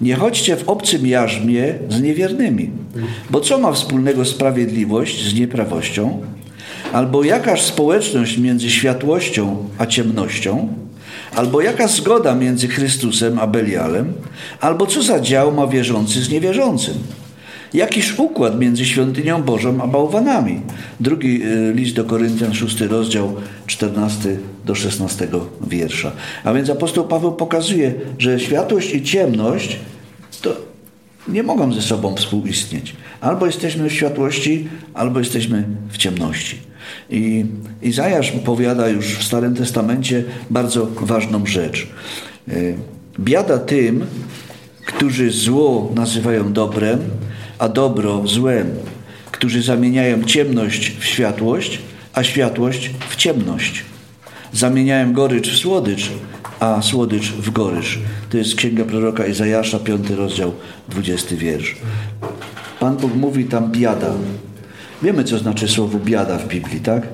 Nie 0.00 0.14
chodźcie 0.14 0.56
w 0.56 0.68
obcym 0.68 1.06
jarzmie 1.06 1.74
z 1.88 2.02
niewiernymi, 2.02 2.70
bo 3.30 3.40
co 3.40 3.58
ma 3.58 3.72
wspólnego 3.72 4.24
sprawiedliwość 4.24 5.24
z 5.28 5.34
nieprawością? 5.34 6.22
Albo 6.92 7.24
jakaż 7.24 7.62
społeczność 7.62 8.38
między 8.38 8.70
światłością 8.70 9.56
a 9.78 9.86
ciemnością? 9.86 10.68
Albo 11.34 11.60
jaka 11.60 11.88
zgoda 11.88 12.34
między 12.34 12.68
Chrystusem 12.68 13.38
a 13.38 13.46
Belialem? 13.46 14.12
Albo 14.60 14.86
co 14.86 15.02
za 15.02 15.20
dział 15.20 15.52
ma 15.52 15.66
wierzący 15.66 16.22
z 16.22 16.30
niewierzącym? 16.30 16.94
Jakiż 17.74 18.18
układ 18.18 18.58
między 18.58 18.84
świątynią 18.84 19.42
Bożą 19.42 19.82
a 19.82 19.86
bałwanami? 19.86 20.60
Drugi 21.00 21.42
y, 21.44 21.72
list 21.74 21.96
do 21.96 22.04
Koryntian, 22.04 22.54
szósty 22.54 22.88
rozdział, 22.88 23.36
14 23.66 24.38
do 24.64 24.74
16 24.74 25.28
wiersza. 25.66 26.12
A 26.44 26.52
więc 26.52 26.70
apostoł 26.70 27.04
Paweł 27.08 27.32
pokazuje, 27.32 27.94
że 28.18 28.40
światłość 28.40 28.94
i 28.94 29.02
ciemność 29.02 29.78
to 30.42 30.56
nie 31.28 31.42
mogą 31.42 31.72
ze 31.72 31.82
sobą 31.82 32.14
współistnieć. 32.16 32.96
Albo 33.20 33.46
jesteśmy 33.46 33.88
w 33.88 33.92
światłości, 33.92 34.68
albo 34.94 35.18
jesteśmy 35.18 35.64
w 35.90 35.96
ciemności. 35.96 36.58
I 37.10 37.44
Izajasz 37.82 38.32
powiada 38.32 38.88
już 38.88 39.06
w 39.06 39.24
Starym 39.24 39.54
Testamencie 39.54 40.24
bardzo 40.50 40.86
ważną 40.86 41.46
rzecz. 41.46 41.86
Y, 42.48 42.74
Biada 43.20 43.58
tym, 43.58 44.06
którzy 44.86 45.30
zło 45.30 45.92
nazywają 45.94 46.52
dobrem, 46.52 46.98
a 47.60 47.68
dobro 47.68 48.22
złem, 48.26 48.66
którzy 49.30 49.62
zamieniają 49.62 50.24
ciemność 50.24 50.96
w 50.98 51.04
światłość, 51.04 51.78
a 52.12 52.22
światłość 52.22 52.90
w 53.08 53.16
ciemność. 53.16 53.84
Zamieniają 54.52 55.12
gorycz 55.12 55.50
w 55.50 55.58
słodycz, 55.58 56.10
a 56.60 56.82
słodycz 56.82 57.28
w 57.28 57.50
goryż. 57.50 57.98
To 58.30 58.36
jest 58.36 58.54
księga 58.54 58.84
proroka 58.84 59.26
Izajasza, 59.26 59.78
5 59.78 60.10
rozdział, 60.10 60.52
20 60.88 61.36
wiersz. 61.36 61.76
Pan 62.80 62.96
Bóg 62.96 63.14
mówi 63.14 63.44
tam 63.44 63.72
biada. 63.72 64.12
Wiemy, 65.02 65.24
co 65.24 65.38
znaczy 65.38 65.68
słowo 65.68 65.98
biada 65.98 66.38
w 66.38 66.48
Biblii, 66.48 66.80
tak? 66.80 67.06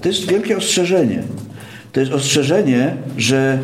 To 0.00 0.08
jest 0.08 0.30
wielkie 0.30 0.56
ostrzeżenie. 0.56 1.22
To 1.92 2.00
jest 2.00 2.12
ostrzeżenie, 2.12 2.96
że 3.16 3.58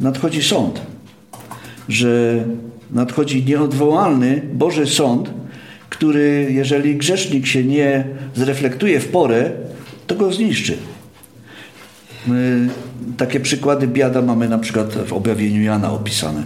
nadchodzi 0.00 0.42
sąd. 0.42 0.80
Że 1.88 2.44
nadchodzi 2.90 3.44
nieodwołalny 3.44 4.42
Boży 4.52 4.86
Sąd, 4.86 5.30
który, 5.90 6.48
jeżeli 6.50 6.96
grzesznik 6.96 7.46
się 7.46 7.64
nie 7.64 8.04
zreflektuje 8.34 9.00
w 9.00 9.08
porę, 9.08 9.50
to 10.06 10.14
go 10.14 10.32
zniszczy. 10.32 10.76
My 12.26 12.68
takie 13.16 13.40
przykłady 13.40 13.86
biada 13.86 14.22
mamy 14.22 14.48
na 14.48 14.58
przykład 14.58 14.94
w 14.94 15.12
objawieniu 15.12 15.62
Jana 15.62 15.92
opisane. 15.92 16.42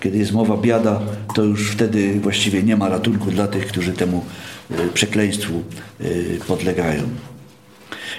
Kiedy 0.00 0.18
jest 0.18 0.32
mowa 0.32 0.56
biada, 0.56 1.00
to 1.34 1.42
już 1.42 1.70
wtedy 1.70 2.20
właściwie 2.20 2.62
nie 2.62 2.76
ma 2.76 2.88
ratunku 2.88 3.30
dla 3.30 3.46
tych, 3.46 3.66
którzy 3.66 3.92
temu 3.92 4.24
y, 4.70 4.74
przekleństwu 4.94 5.62
y, 6.00 6.38
podlegają. 6.48 7.02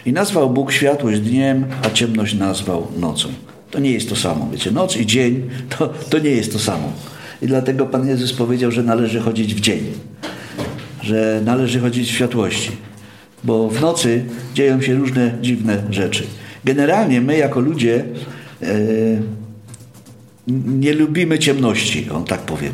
I 0.05 0.13
nazwał 0.13 0.49
Bóg 0.49 0.71
światłość 0.71 1.19
dniem, 1.19 1.65
a 1.83 1.89
ciemność 1.89 2.33
nazwał 2.33 2.87
nocą. 2.97 3.29
To 3.71 3.79
nie 3.79 3.91
jest 3.91 4.09
to 4.09 4.15
samo. 4.15 4.49
Wiecie, 4.51 4.71
noc 4.71 4.97
i 4.97 5.05
dzień 5.05 5.49
to, 5.77 5.87
to 5.87 6.19
nie 6.19 6.29
jest 6.29 6.53
to 6.53 6.59
samo. 6.59 6.93
I 7.41 7.47
dlatego 7.47 7.85
Pan 7.85 8.07
Jezus 8.07 8.33
powiedział, 8.33 8.71
że 8.71 8.83
należy 8.83 9.19
chodzić 9.19 9.55
w 9.55 9.59
dzień, 9.59 9.83
że 11.01 11.41
należy 11.45 11.79
chodzić 11.79 12.09
w 12.09 12.13
światłości, 12.15 12.71
bo 13.43 13.69
w 13.69 13.81
nocy 13.81 14.25
dzieją 14.53 14.81
się 14.81 14.95
różne 14.95 15.37
dziwne 15.41 15.83
rzeczy. 15.89 16.23
Generalnie 16.65 17.21
my, 17.21 17.37
jako 17.37 17.59
ludzie, 17.59 18.05
e, 18.61 18.67
nie 20.67 20.93
lubimy 20.93 21.39
ciemności, 21.39 22.09
on 22.09 22.23
tak 22.23 22.41
powiem. 22.41 22.73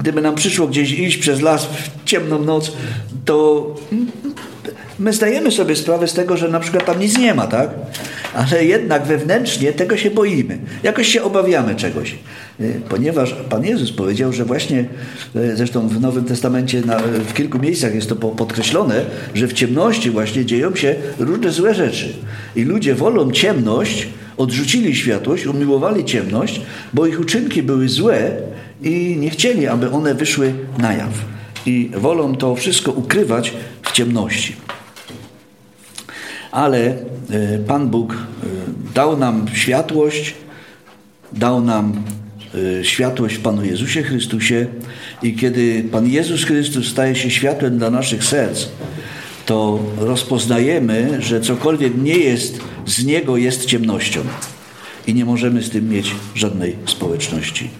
Gdyby 0.00 0.22
nam 0.22 0.34
przyszło 0.34 0.66
gdzieś 0.66 0.92
iść 0.92 1.16
przez 1.16 1.40
las 1.40 1.66
w 1.66 2.04
ciemną 2.04 2.44
noc, 2.44 2.72
to 3.24 3.66
my 4.98 5.12
zdajemy 5.12 5.50
sobie 5.50 5.76
sprawę 5.76 6.08
z 6.08 6.12
tego, 6.12 6.36
że 6.36 6.48
na 6.48 6.60
przykład 6.60 6.84
tam 6.86 7.00
nic 7.00 7.18
nie 7.18 7.34
ma, 7.34 7.46
tak? 7.46 7.70
Ale 8.34 8.64
jednak 8.64 9.04
wewnętrznie 9.06 9.72
tego 9.72 9.96
się 9.96 10.10
boimy. 10.10 10.58
Jakoś 10.82 11.08
się 11.08 11.22
obawiamy 11.22 11.74
czegoś. 11.74 12.14
Y, 12.60 12.80
Ponieważ 12.88 13.34
Pan 13.50 13.64
Jezus 13.64 13.92
powiedział, 13.92 14.32
że 14.32 14.44
właśnie, 14.44 14.84
y, 15.36 15.56
zresztą 15.56 15.88
w 15.88 16.00
Nowym 16.00 16.24
Testamencie 16.24 16.80
na, 16.80 16.98
w 16.98 17.34
kilku 17.34 17.58
miejscach 17.58 17.94
jest 17.94 18.08
to 18.08 18.16
po- 18.16 18.28
podkreślone, 18.28 19.04
że 19.34 19.46
w 19.48 19.52
ciemności 19.52 20.10
właśnie 20.10 20.44
dzieją 20.44 20.74
się 20.76 20.94
różne 21.18 21.50
złe 21.50 21.74
rzeczy. 21.74 22.12
I 22.56 22.64
ludzie 22.64 22.94
wolą 22.94 23.32
ciemność, 23.32 24.08
odrzucili 24.36 24.96
światłość, 24.96 25.46
umiłowali 25.46 26.04
ciemność, 26.04 26.60
bo 26.92 27.06
ich 27.06 27.20
uczynki 27.20 27.62
były 27.62 27.88
złe 27.88 28.30
i 28.82 29.16
nie 29.20 29.30
chcieli, 29.30 29.66
aby 29.66 29.90
one 29.90 30.14
wyszły 30.14 30.52
na 30.78 30.92
jaw. 30.92 31.12
I 31.66 31.90
wolą 31.96 32.34
to 32.36 32.54
wszystko 32.54 32.92
ukrywać 32.92 33.52
w 33.82 33.92
ciemności. 33.92 34.56
Ale 36.54 36.78
e, 36.86 37.58
Pan 37.66 37.90
Bóg 37.90 38.12
e, 38.12 38.16
dał 38.94 39.16
nam 39.16 39.46
światłość, 39.52 40.34
dał 41.32 41.60
nam 41.60 42.02
e, 42.80 42.84
światłość 42.84 43.38
Panu 43.38 43.64
Jezusie 43.64 44.02
Chrystusie 44.02 44.66
i 45.22 45.36
kiedy 45.36 45.84
Pan 45.92 46.06
Jezus 46.06 46.44
Chrystus 46.44 46.88
staje 46.88 47.14
się 47.14 47.30
światłem 47.30 47.78
dla 47.78 47.90
naszych 47.90 48.24
serc, 48.24 48.68
to 49.46 49.78
rozpoznajemy, 49.98 51.22
że 51.22 51.40
cokolwiek 51.40 52.02
nie 52.02 52.18
jest 52.18 52.60
z 52.86 53.04
Niego 53.04 53.36
jest 53.36 53.64
ciemnością 53.64 54.20
i 55.06 55.14
nie 55.14 55.24
możemy 55.24 55.62
z 55.62 55.70
tym 55.70 55.88
mieć 55.88 56.14
żadnej 56.34 56.76
społeczności. 56.86 57.70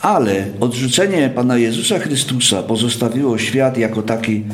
Ale 0.00 0.46
odrzucenie 0.60 1.30
Pana 1.34 1.58
Jezusa 1.58 1.98
Chrystusa 1.98 2.62
pozostawiło 2.62 3.38
świat 3.38 3.78
jako 3.78 4.02
taki 4.02 4.44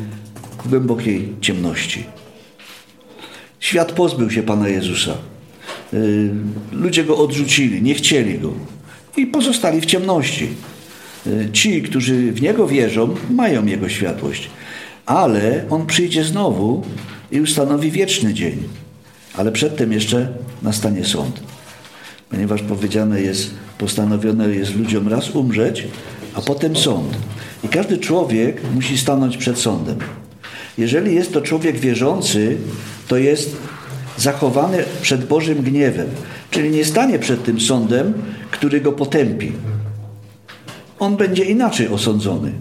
w 0.65 0.69
głębokiej 0.69 1.33
ciemności. 1.41 2.05
Świat 3.65 3.91
pozbył 3.91 4.31
się 4.31 4.43
Pana 4.43 4.67
Jezusa. 4.67 5.17
Y, 5.93 6.29
Ludzie 6.71 7.03
go 7.03 7.17
odrzucili, 7.17 7.81
nie 7.81 7.93
chcieli 7.95 8.39
go 8.39 8.53
i 9.17 9.27
pozostali 9.27 9.81
w 9.81 9.85
ciemności. 9.85 10.47
Y, 11.27 11.49
Ci, 11.53 11.81
którzy 11.81 12.31
w 12.31 12.41
niego 12.41 12.67
wierzą, 12.67 13.15
mają 13.29 13.65
jego 13.65 13.89
światłość, 13.89 14.49
ale 15.05 15.65
on 15.69 15.85
przyjdzie 15.85 16.23
znowu 16.23 16.83
i 17.31 17.41
ustanowi 17.41 17.91
wieczny 17.91 18.33
dzień. 18.33 18.63
Ale 19.37 19.51
przedtem 19.51 19.91
jeszcze 19.91 20.27
nastanie 20.61 21.05
sąd. 21.05 21.39
Ponieważ 22.29 22.61
powiedziane 22.61 23.21
jest, 23.21 23.51
postanowione 23.77 24.55
jest 24.55 24.75
ludziom 24.75 25.07
raz 25.07 25.29
umrzeć, 25.29 25.87
a 26.33 26.41
potem 26.41 26.75
sąd. 26.75 27.17
I 27.63 27.67
każdy 27.67 27.97
człowiek 27.97 28.61
musi 28.75 28.97
stanąć 28.97 29.37
przed 29.37 29.59
sądem. 29.59 29.97
Jeżeli 30.77 31.15
jest 31.15 31.33
to 31.33 31.41
człowiek 31.41 31.79
wierzący, 31.79 32.57
to 33.07 33.17
jest 33.17 33.55
zachowany 34.17 34.83
przed 35.01 35.25
Bożym 35.25 35.61
gniewem, 35.61 36.07
czyli 36.51 36.69
nie 36.69 36.85
stanie 36.85 37.19
przed 37.19 37.43
tym 37.43 37.61
sądem, 37.61 38.13
który 38.51 38.81
go 38.81 38.91
potępi. 38.91 39.51
On 40.99 41.17
będzie 41.17 41.43
inaczej 41.43 41.87
osądzony. 41.87 42.51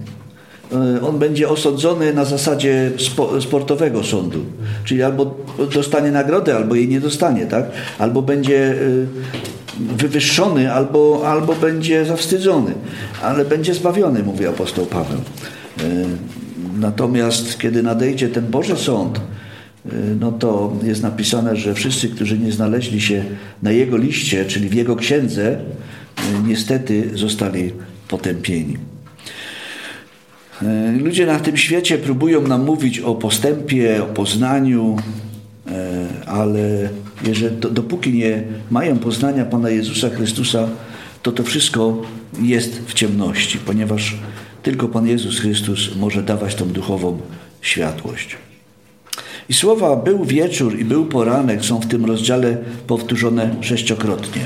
E, 0.72 1.02
On 1.02 1.18
będzie 1.18 1.48
osądzony 1.48 2.14
na 2.14 2.24
zasadzie 2.24 2.92
spo, 2.98 3.40
sportowego 3.40 4.04
sądu, 4.04 4.44
czyli 4.84 5.02
albo 5.02 5.34
dostanie 5.74 6.10
nagrodę, 6.10 6.56
albo 6.56 6.74
jej 6.74 6.88
nie 6.88 7.00
dostanie, 7.00 7.46
tak? 7.46 7.64
Albo 7.98 8.22
będzie 8.22 8.72
y, 8.72 9.06
wywyższony, 9.96 10.72
albo, 10.72 11.22
albo 11.26 11.54
będzie 11.54 12.04
zawstydzony, 12.04 12.74
ale 13.22 13.44
będzie 13.44 13.74
zbawiony, 13.74 14.22
mówi 14.22 14.46
apostoł 14.46 14.86
Paweł. 14.86 15.18
Natomiast 16.78 17.58
kiedy 17.58 17.82
nadejdzie 17.82 18.28
ten 18.28 18.46
Boży 18.46 18.76
Sąd, 18.76 19.18
y, 19.18 19.90
no 20.20 20.32
to 20.32 20.76
jest 20.82 21.02
napisane, 21.02 21.56
że 21.56 21.74
wszyscy, 21.74 22.08
którzy 22.08 22.38
nie 22.38 22.52
znaleźli 22.52 23.00
się 23.00 23.24
na 23.62 23.72
Jego 23.72 23.96
liście, 23.96 24.44
czyli 24.44 24.68
w 24.68 24.74
Jego 24.74 24.96
księdze, 24.96 25.52
y, 25.52 25.58
niestety 26.46 27.10
zostali 27.14 27.72
potępieni. 28.08 28.76
Y, 30.62 30.98
Ludzie 30.98 31.26
na 31.26 31.40
tym 31.40 31.56
świecie 31.56 31.98
próbują 31.98 32.48
nam 32.48 32.64
mówić 32.64 33.00
o 33.00 33.14
postępie, 33.14 34.02
o 34.02 34.06
poznaniu, 34.06 34.96
ale 36.26 36.88
jeżeli, 37.26 37.56
do, 37.56 37.70
dopóki 37.70 38.12
nie 38.12 38.42
mają 38.70 38.98
poznania 38.98 39.44
Pana 39.44 39.70
Jezusa 39.70 40.10
Chrystusa, 40.10 40.68
to 41.22 41.32
to 41.32 41.42
wszystko 41.42 42.02
jest 42.42 42.82
w 42.86 42.94
ciemności, 42.94 43.58
ponieważ 43.58 44.16
tylko 44.64 44.88
Pan 44.88 45.06
Jezus 45.06 45.40
Chrystus 45.40 45.96
może 45.96 46.22
dawać 46.22 46.54
tą 46.54 46.68
duchową 46.68 47.18
światłość. 47.62 48.36
I 49.48 49.54
słowa 49.54 49.96
był 49.96 50.24
wieczór 50.24 50.78
i 50.78 50.84
był 50.84 51.06
poranek 51.06 51.64
są 51.64 51.80
w 51.80 51.86
tym 51.86 52.04
rozdziale 52.04 52.56
powtórzone 52.86 53.54
sześciokrotnie. 53.60 54.42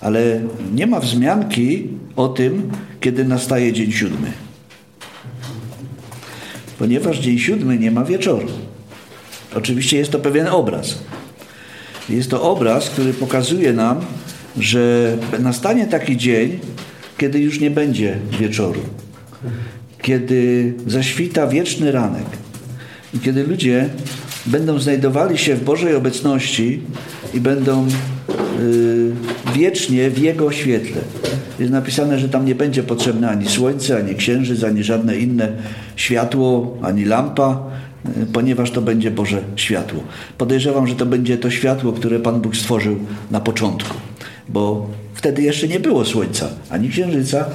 Ale 0.00 0.40
nie 0.74 0.86
ma 0.86 1.00
wzmianki 1.00 1.88
o 2.16 2.28
tym, 2.28 2.70
kiedy 3.00 3.24
nastaje 3.24 3.72
dzień 3.72 3.92
siódmy. 3.92 4.32
Ponieważ 6.78 7.18
dzień 7.18 7.38
siódmy 7.38 7.78
nie 7.78 7.90
ma 7.90 8.04
wieczoru. 8.04 8.46
Oczywiście 9.56 9.96
jest 9.96 10.10
to 10.10 10.18
pewien 10.18 10.46
obraz. 10.48 10.98
Jest 12.08 12.30
to 12.30 12.42
obraz, 12.42 12.90
który 12.90 13.12
pokazuje 13.12 13.72
nam, 13.72 14.00
że 14.58 15.16
nastanie 15.38 15.86
taki 15.86 16.16
dzień, 16.16 16.58
kiedy 17.18 17.38
już 17.38 17.60
nie 17.60 17.70
będzie 17.70 18.16
wieczoru, 18.40 18.80
kiedy 20.02 20.72
zaświta 20.86 21.46
wieczny 21.46 21.92
ranek 21.92 22.26
i 23.14 23.18
kiedy 23.18 23.44
ludzie 23.44 23.88
będą 24.46 24.78
znajdowali 24.78 25.38
się 25.38 25.54
w 25.54 25.64
Bożej 25.64 25.94
obecności 25.94 26.80
i 27.34 27.40
będą 27.40 27.86
y, 27.86 29.12
wiecznie 29.54 30.10
w 30.10 30.18
Jego 30.18 30.52
świetle. 30.52 31.00
Jest 31.58 31.72
napisane, 31.72 32.18
że 32.18 32.28
tam 32.28 32.44
nie 32.44 32.54
będzie 32.54 32.82
potrzebne 32.82 33.30
ani 33.30 33.48
słońce, 33.48 33.96
ani 33.96 34.14
księżyc, 34.14 34.64
ani 34.64 34.84
żadne 34.84 35.16
inne 35.16 35.52
światło, 35.96 36.78
ani 36.82 37.04
lampa, 37.04 37.70
y, 38.22 38.26
ponieważ 38.26 38.70
to 38.70 38.82
będzie 38.82 39.10
Boże 39.10 39.42
światło. 39.56 40.00
Podejrzewam, 40.38 40.86
że 40.86 40.94
to 40.94 41.06
będzie 41.06 41.38
to 41.38 41.50
światło, 41.50 41.92
które 41.92 42.20
Pan 42.20 42.40
Bóg 42.40 42.56
stworzył 42.56 42.96
na 43.30 43.40
początku, 43.40 43.96
bo 44.48 44.86
wtedy 45.14 45.42
jeszcze 45.42 45.68
nie 45.68 45.80
było 45.80 46.04
słońca, 46.04 46.48
ani 46.70 46.88
księżyca, 46.88 47.46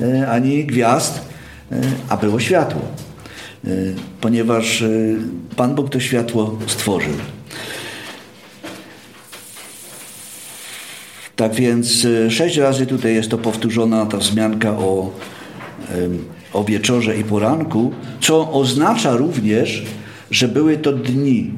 y, 0.00 0.28
ani 0.28 0.64
gwiazd, 0.64 1.20
y, 1.72 1.76
a 2.08 2.16
było 2.16 2.40
światło. 2.40 2.82
Y, 3.64 3.94
ponieważ 4.20 4.84
Pan 5.56 5.74
Bóg 5.74 5.90
to 5.90 6.00
światło 6.00 6.58
stworzył. 6.66 7.14
Tak 11.36 11.54
więc 11.54 12.06
sześć 12.28 12.56
razy 12.56 12.86
tutaj 12.86 13.14
jest 13.14 13.30
to 13.30 13.38
powtórzona 13.38 14.06
ta 14.06 14.16
wzmianka 14.16 14.70
o, 14.70 15.10
o 16.52 16.64
wieczorze 16.64 17.16
i 17.16 17.24
poranku, 17.24 17.92
co 18.20 18.52
oznacza 18.52 19.16
również, 19.16 19.82
że 20.30 20.48
były 20.48 20.76
to 20.76 20.92
dni. 20.92 21.52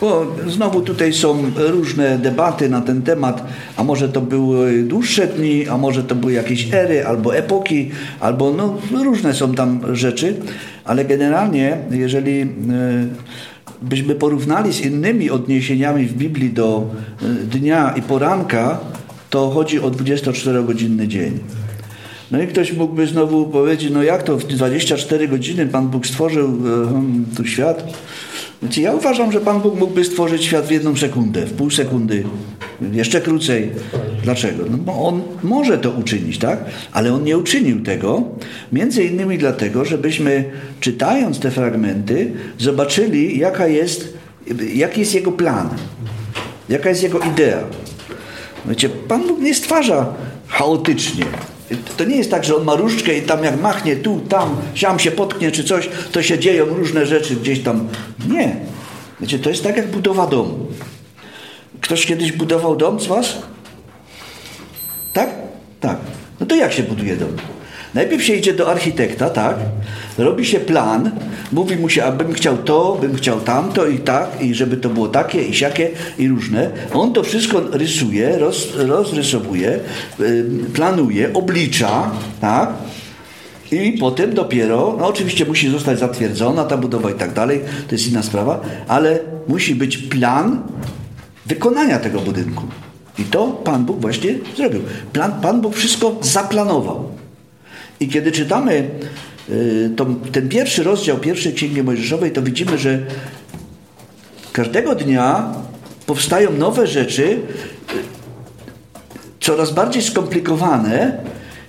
Bo 0.00 0.26
znowu 0.46 0.80
tutaj 0.80 1.12
są 1.12 1.42
różne 1.56 2.18
debaty 2.18 2.68
na 2.68 2.80
ten 2.80 3.02
temat, 3.02 3.44
a 3.76 3.84
może 3.84 4.08
to 4.08 4.20
były 4.20 4.82
dłuższe 4.82 5.26
dni, 5.26 5.68
a 5.68 5.78
może 5.78 6.04
to 6.04 6.14
były 6.14 6.32
jakieś 6.32 6.74
ery 6.74 7.06
albo 7.06 7.36
epoki, 7.36 7.90
albo 8.20 8.52
no, 8.52 8.78
różne 9.04 9.34
są 9.34 9.54
tam 9.54 9.96
rzeczy, 9.96 10.36
ale 10.84 11.04
generalnie, 11.04 11.78
jeżeli 11.90 12.40
y, 12.40 12.46
byśmy 13.82 14.14
porównali 14.14 14.72
z 14.72 14.80
innymi 14.80 15.30
odniesieniami 15.30 16.06
w 16.06 16.14
Biblii 16.14 16.50
do 16.50 16.90
y, 17.22 17.46
dnia 17.46 17.94
i 17.96 18.02
poranka, 18.02 18.80
to 19.30 19.50
chodzi 19.50 19.80
o 19.80 19.90
24-godzinny 19.90 21.06
dzień. 21.08 21.38
No 22.30 22.42
i 22.42 22.46
ktoś 22.46 22.72
mógłby 22.72 23.06
znowu 23.06 23.46
powiedzieć, 23.46 23.90
no 23.92 24.02
jak 24.02 24.22
to 24.22 24.36
w 24.36 24.44
24 24.44 25.28
godziny 25.28 25.66
Pan 25.66 25.88
Bóg 25.88 26.06
stworzył 26.06 26.48
y, 27.32 27.36
tu 27.36 27.44
świat? 27.44 27.84
Znaczy, 28.62 28.80
ja 28.80 28.92
uważam, 28.92 29.32
że 29.32 29.40
Pan 29.40 29.60
Bóg 29.60 29.78
mógłby 29.78 30.04
stworzyć 30.04 30.44
świat 30.44 30.66
w 30.66 30.70
jedną 30.70 30.96
sekundę, 30.96 31.46
w 31.46 31.52
pół 31.52 31.70
sekundy, 31.70 32.24
jeszcze 32.92 33.20
krócej. 33.20 33.70
Dlaczego? 34.24 34.64
No 34.70 34.78
bo 34.78 34.92
On 34.92 35.22
może 35.42 35.78
to 35.78 35.90
uczynić, 35.90 36.38
tak? 36.38 36.64
Ale 36.92 37.14
On 37.14 37.24
nie 37.24 37.38
uczynił 37.38 37.82
tego, 37.82 38.22
między 38.72 39.04
innymi 39.04 39.38
dlatego, 39.38 39.84
żebyśmy 39.84 40.44
czytając 40.80 41.40
te 41.40 41.50
fragmenty 41.50 42.32
zobaczyli, 42.58 43.38
jaka 43.38 43.66
jest, 43.66 44.14
jaki 44.74 45.00
jest 45.00 45.14
Jego 45.14 45.32
plan, 45.32 45.68
jaka 46.68 46.88
jest 46.88 47.02
Jego 47.02 47.18
idea. 47.18 47.64
Wiecie, 48.66 48.88
Pan 48.88 49.26
Bóg 49.26 49.40
nie 49.40 49.54
stwarza 49.54 50.14
chaotycznie. 50.48 51.24
To 51.96 52.04
nie 52.04 52.16
jest 52.16 52.30
tak, 52.30 52.44
że 52.44 52.56
on 52.56 52.64
ma 52.64 52.74
różdżkę 52.74 53.18
i 53.18 53.22
tam 53.22 53.44
jak 53.44 53.60
machnie 53.60 53.96
tu, 53.96 54.20
tam, 54.20 54.56
siam 54.74 54.98
się 54.98 55.10
potknie 55.10 55.52
czy 55.52 55.64
coś, 55.64 55.88
to 56.12 56.22
się 56.22 56.38
dzieją 56.38 56.64
różne 56.66 57.06
rzeczy 57.06 57.36
gdzieś 57.36 57.62
tam. 57.62 57.88
Nie. 58.28 58.56
Wiecie, 59.20 59.38
to 59.38 59.50
jest 59.50 59.62
tak 59.62 59.76
jak 59.76 59.90
budowa 59.90 60.26
domu. 60.26 60.66
Ktoś 61.80 62.06
kiedyś 62.06 62.32
budował 62.32 62.76
dom 62.76 63.00
z 63.00 63.06
was? 63.06 63.38
Tak? 65.12 65.30
Tak. 65.80 65.98
No 66.40 66.46
to 66.46 66.54
jak 66.54 66.72
się 66.72 66.82
buduje 66.82 67.16
dom? 67.16 67.36
Najpierw 67.96 68.24
się 68.24 68.34
idzie 68.34 68.54
do 68.54 68.70
architekta, 68.70 69.30
tak? 69.30 69.56
Robi 70.18 70.46
się 70.46 70.60
plan, 70.60 71.10
mówi 71.52 71.76
mu 71.76 71.88
się, 71.88 72.04
abym 72.04 72.32
chciał 72.32 72.56
to, 72.58 72.98
bym 73.00 73.14
chciał 73.14 73.40
tamto 73.40 73.86
i 73.86 73.98
tak, 73.98 74.42
i 74.42 74.54
żeby 74.54 74.76
to 74.76 74.88
było 74.88 75.08
takie 75.08 75.42
i 75.42 75.54
siakie 75.54 75.90
i 76.18 76.28
różne. 76.28 76.70
On 76.92 77.12
to 77.12 77.22
wszystko 77.22 77.60
rysuje, 77.72 78.38
roz, 78.38 78.68
rozrysowuje, 78.76 79.80
yy, 80.18 80.44
planuje, 80.74 81.32
oblicza, 81.32 82.10
tak? 82.40 82.72
I 83.72 83.92
potem 83.92 84.34
dopiero, 84.34 84.96
no 84.98 85.06
oczywiście 85.06 85.44
musi 85.44 85.70
zostać 85.70 85.98
zatwierdzona 85.98 86.64
ta 86.64 86.76
budowa 86.76 87.10
i 87.10 87.14
tak 87.14 87.32
dalej, 87.32 87.60
to 87.88 87.94
jest 87.94 88.08
inna 88.08 88.22
sprawa, 88.22 88.60
ale 88.88 89.18
musi 89.48 89.74
być 89.74 89.98
plan 89.98 90.62
wykonania 91.46 91.98
tego 91.98 92.20
budynku. 92.20 92.62
I 93.18 93.24
to 93.24 93.46
Pan 93.46 93.84
Bóg 93.84 94.00
właśnie 94.00 94.34
zrobił. 94.56 94.80
Plan, 95.12 95.32
Pan 95.42 95.60
Bóg 95.60 95.74
wszystko 95.74 96.16
zaplanował. 96.20 97.16
I 98.00 98.08
kiedy 98.08 98.32
czytamy 98.32 98.90
y, 99.50 99.90
to, 99.96 100.06
ten 100.32 100.48
pierwszy 100.48 100.82
rozdział 100.82 101.18
pierwszej 101.18 101.54
Księgi 101.54 101.82
Mojżeszowej, 101.82 102.30
to 102.30 102.42
widzimy, 102.42 102.78
że 102.78 102.98
każdego 104.52 104.94
dnia 104.94 105.54
powstają 106.06 106.52
nowe 106.52 106.86
rzeczy, 106.86 107.22
y, 107.22 107.38
coraz 109.40 109.72
bardziej 109.72 110.02
skomplikowane, 110.02 111.18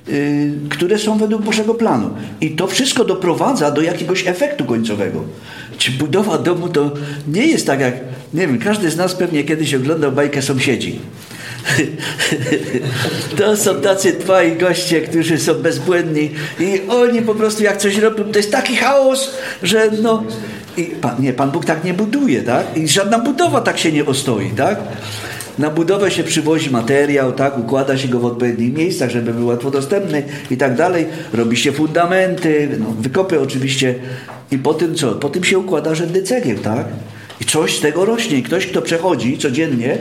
y, 0.10 0.52
które 0.70 1.00
są 1.00 1.18
według 1.18 1.42
Bożego 1.42 1.74
planu. 1.74 2.10
I 2.42 2.52
to 2.52 2.68
wszystko 2.68 3.06
doprowadza 3.06 3.72
do 3.72 3.82
jakiegoś 3.82 4.28
efektu 4.28 4.66
końcowego. 4.66 5.24
Czy 5.78 5.92
budowa 5.92 6.38
domu 6.38 6.70
to 6.70 6.92
nie 7.28 7.48
jest 7.48 7.68
tak 7.68 7.80
jak, 7.80 7.94
nie 8.34 8.48
wiem, 8.48 8.60
każdy 8.60 8.90
z 8.90 8.98
nas 8.98 9.16
pewnie 9.16 9.44
kiedyś 9.44 9.76
oglądał 9.76 10.12
bajkę 10.12 10.42
Sąsiedzi. 10.42 11.00
To 13.38 13.58
są 13.58 13.82
tacy 13.82 14.14
dwaj 14.14 14.58
goście, 14.58 15.02
którzy 15.02 15.38
są 15.38 15.54
bezbłędni 15.54 16.32
i 16.60 16.82
oni 16.90 17.22
po 17.22 17.36
prostu 17.36 17.64
jak 17.64 17.78
coś 17.78 17.98
robią, 17.98 18.24
to 18.24 18.40
jest 18.40 18.52
taki 18.52 18.76
chaos, 18.76 19.32
że 19.64 19.90
no... 20.02 20.24
Pan, 21.02 21.16
nie, 21.20 21.34
Pan 21.34 21.52
Bóg 21.52 21.66
tak 21.66 21.84
nie 21.84 21.94
buduje, 21.94 22.42
tak? 22.42 22.78
I 22.78 22.88
żadna 22.88 23.20
budowa 23.20 23.62
tak 23.62 23.78
się 23.78 23.92
nie 23.92 24.06
ostoi, 24.06 24.50
tak? 24.50 24.80
Na 25.60 25.70
budowę 25.70 26.12
się 26.12 26.24
przywozi 26.24 26.70
materiał, 26.70 27.32
tak? 27.32 27.58
Układa 27.58 27.98
się 27.98 28.08
go 28.08 28.20
w 28.20 28.26
odpowiednich 28.26 28.74
miejscach, 28.74 29.10
żeby 29.10 29.34
był 29.34 29.48
łatwo 29.48 29.72
dostępny 29.72 30.24
i 30.52 30.58
tak 30.58 30.76
dalej. 30.76 31.06
Robi 31.34 31.58
się 31.58 31.72
fundamenty, 31.72 32.70
no, 32.80 32.86
wykopy 33.00 33.42
oczywiście 33.42 33.96
i 34.52 34.58
po 34.58 34.74
tym 34.74 34.96
co? 34.96 35.12
Po 35.12 35.30
tym 35.30 35.44
się 35.44 35.60
układa 35.60 35.96
rzędy 35.96 36.24
cegieł, 36.24 36.58
tak? 36.60 36.86
I 37.42 37.46
coś 37.46 37.78
z 37.78 37.82
tego 37.82 38.06
rośnie. 38.06 38.38
I 38.38 38.44
ktoś, 38.44 38.68
kto 38.68 38.82
przechodzi 38.82 39.38
codziennie, 39.38 39.98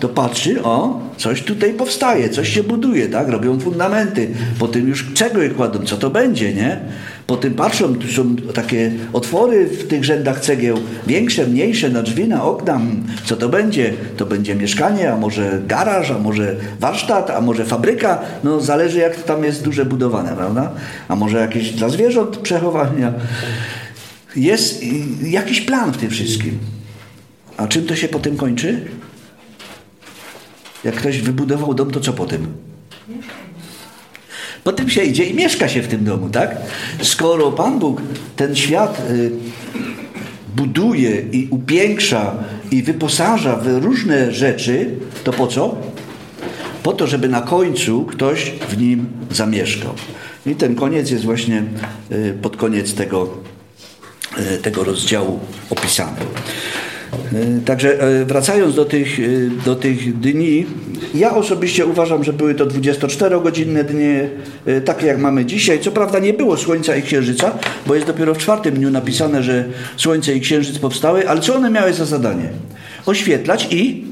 to 0.00 0.08
patrzy, 0.08 0.62
o, 0.62 1.00
coś 1.16 1.42
tutaj 1.42 1.74
powstaje, 1.74 2.28
coś 2.28 2.48
się 2.48 2.62
buduje, 2.62 3.08
tak? 3.08 3.28
Robią 3.28 3.60
fundamenty. 3.60 4.28
Potem 4.58 4.88
już 4.88 5.12
czego 5.14 5.42
je 5.42 5.50
kładą, 5.50 5.78
co 5.84 5.96
to 5.96 6.10
będzie, 6.10 6.54
nie? 6.54 6.80
Potem 7.26 7.54
patrzą, 7.54 7.94
tu 7.94 8.08
są 8.08 8.36
takie 8.36 8.92
otwory 9.12 9.66
w 9.66 9.86
tych 9.86 10.04
rzędach 10.04 10.40
cegieł, 10.40 10.78
większe, 11.06 11.46
mniejsze, 11.46 11.88
na 11.88 12.02
drzwi, 12.02 12.28
na 12.28 12.44
okna. 12.44 12.80
Co 13.24 13.36
to 13.36 13.48
będzie? 13.48 13.92
To 14.16 14.26
będzie 14.26 14.54
mieszkanie, 14.54 15.12
a 15.12 15.16
może 15.16 15.60
garaż, 15.66 16.10
a 16.10 16.18
może 16.18 16.56
warsztat, 16.80 17.30
a 17.30 17.40
może 17.40 17.64
fabryka. 17.64 18.18
No 18.44 18.60
zależy 18.60 18.98
jak 18.98 19.16
to 19.16 19.22
tam 19.22 19.44
jest 19.44 19.64
duże 19.64 19.84
budowane, 19.84 20.36
prawda? 20.36 20.72
A 21.08 21.16
może 21.16 21.38
jakieś 21.38 21.70
dla 21.72 21.88
zwierząt 21.88 22.36
przechowania. 22.36 23.12
Jest 24.36 24.84
jakiś 25.22 25.60
plan 25.60 25.92
w 25.92 25.96
tym 25.96 26.10
wszystkim. 26.10 26.58
A 27.60 27.68
czym 27.68 27.86
to 27.86 27.96
się 27.96 28.08
potem 28.08 28.36
kończy? 28.36 28.80
Jak 30.84 30.94
ktoś 30.94 31.20
wybudował 31.20 31.74
dom, 31.74 31.90
to 31.90 32.00
co 32.00 32.12
potem? 32.12 32.46
Potem 34.64 34.90
się 34.90 35.02
idzie 35.02 35.24
i 35.24 35.34
mieszka 35.34 35.68
się 35.68 35.82
w 35.82 35.88
tym 35.88 36.04
domu, 36.04 36.28
tak? 36.28 36.56
Skoro 37.02 37.52
Pan 37.52 37.78
Bóg 37.78 38.02
ten 38.36 38.56
świat 38.56 39.02
y, 39.10 39.30
buduje 40.56 41.20
i 41.32 41.48
upiększa 41.50 42.34
i 42.70 42.82
wyposaża 42.82 43.56
w 43.56 43.84
różne 43.84 44.32
rzeczy, 44.32 44.90
to 45.24 45.32
po 45.32 45.46
co? 45.46 45.76
Po 46.82 46.92
to, 46.92 47.06
żeby 47.06 47.28
na 47.28 47.40
końcu 47.40 48.04
ktoś 48.04 48.52
w 48.68 48.78
nim 48.78 49.06
zamieszkał. 49.30 49.94
I 50.46 50.54
ten 50.54 50.74
koniec 50.74 51.10
jest 51.10 51.24
właśnie 51.24 51.64
y, 52.12 52.34
pod 52.42 52.56
koniec 52.56 52.94
tego, 52.94 53.28
y, 54.38 54.58
tego 54.58 54.84
rozdziału 54.84 55.40
opisany. 55.70 56.20
Także 57.64 57.98
wracając 58.26 58.74
do 58.74 58.84
tych, 58.84 59.08
do 59.64 59.76
tych 59.76 60.20
dni, 60.20 60.66
ja 61.14 61.36
osobiście 61.36 61.86
uważam, 61.86 62.24
że 62.24 62.32
były 62.32 62.54
to 62.54 62.66
24-godzinne 62.66 63.84
dnie, 63.84 64.28
takie 64.84 65.06
jak 65.06 65.18
mamy 65.18 65.44
dzisiaj. 65.44 65.80
Co 65.80 65.90
prawda 65.90 66.18
nie 66.18 66.32
było 66.32 66.56
Słońca 66.56 66.96
i 66.96 67.02
Księżyca, 67.02 67.58
bo 67.86 67.94
jest 67.94 68.06
dopiero 68.06 68.34
w 68.34 68.38
czwartym 68.38 68.74
dniu 68.74 68.90
napisane, 68.90 69.42
że 69.42 69.64
Słońce 69.96 70.34
i 70.34 70.40
Księżyc 70.40 70.78
powstały, 70.78 71.28
ale 71.28 71.40
co 71.40 71.54
one 71.56 71.70
miały 71.70 71.92
za 71.92 72.04
zadanie? 72.04 72.48
Oświetlać 73.06 73.68
i, 73.70 74.04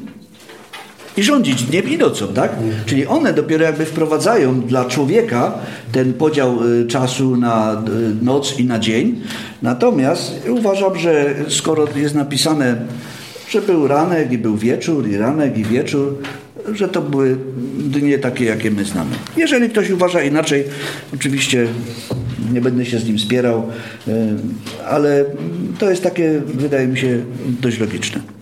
i 1.17 1.23
rządzić 1.23 1.63
dniem 1.63 1.89
i 1.89 1.99
nocą, 1.99 2.29
tak? 2.29 2.53
Czyli 2.87 3.07
one 3.07 3.33
dopiero 3.33 3.65
jakby 3.65 3.85
wprowadzają 3.85 4.61
dla 4.61 4.85
człowieka 4.85 5.53
ten 5.93 6.13
podział 6.13 6.59
czasu 6.89 7.37
na 7.37 7.83
noc 8.23 8.59
i 8.59 8.65
na 8.65 8.79
dzień. 8.79 9.21
Natomiast 9.63 10.49
uważam, 10.49 10.99
że 10.99 11.35
skoro 11.49 11.87
jest 11.97 12.15
napisane 12.15 12.77
że 13.51 13.63
był 13.63 13.89
ranek 13.89 14.33
i 14.33 14.39
był 14.39 14.57
wieczór, 14.57 15.09
i 15.09 15.17
ranek 15.17 15.59
i 15.59 15.65
wieczór, 15.65 16.19
że 16.75 16.89
to 16.89 17.03
były 17.03 17.37
dnie 17.79 18.19
takie, 18.19 18.45
jakie 18.45 18.71
my 18.71 18.85
znamy. 18.85 19.11
Jeżeli 19.37 19.71
ktoś 19.71 19.91
uważa 19.91 20.23
inaczej, 20.23 20.65
oczywiście 21.15 21.67
nie 22.53 22.61
będę 22.61 22.87
się 22.87 22.99
z 22.99 23.07
nim 23.07 23.19
spierał, 23.19 23.69
e, 24.09 24.37
ale 24.89 25.25
to 25.79 25.91
jest 25.91 26.03
takie, 26.03 26.43
wydaje 26.47 26.87
mi 26.87 26.99
się, 26.99 27.25
dość 27.61 27.79
logiczne. 27.79 28.38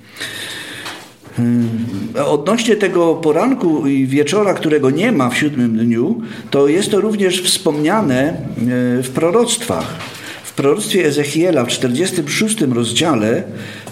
E, 2.17 2.27
Odnośnie 2.27 2.77
tego 2.77 3.15
poranku 3.15 3.87
i 3.87 4.07
wieczora, 4.07 4.55
którego 4.55 4.91
nie 4.91 5.13
ma 5.13 5.31
w 5.31 5.39
siódmym 5.39 5.77
dniu, 5.77 6.21
to 6.51 6.69
jest 6.69 6.91
to 6.91 7.01
również 7.01 7.43
wspomniane 7.43 8.29
e, 8.29 8.35
w 9.03 9.11
proroctwach. 9.15 9.97
W 10.45 10.53
proroctwie 10.57 11.07
Ezechiela 11.07 11.65
w 11.65 11.69
46 11.69 12.61
rozdziale, 12.61 13.43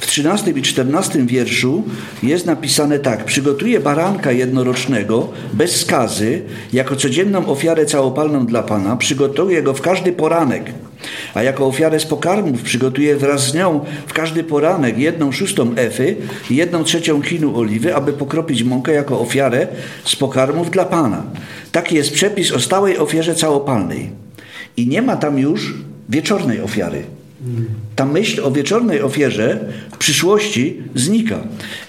w 0.01 0.07
13 0.07 0.51
i 0.51 0.63
14 0.63 1.27
wierszu 1.27 1.83
jest 2.23 2.47
napisane 2.47 2.99
tak. 2.99 3.25
Przygotuję 3.25 3.81
baranka 3.81 4.33
jednorocznego, 4.33 5.29
bez 5.53 5.81
skazy, 5.81 6.43
jako 6.73 6.97
codzienną 6.97 7.47
ofiarę 7.47 7.87
całopalną 7.87 8.47
dla 8.47 8.63
Pana. 8.63 8.97
Przygotuję 8.97 9.63
go 9.63 9.75
w 9.75 9.81
każdy 9.81 10.13
poranek. 10.13 10.65
A 11.35 11.43
jako 11.43 11.67
ofiarę 11.67 12.01
z 12.01 12.07
pokarmów 12.07 12.63
przygotuję 12.63 13.17
wraz 13.17 13.49
z 13.49 13.55
nią 13.55 13.85
w 14.07 14.13
każdy 14.13 14.45
poranek 14.45 14.99
jedną 14.99 15.33
szóstą 15.33 15.75
efy 15.77 16.17
i 16.51 16.57
jedną 16.57 16.85
trzecią 16.85 17.23
chinu 17.23 17.57
oliwy, 17.57 17.95
aby 17.95 18.13
pokropić 18.13 18.63
mąkę 18.63 18.93
jako 18.93 19.21
ofiarę 19.21 19.67
z 20.05 20.17
pokarmów 20.17 20.71
dla 20.71 20.85
Pana. 20.85 21.23
Taki 21.73 21.95
jest 21.95 22.13
przepis 22.13 22.53
o 22.53 22.61
stałej 22.61 22.99
ofierze 22.99 23.35
całopalnej. 23.35 24.11
I 24.77 24.87
nie 24.87 25.03
ma 25.03 25.17
tam 25.17 25.39
już 25.39 25.75
wieczornej 26.09 26.61
ofiary. 26.61 27.03
Ta 27.97 28.07
myśl 28.07 28.45
o 28.45 28.51
wieczornej 28.51 29.03
ofierze 29.03 29.61
w 29.93 29.99
przyszłości 29.99 30.83
znika. 30.95 31.39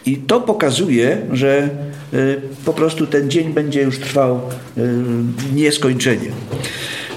I 0.06 0.18
to 0.18 0.42
pokazuje, 0.42 1.18
że 1.32 1.70
y, 2.14 2.42
po 2.66 2.74
prostu 2.74 3.08
ten 3.08 3.32
dzień 3.32 3.54
będzie 3.54 3.82
już 3.82 4.00
trwał 4.00 4.42
y, 4.78 4.82
nieskończenie. 5.54 6.32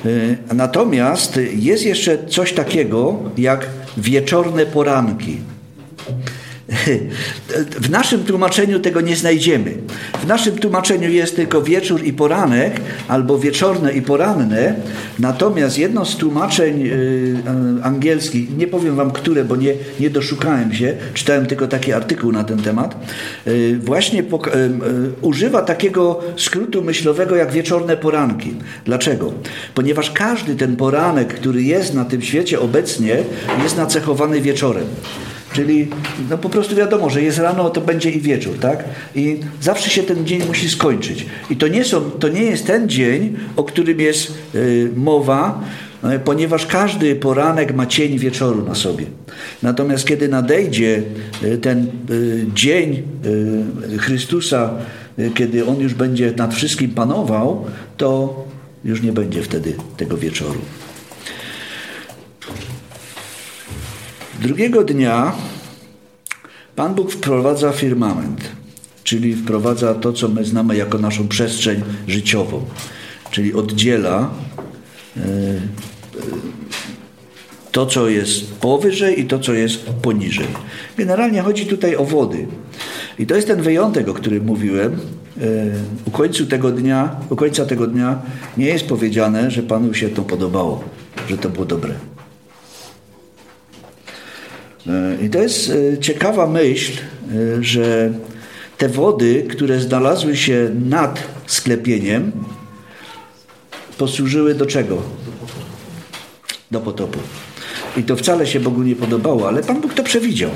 Y, 0.06 0.38
Natomiast 0.54 1.40
jest 1.54 1.84
jeszcze 1.84 2.26
coś 2.26 2.52
takiego 2.52 3.14
jak 3.38 3.66
wieczorne 3.96 4.66
poranki. 4.66 5.36
W 7.80 7.90
naszym 7.90 8.24
tłumaczeniu 8.24 8.80
tego 8.80 9.00
nie 9.00 9.16
znajdziemy. 9.16 9.74
W 10.22 10.26
naszym 10.26 10.58
tłumaczeniu 10.58 11.10
jest 11.10 11.36
tylko 11.36 11.62
wieczór 11.62 12.04
i 12.04 12.12
poranek, 12.12 12.80
albo 13.08 13.38
wieczorne 13.38 13.92
i 13.92 14.02
poranne. 14.02 14.74
Natomiast 15.18 15.78
jedno 15.78 16.04
z 16.04 16.16
tłumaczeń 16.16 16.86
y, 16.86 17.36
angielskich, 17.82 18.56
nie 18.56 18.66
powiem 18.66 18.96
wam 18.96 19.10
które, 19.10 19.44
bo 19.44 19.56
nie, 19.56 19.74
nie 20.00 20.10
doszukałem 20.10 20.74
się, 20.74 20.96
czytałem 21.14 21.46
tylko 21.46 21.68
taki 21.68 21.92
artykuł 21.92 22.32
na 22.32 22.44
ten 22.44 22.58
temat, 22.58 22.96
y, 23.46 23.78
właśnie 23.82 24.20
y, 24.20 24.24
y, 24.24 24.28
używa 25.22 25.62
takiego 25.62 26.20
skrótu 26.36 26.82
myślowego 26.82 27.36
jak 27.36 27.52
wieczorne 27.52 27.96
poranki. 27.96 28.54
Dlaczego? 28.84 29.32
Ponieważ 29.74 30.10
każdy 30.10 30.56
ten 30.56 30.76
poranek, 30.76 31.34
który 31.34 31.62
jest 31.62 31.94
na 31.94 32.04
tym 32.04 32.22
świecie 32.22 32.60
obecnie, 32.60 33.16
jest 33.62 33.76
nacechowany 33.76 34.40
wieczorem. 34.40 34.86
Czyli 35.58 35.88
no 36.30 36.38
po 36.38 36.48
prostu 36.48 36.76
wiadomo, 36.76 37.10
że 37.10 37.22
jest 37.22 37.38
rano, 37.38 37.70
to 37.70 37.80
będzie 37.80 38.10
i 38.10 38.20
wieczór, 38.20 38.58
tak? 38.58 38.84
I 39.14 39.40
zawsze 39.60 39.90
się 39.90 40.02
ten 40.02 40.26
dzień 40.26 40.42
musi 40.46 40.70
skończyć. 40.70 41.26
I 41.50 41.56
to 41.56 41.68
nie, 41.68 41.84
są, 41.84 42.00
to 42.10 42.28
nie 42.28 42.42
jest 42.42 42.66
ten 42.66 42.88
dzień, 42.88 43.36
o 43.56 43.64
którym 43.64 44.00
jest 44.00 44.32
y, 44.54 44.90
mowa, 44.96 45.64
y, 46.04 46.18
ponieważ 46.18 46.66
każdy 46.66 47.16
poranek 47.16 47.74
ma 47.74 47.86
cień 47.86 48.18
wieczoru 48.18 48.64
na 48.64 48.74
sobie. 48.74 49.06
Natomiast 49.62 50.06
kiedy 50.06 50.28
nadejdzie 50.28 51.02
y, 51.42 51.58
ten 51.58 51.86
y, 52.10 52.46
dzień 52.54 53.02
y, 53.94 53.98
Chrystusa, 53.98 54.70
kiedy 55.34 55.66
On 55.66 55.80
już 55.80 55.94
będzie 55.94 56.32
nad 56.36 56.54
wszystkim 56.54 56.90
panował, 56.90 57.64
to 57.96 58.44
już 58.84 59.02
nie 59.02 59.12
będzie 59.12 59.42
wtedy 59.42 59.72
tego 59.96 60.16
wieczoru. 60.16 60.60
Drugiego 64.38 64.84
dnia 64.84 65.32
Pan 66.76 66.94
Bóg 66.94 67.12
wprowadza 67.12 67.72
firmament, 67.72 68.40
czyli 69.04 69.34
wprowadza 69.34 69.94
to, 69.94 70.12
co 70.12 70.28
my 70.28 70.44
znamy 70.44 70.76
jako 70.76 70.98
naszą 70.98 71.28
przestrzeń 71.28 71.82
życiową, 72.08 72.64
czyli 73.30 73.54
oddziela 73.54 74.30
e, 75.16 75.20
to, 77.72 77.86
co 77.86 78.08
jest 78.08 78.52
powyżej 78.52 79.20
i 79.20 79.24
to, 79.24 79.38
co 79.38 79.52
jest 79.52 79.84
poniżej. 79.84 80.46
Generalnie 80.96 81.42
chodzi 81.42 81.66
tutaj 81.66 81.96
o 81.96 82.04
wody. 82.04 82.46
I 83.18 83.26
to 83.26 83.34
jest 83.34 83.46
ten 83.46 83.62
wyjątek, 83.62 84.08
o 84.08 84.14
którym 84.14 84.44
mówiłem. 84.44 84.92
E, 84.92 84.98
U 86.04 86.10
końca 86.10 86.44
tego 86.44 86.70
dnia, 86.70 87.16
u 87.30 87.36
końca 87.36 87.66
tego 87.66 87.86
dnia 87.86 88.22
nie 88.56 88.66
jest 88.66 88.86
powiedziane, 88.86 89.50
że 89.50 89.62
Panu 89.62 89.94
się 89.94 90.08
to 90.08 90.22
podobało, 90.22 90.84
że 91.28 91.38
to 91.38 91.48
było 91.48 91.64
dobre. 91.64 91.94
I 95.22 95.30
to 95.30 95.38
jest 95.38 95.70
e, 95.70 95.98
ciekawa 95.98 96.46
myśl, 96.46 96.92
e, 96.98 97.62
że 97.64 98.12
te 98.78 98.88
wody, 98.88 99.46
które 99.50 99.80
znalazły 99.80 100.36
się 100.36 100.70
nad 100.88 101.22
sklepieniem, 101.46 102.32
posłużyły 103.98 104.54
do 104.54 104.66
czego? 104.66 105.02
Do 106.70 106.80
potopu. 106.80 107.18
I 107.96 108.02
to 108.02 108.16
wcale 108.16 108.46
się 108.46 108.60
Bogu 108.60 108.82
nie 108.82 108.96
podobało, 108.96 109.48
ale 109.48 109.62
Pan 109.62 109.80
Bóg 109.80 109.94
to 109.94 110.02
przewidział. 110.02 110.50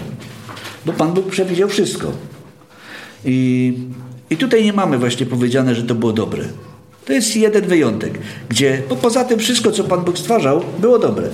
Bo 0.86 0.92
Pan 0.92 1.12
Bóg 1.12 1.30
przewidział 1.30 1.68
wszystko. 1.68 2.12
I, 3.24 3.74
i 4.30 4.36
tutaj 4.36 4.64
nie 4.64 4.72
mamy 4.72 4.98
właśnie 4.98 5.26
powiedziane, 5.26 5.74
że 5.74 5.82
to 5.82 5.94
było 5.94 6.12
dobre. 6.12 6.44
To 7.04 7.12
jest 7.12 7.36
jeden 7.36 7.66
wyjątek, 7.66 8.18
gdzie 8.48 8.82
poza 9.02 9.24
tym 9.24 9.38
wszystko, 9.38 9.70
co 9.70 9.84
Pan 9.84 10.04
Bóg 10.04 10.18
stwarzał, 10.18 10.64
było 10.78 10.98
dobre. 10.98 11.28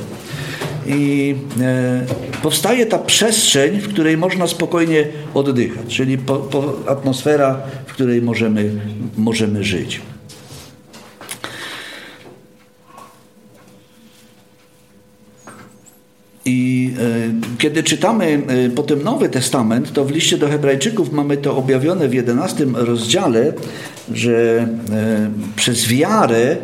I 0.88 1.34
e, 1.60 2.06
powstaje 2.42 2.86
ta 2.86 2.98
przestrzeń, 2.98 3.80
w 3.80 3.88
której 3.88 4.16
można 4.16 4.46
spokojnie 4.46 5.04
oddychać, 5.34 5.86
czyli 5.86 6.18
po, 6.18 6.36
po 6.36 6.74
atmosfera, 6.86 7.60
w 7.86 7.92
której 7.92 8.22
możemy, 8.22 8.70
możemy 9.16 9.64
żyć. 9.64 10.00
I 16.44 16.90
e, 16.98 17.58
kiedy 17.58 17.82
czytamy 17.82 18.42
e, 18.48 18.70
potem 18.70 19.02
Nowy 19.02 19.28
Testament, 19.28 19.92
to 19.92 20.04
w 20.04 20.10
liście 20.10 20.38
do 20.38 20.48
Hebrajczyków 20.48 21.12
mamy 21.12 21.36
to 21.36 21.56
objawione 21.56 22.08
w 22.08 22.14
11 22.14 22.66
rozdziale, 22.74 23.52
że 24.12 24.68
przez 25.56 25.88
wiarę 25.88 26.56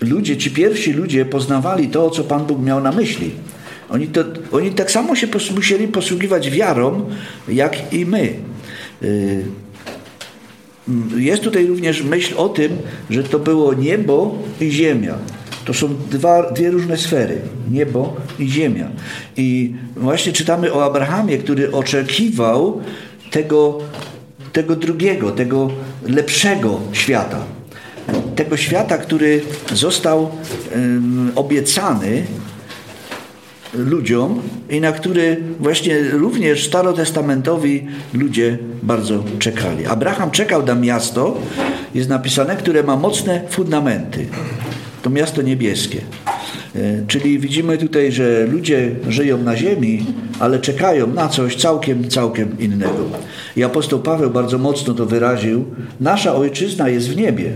ludzie, 0.00 0.36
ci 0.36 0.50
pierwsi 0.50 0.92
ludzie 0.92 1.24
poznawali 1.24 1.88
to, 1.88 2.10
co 2.10 2.24
Pan 2.24 2.46
Bóg 2.46 2.62
miał 2.62 2.82
na 2.82 2.92
myśli. 2.92 3.30
Oni, 3.94 4.06
to, 4.06 4.24
oni 4.52 4.70
tak 4.70 4.90
samo 4.90 5.16
się 5.16 5.26
pos, 5.26 5.50
musieli 5.50 5.88
posługiwać 5.88 6.50
wiarą, 6.50 7.06
jak 7.48 7.92
i 7.92 8.06
my. 8.06 8.34
Y, 9.02 9.44
jest 11.16 11.42
tutaj 11.42 11.66
również 11.66 12.02
myśl 12.02 12.34
o 12.36 12.48
tym, 12.48 12.78
że 13.10 13.22
to 13.22 13.38
było 13.38 13.74
niebo 13.74 14.38
i 14.60 14.70
ziemia. 14.70 15.14
To 15.64 15.74
są 15.74 15.88
dwa, 16.10 16.52
dwie 16.52 16.70
różne 16.70 16.96
sfery. 16.96 17.40
Niebo 17.70 18.16
i 18.38 18.48
ziemia. 18.48 18.88
I 19.36 19.74
właśnie 19.96 20.32
czytamy 20.32 20.72
o 20.72 20.84
Abrahamie, 20.84 21.38
który 21.38 21.72
oczekiwał 21.72 22.80
tego, 23.30 23.78
tego 24.52 24.76
drugiego, 24.76 25.30
tego 25.30 25.70
lepszego 26.06 26.80
świata. 26.92 27.38
Tego 28.36 28.56
świata, 28.56 28.98
który 28.98 29.42
został 29.72 30.30
um, 30.74 31.32
obiecany 31.34 32.26
ludziom 33.76 34.40
i 34.70 34.80
na 34.80 34.92
który 34.92 35.36
właśnie 35.60 36.02
również 36.10 36.66
starotestamentowi 36.66 37.86
ludzie 38.14 38.58
bardzo 38.82 39.24
czekali. 39.38 39.86
Abraham 39.86 40.30
czekał 40.30 40.66
na 40.66 40.74
miasto, 40.74 41.38
jest 41.94 42.08
napisane, 42.08 42.56
które 42.56 42.82
ma 42.82 42.96
mocne 42.96 43.40
fundamenty. 43.50 44.26
To 45.02 45.10
miasto 45.10 45.42
niebieskie. 45.42 46.00
Czyli 47.06 47.38
widzimy 47.38 47.78
tutaj, 47.78 48.12
że 48.12 48.46
ludzie 48.46 48.90
żyją 49.08 49.38
na 49.38 49.56
ziemi, 49.56 50.06
ale 50.40 50.58
czekają 50.58 51.06
na 51.06 51.28
coś 51.28 51.56
całkiem, 51.56 52.08
całkiem 52.08 52.58
innego. 52.58 53.04
I 53.56 53.64
apostoł 53.64 54.00
Paweł 54.00 54.30
bardzo 54.30 54.58
mocno 54.58 54.94
to 54.94 55.06
wyraził. 55.06 55.64
Nasza 56.00 56.34
ojczyzna 56.34 56.88
jest 56.88 57.08
w 57.08 57.16
niebie. 57.16 57.52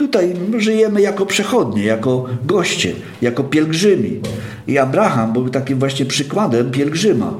Tutaj 0.00 0.34
żyjemy 0.58 1.00
jako 1.00 1.26
przechodnie, 1.26 1.84
jako 1.84 2.26
goście, 2.44 2.92
jako 3.22 3.44
pielgrzymi. 3.44 4.20
I 4.66 4.78
Abraham 4.78 5.32
był 5.32 5.48
takim 5.48 5.78
właśnie 5.78 6.06
przykładem 6.06 6.70
pielgrzyma, 6.70 7.34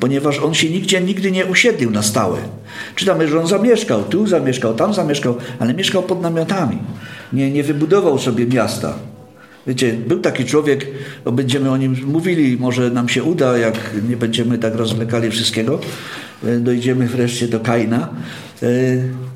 ponieważ 0.00 0.38
on 0.38 0.54
się 0.54 0.70
nigdzie 0.70 1.00
nigdy 1.00 1.30
nie 1.30 1.46
usiedlił 1.46 1.90
na 1.90 2.02
stałe. 2.02 2.38
Czytamy, 2.94 3.28
że 3.28 3.40
on 3.40 3.46
zamieszkał, 3.46 4.02
tu 4.02 4.26
zamieszkał, 4.26 4.74
tam 4.74 4.94
zamieszkał, 4.94 5.36
ale 5.58 5.74
mieszkał 5.74 6.02
pod 6.02 6.22
namiotami. 6.22 6.78
Nie, 7.32 7.50
nie 7.50 7.62
wybudował 7.62 8.18
sobie 8.18 8.46
miasta. 8.46 8.94
Wiecie, 9.66 9.92
był 10.08 10.20
taki 10.20 10.44
człowiek, 10.44 10.86
będziemy 11.32 11.70
o 11.70 11.76
nim 11.76 11.96
mówili, 12.06 12.56
może 12.60 12.90
nam 12.90 13.08
się 13.08 13.22
uda, 13.22 13.58
jak 13.58 13.74
nie 14.08 14.16
będziemy 14.16 14.58
tak 14.58 14.74
rozmykali 14.74 15.30
wszystkiego, 15.30 15.78
e, 16.46 16.56
dojdziemy 16.56 17.06
wreszcie 17.06 17.48
do 17.48 17.60
Kaina, 17.60 18.08
e, 18.62 18.66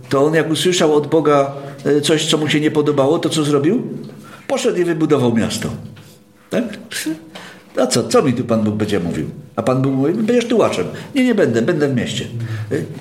to 0.08 0.24
on 0.24 0.34
jak 0.34 0.50
usłyszał 0.50 0.94
od 0.94 1.06
Boga 1.06 1.67
coś, 2.02 2.26
co 2.26 2.38
mu 2.38 2.48
się 2.48 2.60
nie 2.60 2.70
podobało, 2.70 3.18
to 3.18 3.28
co 3.28 3.44
zrobił? 3.44 3.82
Poszedł 4.46 4.78
i 4.78 4.84
wybudował 4.84 5.34
miasto. 5.34 5.68
Tak? 6.50 6.64
A 7.76 7.86
co, 7.86 8.08
co 8.08 8.22
mi 8.22 8.32
tu 8.32 8.44
Pan 8.44 8.64
Bóg 8.64 8.74
będzie 8.74 9.00
mówił? 9.00 9.30
A 9.56 9.62
Pan 9.62 9.82
Bóg 9.82 9.92
mówi, 9.92 10.14
będziesz 10.14 10.44
tułaczem. 10.44 10.86
Nie, 11.14 11.24
nie 11.24 11.34
będę, 11.34 11.62
będę 11.62 11.88
w 11.88 11.96
mieście. 11.96 12.24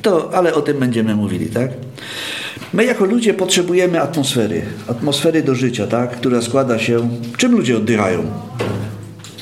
To, 0.02 0.34
ale 0.34 0.54
o 0.54 0.62
tym 0.62 0.80
będziemy 0.80 1.16
mówili, 1.16 1.46
tak? 1.46 1.72
My 2.74 2.86
jako 2.86 3.06
ludzie 3.06 3.34
potrzebujemy 3.34 4.02
atmosfery, 4.02 4.62
atmosfery 4.88 5.44
do 5.44 5.56
życia, 5.56 5.88
tak? 5.88 6.12
która 6.12 6.42
składa 6.42 6.80
się... 6.80 7.10
Czym 7.38 7.52
ludzie 7.52 7.78
oddychają? 7.78 8.24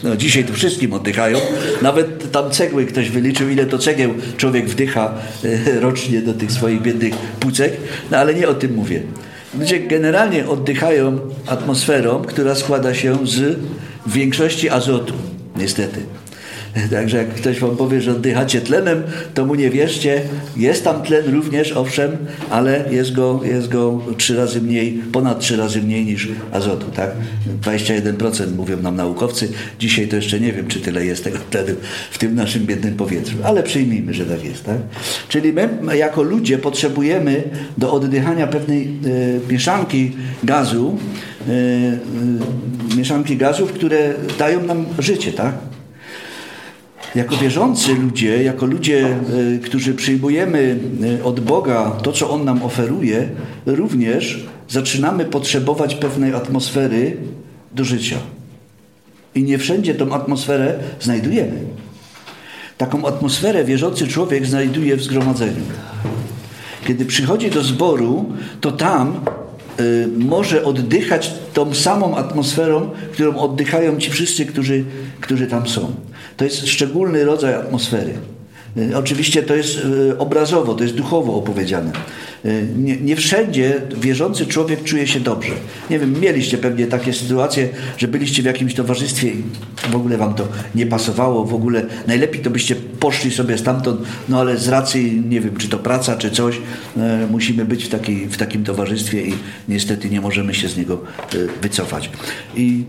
No, 0.04 0.16
dzisiaj 0.16 0.46
to 0.46 0.54
wszystkim 0.54 0.93
oddychają. 0.93 1.39
Nawet 1.82 2.32
tam 2.32 2.52
cegły 2.52 2.86
ktoś 2.86 3.10
wyliczył, 3.10 3.50
ile 3.50 3.66
to 3.66 3.78
cegieł 3.78 4.14
człowiek 4.38 4.70
wdycha 4.70 5.14
e, 5.43 5.80
rocznie 5.80 6.22
do 6.22 6.34
tych 6.34 6.52
swoich 6.52 6.82
biednych 6.82 7.16
płucek. 7.16 7.74
No 8.12 8.18
ale 8.18 8.34
nie 8.34 8.48
o 8.48 8.54
tym 8.54 8.74
mówię. 8.74 9.02
Ludzie 9.60 9.80
generalnie 9.80 10.48
oddychają 10.48 11.20
atmosferą, 11.48 12.22
która 12.22 12.56
składa 12.56 12.93
się 12.93 13.28
z 13.28 13.60
większości 14.08 14.70
azotu, 14.70 15.14
niestety. 15.56 16.00
Także 16.92 17.18
jak 17.18 17.34
ktoś 17.34 17.60
wam 17.60 17.78
powie, 17.78 18.02
że 18.02 18.12
oddychacie 18.12 18.62
tlenem, 18.62 19.04
to 19.34 19.46
mu 19.46 19.56
nie 19.56 19.70
wierzcie. 19.70 20.22
Jest 20.58 20.84
tam 20.84 21.02
tlen 21.02 21.34
również, 21.34 21.72
owszem, 21.72 22.18
ale 22.50 22.86
jest 22.92 23.14
go, 23.14 23.42
jest 23.44 23.68
go 23.68 24.02
trzy 24.18 24.36
razy 24.36 24.62
mniej, 24.62 25.02
ponad 25.12 25.40
trzy 25.40 25.58
razy 25.58 25.82
mniej 25.82 26.06
niż 26.06 26.28
azotu. 26.52 26.86
Tak? 26.96 27.12
21% 27.62 28.56
mówią 28.56 28.82
nam 28.82 28.96
naukowcy. 28.96 29.50
Dzisiaj 29.80 30.08
to 30.08 30.16
jeszcze 30.16 30.40
nie 30.40 30.54
wiem, 30.54 30.68
czy 30.68 30.80
tyle 30.80 31.06
jest 31.06 31.24
tego 31.24 31.38
tlenu 31.50 31.76
w 32.12 32.18
tym 32.18 32.36
naszym 32.36 32.66
biednym 32.66 32.96
powietrzu, 32.96 33.38
ale 33.44 33.64
przyjmijmy, 33.64 34.14
że 34.14 34.26
tak 34.26 34.46
jest. 34.46 34.64
Tak? 34.64 34.78
Czyli 35.30 35.54
my 35.54 35.98
jako 35.98 36.24
ludzie 36.24 36.58
potrzebujemy 36.58 37.44
do 37.78 37.94
oddychania 37.94 38.48
pewnej 38.48 38.84
e, 38.84 39.52
mieszanki 39.52 40.12
gazu, 40.44 40.98
e, 41.48 41.52
e, 41.52 42.98
mieszanki 42.98 43.38
gazów, 43.38 43.74
które 43.74 44.14
dają 44.40 44.64
nam 44.64 44.86
życie, 45.00 45.34
tak? 45.34 45.56
Jako 47.16 47.38
wierzący 47.38 47.95
ludzie, 47.95 48.43
jako 48.43 48.66
ludzie, 48.66 49.07
e, 49.07 49.59
którzy 49.59 49.93
przyjmujemy 49.93 50.80
e, 51.20 51.24
od 51.24 51.39
Boga 51.39 51.91
to, 51.91 52.11
co 52.11 52.30
On 52.30 52.45
nam 52.45 52.63
oferuje, 52.63 53.30
również 53.66 54.45
zaczynamy 54.70 55.26
potrzebować 55.26 55.95
pewnej 55.95 56.34
atmosfery 56.34 57.18
do 57.72 57.84
życia. 57.84 58.18
I 59.36 59.43
nie 59.43 59.57
wszędzie 59.57 59.95
tą 59.95 60.13
atmosferę 60.13 60.80
znajdujemy. 60.99 61.59
Taką 62.78 63.05
atmosferę 63.05 63.63
wierzący 63.63 64.07
człowiek 64.07 64.45
znajduje 64.45 64.97
w 64.97 65.03
zgromadzeniu. 65.03 65.63
Kiedy 66.88 67.05
przychodzi 67.05 67.51
do 67.51 67.63
zboru, 67.63 68.26
to 68.61 68.72
tam 68.72 69.22
może 70.18 70.64
oddychać 70.64 71.34
tą 71.54 71.74
samą 71.74 72.16
atmosferą, 72.16 72.90
którą 73.14 73.38
oddychają 73.38 73.98
ci 73.98 74.12
wszyscy, 74.12 74.46
którzy, 74.46 74.84
którzy 75.22 75.48
tam 75.48 75.68
są. 75.68 75.96
To 76.38 76.46
jest 76.46 76.68
szczególny 76.68 77.26
rodzaj 77.26 77.54
atmosfery. 77.54 78.14
Y, 78.78 78.98
oczywiście 78.98 79.44
to 79.44 79.56
jest 79.56 79.78
y, 79.78 80.18
obrazowo, 80.18 80.74
to 80.74 80.84
jest 80.84 80.96
duchowo 80.96 81.36
opowiedziane. 81.36 81.92
Y, 82.46 82.68
nie, 82.78 82.98
nie, 82.98 83.16
wszędzie 83.16 83.82
wierzący 83.98 84.46
człowiek 84.46 84.84
czuje 84.84 85.08
się 85.08 85.20
dobrze. 85.20 85.54
Nie 85.90 86.00
wiem, 86.00 86.20
mieliście 86.20 86.58
pewnie 86.58 86.88
takie 86.88 87.14
sytuacje, 87.14 87.70
że 87.98 88.08
byliście 88.08 88.42
w 88.42 88.46
jakimś 88.46 88.74
towarzystwie 88.74 89.28
i 89.28 89.44
w 89.92 89.96
ogóle 89.96 90.18
wam 90.18 90.34
to 90.34 90.48
nie 90.76 90.86
pasowało, 90.86 91.46
w 91.46 91.54
ogóle 91.54 91.86
najlepiej 92.08 92.42
to 92.42 92.50
byście 92.50 92.76
poszli 92.76 93.32
sobie 93.32 93.58
stamtąd, 93.58 94.02
no 94.30 94.40
ale 94.40 94.58
z 94.58 94.68
racji, 94.68 95.24
nie 95.30 95.42
wiem, 95.42 95.58
czy 95.58 95.70
to 95.70 95.78
praca, 95.78 96.16
czy 96.16 96.32
coś, 96.32 96.62
musimy 97.32 97.66
być 97.66 97.86
w, 97.86 97.90
takiej, 97.90 98.28
w 98.28 98.38
takim 98.38 98.64
towarzystwie 98.64 99.22
i 99.22 99.34
niestety 99.68 100.10
nie 100.10 100.22
możemy 100.22 100.54
się 100.54 100.68
z 100.68 100.78
niego 100.78 101.02
wycofać. 101.62 102.10
I 102.56 102.84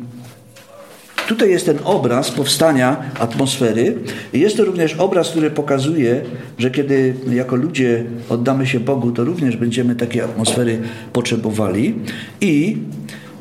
Tutaj 1.27 1.51
jest 1.51 1.67
ten 1.67 1.79
obraz 1.85 2.31
powstania 2.31 2.97
atmosfery. 3.21 3.99
Jest 4.33 4.57
to 4.57 4.65
również 4.65 4.95
obraz, 4.95 5.31
który 5.31 5.51
pokazuje, 5.51 6.23
że 6.59 6.71
kiedy 6.71 7.15
jako 7.31 7.57
ludzie 7.57 8.05
oddamy 8.29 8.67
się 8.67 8.81
Bogu, 8.81 9.13
to 9.13 9.25
również 9.25 9.57
będziemy 9.57 9.95
takiej 9.95 10.21
atmosfery 10.21 10.79
potrzebowali. 11.13 11.95
I 12.41 12.79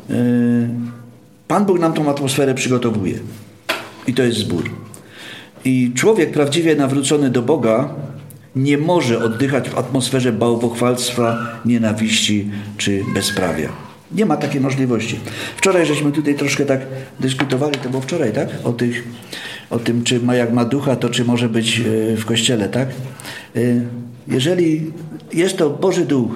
yy, 0.09 0.15
Pan 1.47 1.65
Bóg 1.65 1.79
nam 1.79 1.93
tą 1.93 2.09
atmosferę 2.09 2.53
przygotowuje. 2.53 3.19
I 4.07 4.13
to 4.13 4.23
jest 4.23 4.37
zbór. 4.37 4.63
I 5.65 5.91
człowiek 5.95 6.31
prawdziwie 6.31 6.75
nawrócony 6.75 7.29
do 7.29 7.41
Boga 7.41 7.89
nie 8.55 8.77
może 8.77 9.23
oddychać 9.23 9.69
w 9.69 9.77
atmosferze 9.77 10.33
bałwochwalstwa, 10.33 11.37
nienawiści 11.65 12.49
czy 12.77 13.01
bezprawia. 13.13 13.84
Nie 14.11 14.25
ma 14.25 14.37
takiej 14.37 14.61
możliwości. 14.61 15.19
Wczoraj 15.57 15.85
żeśmy 15.85 16.11
tutaj 16.11 16.35
troszkę 16.35 16.65
tak 16.65 16.81
dyskutowali, 17.19 17.79
to 17.79 17.89
było 17.89 18.01
wczoraj, 18.01 18.33
tak? 18.33 18.49
O, 18.63 18.73
tych, 18.73 19.03
o 19.69 19.79
tym, 19.79 20.03
czy 20.03 20.19
ma 20.19 20.35
jak 20.35 20.53
ma 20.53 20.65
ducha, 20.65 20.95
to 20.95 21.09
czy 21.09 21.25
może 21.25 21.49
być 21.49 21.79
e, 21.79 22.15
w 22.17 22.25
kościele, 22.25 22.69
tak? 22.69 22.89
E, 23.55 23.59
jeżeli 24.27 24.91
jest 25.33 25.57
to 25.57 25.69
Boży 25.69 26.05
Duch, 26.05 26.31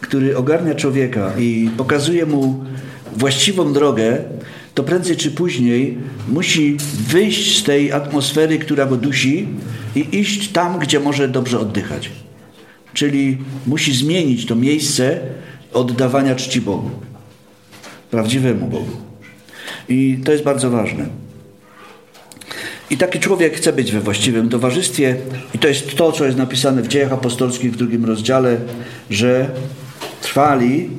który 0.00 0.36
ogarnia 0.36 0.74
człowieka 0.74 1.32
i 1.38 1.70
pokazuje 1.76 2.26
mu 2.26 2.64
właściwą 3.16 3.72
drogę, 3.72 4.18
to 4.74 4.84
prędzej 4.84 5.16
czy 5.16 5.30
później 5.30 5.98
musi 6.28 6.76
wyjść 7.08 7.58
z 7.58 7.64
tej 7.64 7.92
atmosfery, 7.92 8.58
która 8.58 8.86
go 8.86 8.96
dusi 8.96 9.48
i 9.94 10.18
iść 10.18 10.48
tam, 10.48 10.78
gdzie 10.78 11.00
może 11.00 11.28
dobrze 11.28 11.60
oddychać. 11.60 12.10
Czyli 12.94 13.38
musi 13.66 13.94
zmienić 13.94 14.46
to 14.46 14.56
miejsce, 14.56 15.20
oddawania 15.72 16.34
czci 16.34 16.60
Bogu. 16.60 16.90
Prawdziwemu 18.10 18.66
Bogu. 18.66 18.96
I 19.88 20.18
to 20.24 20.32
jest 20.32 20.44
bardzo 20.44 20.70
ważne. 20.70 21.06
I 22.90 22.96
taki 22.96 23.20
człowiek 23.20 23.56
chce 23.56 23.72
być 23.72 23.92
we 23.92 24.00
właściwym 24.00 24.48
towarzystwie, 24.48 25.16
i 25.54 25.58
to 25.58 25.68
jest 25.68 25.96
to, 25.96 26.12
co 26.12 26.24
jest 26.24 26.38
napisane 26.38 26.82
w 26.82 26.88
Dziejach 26.88 27.12
Apostolskich 27.12 27.72
w 27.72 27.76
drugim 27.76 28.04
rozdziale, 28.04 28.56
że 29.10 29.50
trwali, 30.22 30.90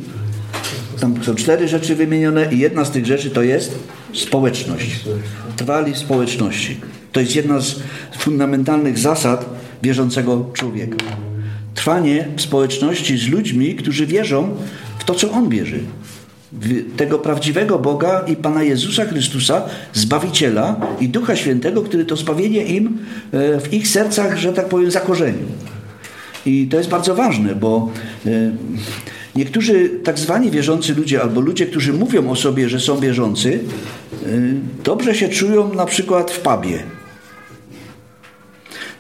tam 1.02 1.24
są 1.24 1.36
cztery 1.36 1.68
rzeczy 1.68 1.96
wymienione, 1.96 2.54
i 2.54 2.60
jedna 2.60 2.86
z 2.86 2.92
tych 2.92 3.06
rzeczy 3.06 3.30
to 3.30 3.42
jest 3.42 3.80
społeczność. 4.14 5.00
Trwali 5.56 5.94
w 5.94 5.98
społeczności. 5.98 6.80
To 7.12 7.20
jest 7.20 7.36
jedna 7.36 7.62
z 7.62 7.76
fundamentalnych 8.18 9.00
zasad 9.00 9.46
wierzącego 9.84 10.46
człowieka 10.54 10.96
trwanie 11.80 12.28
w 12.36 12.42
społeczności 12.42 13.18
z 13.18 13.28
ludźmi, 13.28 13.76
którzy 13.76 14.06
wierzą 14.06 14.56
w 15.00 15.04
to, 15.04 15.16
co 15.16 15.32
On 15.32 15.50
wierzy. 15.50 15.80
W 16.52 16.96
tego 16.96 17.20
prawdziwego 17.20 17.80
Boga 17.80 18.26
i 18.28 18.36
Pana 18.36 18.64
Jezusa 18.64 19.06
Chrystusa, 19.06 19.62
Zbawiciela 19.94 20.76
i 21.00 21.10
Ducha 21.10 21.36
Świętego, 21.36 21.82
który 21.82 22.06
to 22.06 22.16
zbawienie 22.16 22.64
im 22.64 22.98
e, 23.32 23.60
w 23.60 23.74
ich 23.74 23.88
sercach, 23.88 24.38
że 24.38 24.54
tak 24.54 24.70
powiem, 24.70 24.92
zakorzenił. 24.92 25.46
I 26.46 26.68
to 26.68 26.78
jest 26.78 26.90
bardzo 26.90 27.16
ważne, 27.16 27.56
bo 27.56 27.92
e, 28.26 28.30
niektórzy 29.36 29.90
tak 30.04 30.20
zwani 30.20 30.52
wierzący 30.52 30.96
ludzie, 30.96 31.22
albo 31.22 31.42
ludzie, 31.42 31.66
którzy 31.66 31.94
mówią 31.94 32.30
o 32.30 32.36
sobie, 32.36 32.70
że 32.70 32.80
są 32.80 33.00
wierzący, 33.00 33.60
e, 33.60 34.28
dobrze 34.84 35.16
się 35.16 35.30
czują 35.30 35.74
na 35.74 35.86
przykład 35.86 36.32
w 36.32 36.40
pubie 36.40 36.99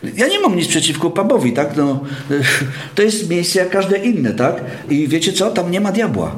ja 0.04 0.28
nie 0.28 0.40
mam 0.40 0.56
nic 0.56 0.68
przeciwko 0.68 1.10
pubowi, 1.10 1.54
tak? 1.54 1.78
No, 1.78 2.00
to 2.96 3.02
jest 3.02 3.30
miejsce 3.30 3.60
jak 3.60 3.70
każde 3.70 3.98
inne, 3.98 4.34
tak? 4.34 4.64
I 4.90 5.08
wiecie 5.08 5.34
co? 5.34 5.52
Tam 5.52 5.72
nie 5.72 5.82
ma 5.82 5.92
diabła. 5.92 6.36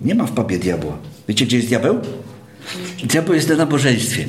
Nie 0.00 0.14
ma 0.14 0.24
w 0.24 0.32
pubie 0.32 0.58
diabła. 0.58 0.98
Wiecie, 1.28 1.46
gdzie 1.46 1.56
jest 1.56 1.68
diabeł? 1.68 2.00
Diabeł 3.04 3.34
jest 3.34 3.48
na 3.48 3.56
nabożeństwie. 3.56 4.24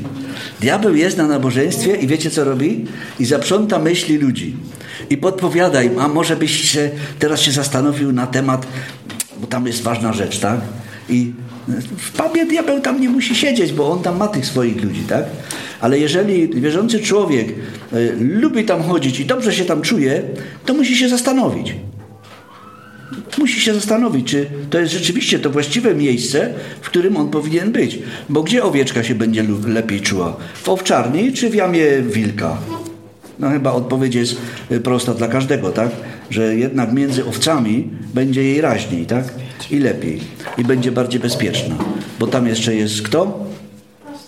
Diabeł 0.61 0.95
jest 0.95 1.17
na 1.17 1.27
nabożeństwie 1.27 1.95
i 1.95 2.07
wiecie, 2.07 2.31
co 2.31 2.43
robi? 2.43 2.85
I 3.19 3.25
zaprząta 3.25 3.79
myśli 3.79 4.17
ludzi. 4.17 4.55
I 5.09 5.17
podpowiada 5.17 5.83
im, 5.83 5.99
a 5.99 6.07
może 6.07 6.35
byś 6.35 6.71
się 6.71 6.91
teraz 7.19 7.41
się 7.41 7.51
zastanowił 7.51 8.11
na 8.11 8.27
temat, 8.27 8.67
bo 9.37 9.47
tam 9.47 9.67
jest 9.67 9.81
ważna 9.81 10.13
rzecz, 10.13 10.39
tak? 10.39 10.59
I 11.09 11.33
w 11.97 12.11
pubie 12.11 12.45
diabeł 12.45 12.81
tam 12.81 13.01
nie 13.01 13.09
musi 13.09 13.35
siedzieć, 13.35 13.73
bo 13.73 13.91
on 13.91 14.01
tam 14.01 14.17
ma 14.17 14.27
tych 14.27 14.45
swoich 14.45 14.83
ludzi, 14.83 15.01
tak? 15.09 15.25
Ale 15.81 15.99
jeżeli 15.99 16.61
wierzący 16.61 16.99
człowiek 16.99 17.49
y, 17.93 18.15
lubi 18.19 18.65
tam 18.65 18.83
chodzić 18.83 19.19
i 19.19 19.25
dobrze 19.25 19.53
się 19.53 19.65
tam 19.65 19.81
czuje, 19.81 20.23
to 20.65 20.73
musi 20.73 20.97
się 20.97 21.09
zastanowić. 21.09 21.75
Musi 23.37 23.61
się 23.61 23.73
zastanowić, 23.73 24.27
czy 24.27 24.45
to 24.69 24.79
jest 24.79 24.93
rzeczywiście 24.93 25.39
to 25.39 25.49
właściwe 25.49 25.95
miejsce, 25.95 26.53
w 26.81 26.85
którym 26.85 27.17
on 27.17 27.29
powinien 27.29 27.71
być. 27.71 27.99
Bo 28.29 28.43
gdzie 28.43 28.63
owieczka 28.63 29.03
się 29.03 29.15
będzie 29.15 29.45
lepiej 29.67 30.01
czuła? 30.01 30.37
W 30.63 30.69
owczarni 30.69 31.33
czy 31.33 31.49
w 31.49 31.55
jamie 31.55 31.85
wilka? 32.01 32.57
No 33.39 33.49
chyba 33.49 33.71
odpowiedź 33.71 34.15
jest 34.15 34.37
y, 34.71 34.79
prosta 34.79 35.13
dla 35.13 35.27
każdego, 35.27 35.71
tak? 35.71 35.89
Że 36.29 36.55
jednak 36.55 36.93
między 36.93 37.25
owcami 37.25 37.89
będzie 38.13 38.43
jej 38.43 38.61
raźniej, 38.61 39.05
tak? 39.05 39.33
I 39.71 39.79
lepiej. 39.79 40.21
I 40.57 40.63
będzie 40.63 40.91
bardziej 40.91 41.19
bezpieczna. 41.19 41.75
Bo 42.19 42.27
tam 42.27 42.47
jeszcze 42.47 42.75
jest 42.75 43.01
kto? 43.01 43.45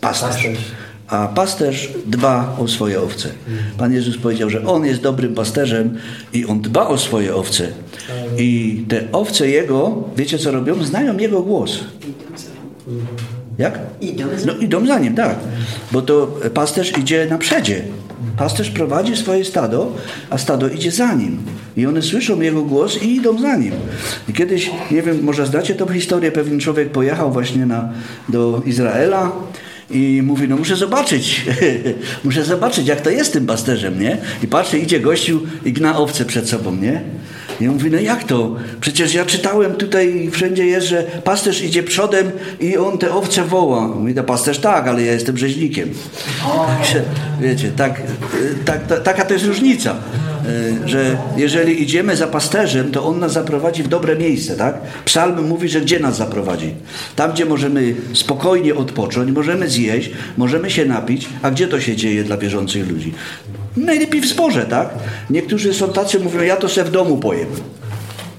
Pasterz. 0.02 0.48
a 1.08 1.28
pasterz 1.28 1.90
dba 2.06 2.56
o 2.60 2.68
swoje 2.68 3.02
owce. 3.02 3.30
Pan 3.78 3.94
Jezus 3.94 4.18
powiedział, 4.18 4.50
że 4.50 4.66
On 4.66 4.86
jest 4.86 5.02
dobrym 5.02 5.36
pasterzem 5.36 5.98
i 6.34 6.46
On 6.46 6.62
dba 6.62 6.88
o 6.88 6.98
swoje 6.98 7.36
owce. 7.36 7.68
I 8.38 8.84
te 8.88 9.12
owce 9.12 9.48
Jego, 9.48 10.04
wiecie 10.18 10.38
co 10.40 10.52
robią? 10.52 10.84
Znają 10.84 11.18
Jego 11.18 11.42
głos. 11.42 11.80
Jak? 13.58 13.80
Idą 14.02 14.24
za 14.38 14.46
No 14.46 14.54
idą 14.54 14.88
za 14.88 15.00
nim, 15.00 15.16
tak. 15.16 15.36
Bo 15.92 16.02
to 16.02 16.28
pasterz 16.54 16.98
idzie 16.98 17.28
na 17.30 17.38
przedzie. 17.38 17.82
Pasterz 18.38 18.70
prowadzi 18.70 19.18
swoje 19.18 19.46
stado, 19.46 19.96
a 20.30 20.38
stado 20.38 20.70
idzie 20.70 20.92
za 20.92 21.14
nim. 21.14 21.38
I 21.78 21.86
one 21.86 22.02
słyszą 22.02 22.42
jego 22.42 22.62
głos 22.62 23.04
i 23.04 23.16
idą 23.16 23.40
za 23.40 23.56
nim. 23.56 23.72
I 24.30 24.34
kiedyś, 24.34 24.72
nie 24.92 25.02
wiem, 25.02 25.24
może 25.24 25.46
znacie 25.46 25.76
tą 25.76 25.88
historię, 25.88 26.32
pewien 26.32 26.60
człowiek 26.60 26.92
pojechał 26.92 27.32
właśnie 27.32 27.66
na, 27.66 27.90
do 28.30 28.62
Izraela 28.66 29.32
i 29.92 30.22
mówi, 30.24 30.48
no 30.48 30.58
muszę 30.58 30.76
zobaczyć, 30.76 31.46
muszę 32.24 32.44
zobaczyć, 32.44 32.88
jak 32.88 33.02
to 33.02 33.10
jest 33.10 33.34
tym 33.34 33.46
pasterzem, 33.46 34.00
nie? 34.02 34.18
I 34.44 34.48
patrzy, 34.48 34.80
idzie 34.80 35.00
gościu 35.00 35.42
i 35.66 35.74
gna 35.74 35.98
owce 35.98 36.26
przed 36.26 36.50
sobą, 36.50 36.76
nie? 36.76 37.02
I 37.62 37.68
on 37.68 37.74
mówi, 37.74 37.92
no 37.92 38.00
jak 38.00 38.24
to? 38.24 38.56
Przecież 38.82 39.14
ja 39.14 39.26
czytałem 39.26 39.76
tutaj, 39.76 40.30
wszędzie 40.32 40.66
jest, 40.66 40.88
że 40.88 41.04
pasterz 41.04 41.62
idzie 41.64 41.84
przodem 41.84 42.32
i 42.60 42.78
on 42.78 42.98
te 42.98 43.14
owce 43.14 43.44
woła. 43.44 43.88
Mówi, 43.88 44.14
no 44.16 44.24
pasterz 44.24 44.60
tak, 44.60 44.88
ale 44.88 45.04
ja 45.04 45.14
jestem 45.14 45.38
rzeźnikiem. 45.38 45.90
Także, 46.78 47.02
wiecie, 47.42 47.72
tak, 47.78 48.02
tak, 48.66 48.88
ta- 48.88 48.98
taka 49.00 49.26
to 49.26 49.34
jest 49.34 49.46
różnica, 49.46 49.96
że 50.86 51.18
jeżeli 51.38 51.84
idziemy 51.84 52.16
za 52.16 52.28
pasterzem, 52.28 52.92
to 52.92 53.06
on 53.06 53.20
nas 53.20 53.34
zaprowadzi 53.34 53.84
w 53.84 53.88
dobre 53.88 54.16
miejsce, 54.16 54.56
tak? 54.56 54.76
Psalm 55.06 55.48
mówi, 55.48 55.70
że 55.70 55.82
gdzie 55.82 56.00
nas 56.00 56.18
zaprowadzi? 56.18 56.74
Tam, 57.16 57.32
gdzie 57.32 57.46
możemy 57.46 57.96
spokojnie 58.14 58.76
odpocząć, 58.76 59.32
możemy 59.32 59.70
zjeść, 59.70 60.12
możemy 60.38 60.70
się 60.72 60.86
napić, 60.86 61.30
a 61.42 61.52
gdzie 61.52 61.68
to 61.68 61.80
się 61.80 61.96
dzieje 61.96 62.24
dla 62.24 62.38
wierzących 62.38 62.90
ludzi? 62.90 63.14
Najlepiej 63.78 64.22
w 64.22 64.28
zborze, 64.28 64.66
tak? 64.66 64.90
Niektórzy 65.30 65.74
są 65.74 65.90
tacy, 65.90 66.20
mówią, 66.20 66.42
ja 66.42 66.56
to 66.56 66.70
se 66.70 66.84
w 66.84 66.92
domu 66.92 67.18
pojem. 67.18 67.48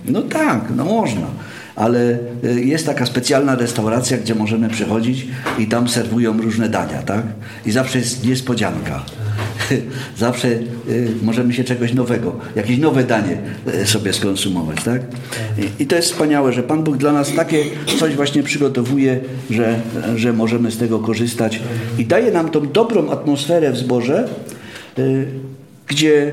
No 0.05 0.23
tak, 0.23 0.65
no 0.77 0.85
można. 0.85 1.27
Ale 1.77 2.19
y, 2.45 2.65
jest 2.65 2.87
taka 2.87 3.07
specjalna 3.07 3.55
restauracja, 3.55 4.19
gdzie 4.19 4.35
możemy 4.35 4.69
przychodzić 4.69 5.27
i 5.59 5.67
tam 5.67 5.89
serwują 5.89 6.41
różne 6.43 6.69
dania, 6.69 7.03
tak? 7.03 7.23
I 7.67 7.71
zawsze 7.71 7.99
jest 7.99 8.25
niespodzianka. 8.25 9.05
Zawsze 10.19 10.49
y, 10.49 11.13
możemy 11.23 11.53
się 11.53 11.65
czegoś 11.65 11.95
nowego, 11.95 12.37
jakieś 12.57 12.79
nowe 12.79 13.05
danie 13.05 13.39
y, 13.83 13.87
sobie 13.87 14.13
skonsumować, 14.13 14.85
tak? 14.85 15.03
I, 15.79 15.87
to 15.87 15.97
jest 15.97 16.13
wspaniałe, 16.13 16.53
że 16.53 16.63
Pan 16.63 16.85
Bóg 16.85 16.97
dla 16.97 17.13
nas 17.13 17.33
takie 17.37 17.65
coś 17.99 18.15
właśnie 18.15 18.43
przygotowuje, 18.43 19.21
że, 19.51 19.81
że 20.17 20.33
możemy 20.33 20.71
z 20.71 20.79
tego 20.79 20.99
korzystać 20.99 21.61
i 21.99 22.07
daje 22.07 22.31
nam 22.31 22.51
tą 22.51 22.69
dobrą 22.69 23.11
atmosferę 23.11 23.73
w 23.73 23.77
zborze, 23.77 24.29
gdzie, 25.87 26.33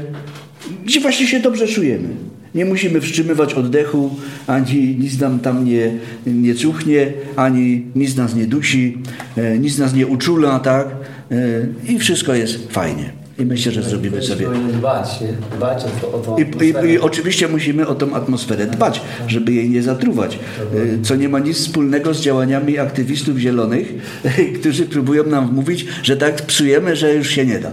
gdzie 0.86 1.00
właśnie 1.02 1.28
się 1.28 1.40
dobrze 1.40 1.68
czujemy. 1.68 2.10
Nie 2.56 2.66
musimy 2.66 3.02
wstrzymywać 3.02 3.54
oddechu, 3.54 4.16
ani 4.48 4.96
nic 5.00 5.20
nam 5.20 5.40
tam 5.40 5.66
nie, 5.66 5.92
nie 6.26 6.56
cuchnie, 6.56 7.14
ani 7.36 7.86
nic 7.96 8.16
nas 8.16 8.36
nie 8.36 8.46
dusi, 8.46 8.98
e, 9.38 9.60
nic 9.60 9.78
nas 9.78 9.94
nie 9.94 10.08
uczula, 10.08 10.60
tak? 10.60 10.88
E, 11.32 11.36
I 11.94 12.00
wszystko 12.00 12.34
jest 12.34 12.72
fajnie. 12.72 13.26
I 13.40 13.46
myślę, 13.46 13.72
że 13.72 13.84
zrobimy 13.84 14.22
sobie. 14.22 14.48
Dbać? 14.74 15.10
Dbać 15.58 15.84
o, 16.14 16.18
to, 16.18 16.38
I, 16.40 16.66
i, 16.66 16.92
I 16.92 17.00
oczywiście 17.00 17.48
musimy 17.48 17.88
o 17.88 17.96
tą 17.96 18.14
atmosferę 18.14 18.66
dbać, 18.66 19.02
żeby 19.28 19.54
jej 19.54 19.70
nie 19.70 19.84
zatruwać. 19.84 20.40
E, 20.60 21.04
Co 21.04 21.16
nie 21.16 21.30
ma 21.30 21.40
nic 21.40 21.58
wspólnego 21.58 22.14
z 22.14 22.22
działaniami 22.22 22.80
aktywistów 22.80 23.38
zielonych, 23.38 23.94
którzy 24.60 24.86
próbują 24.86 25.24
nam 25.24 25.50
wmówić, 25.50 25.86
że 26.04 26.18
tak 26.18 26.42
psujemy, 26.42 26.96
że 26.96 27.16
już 27.16 27.30
się 27.30 27.46
nie 27.46 27.60
da. 27.60 27.72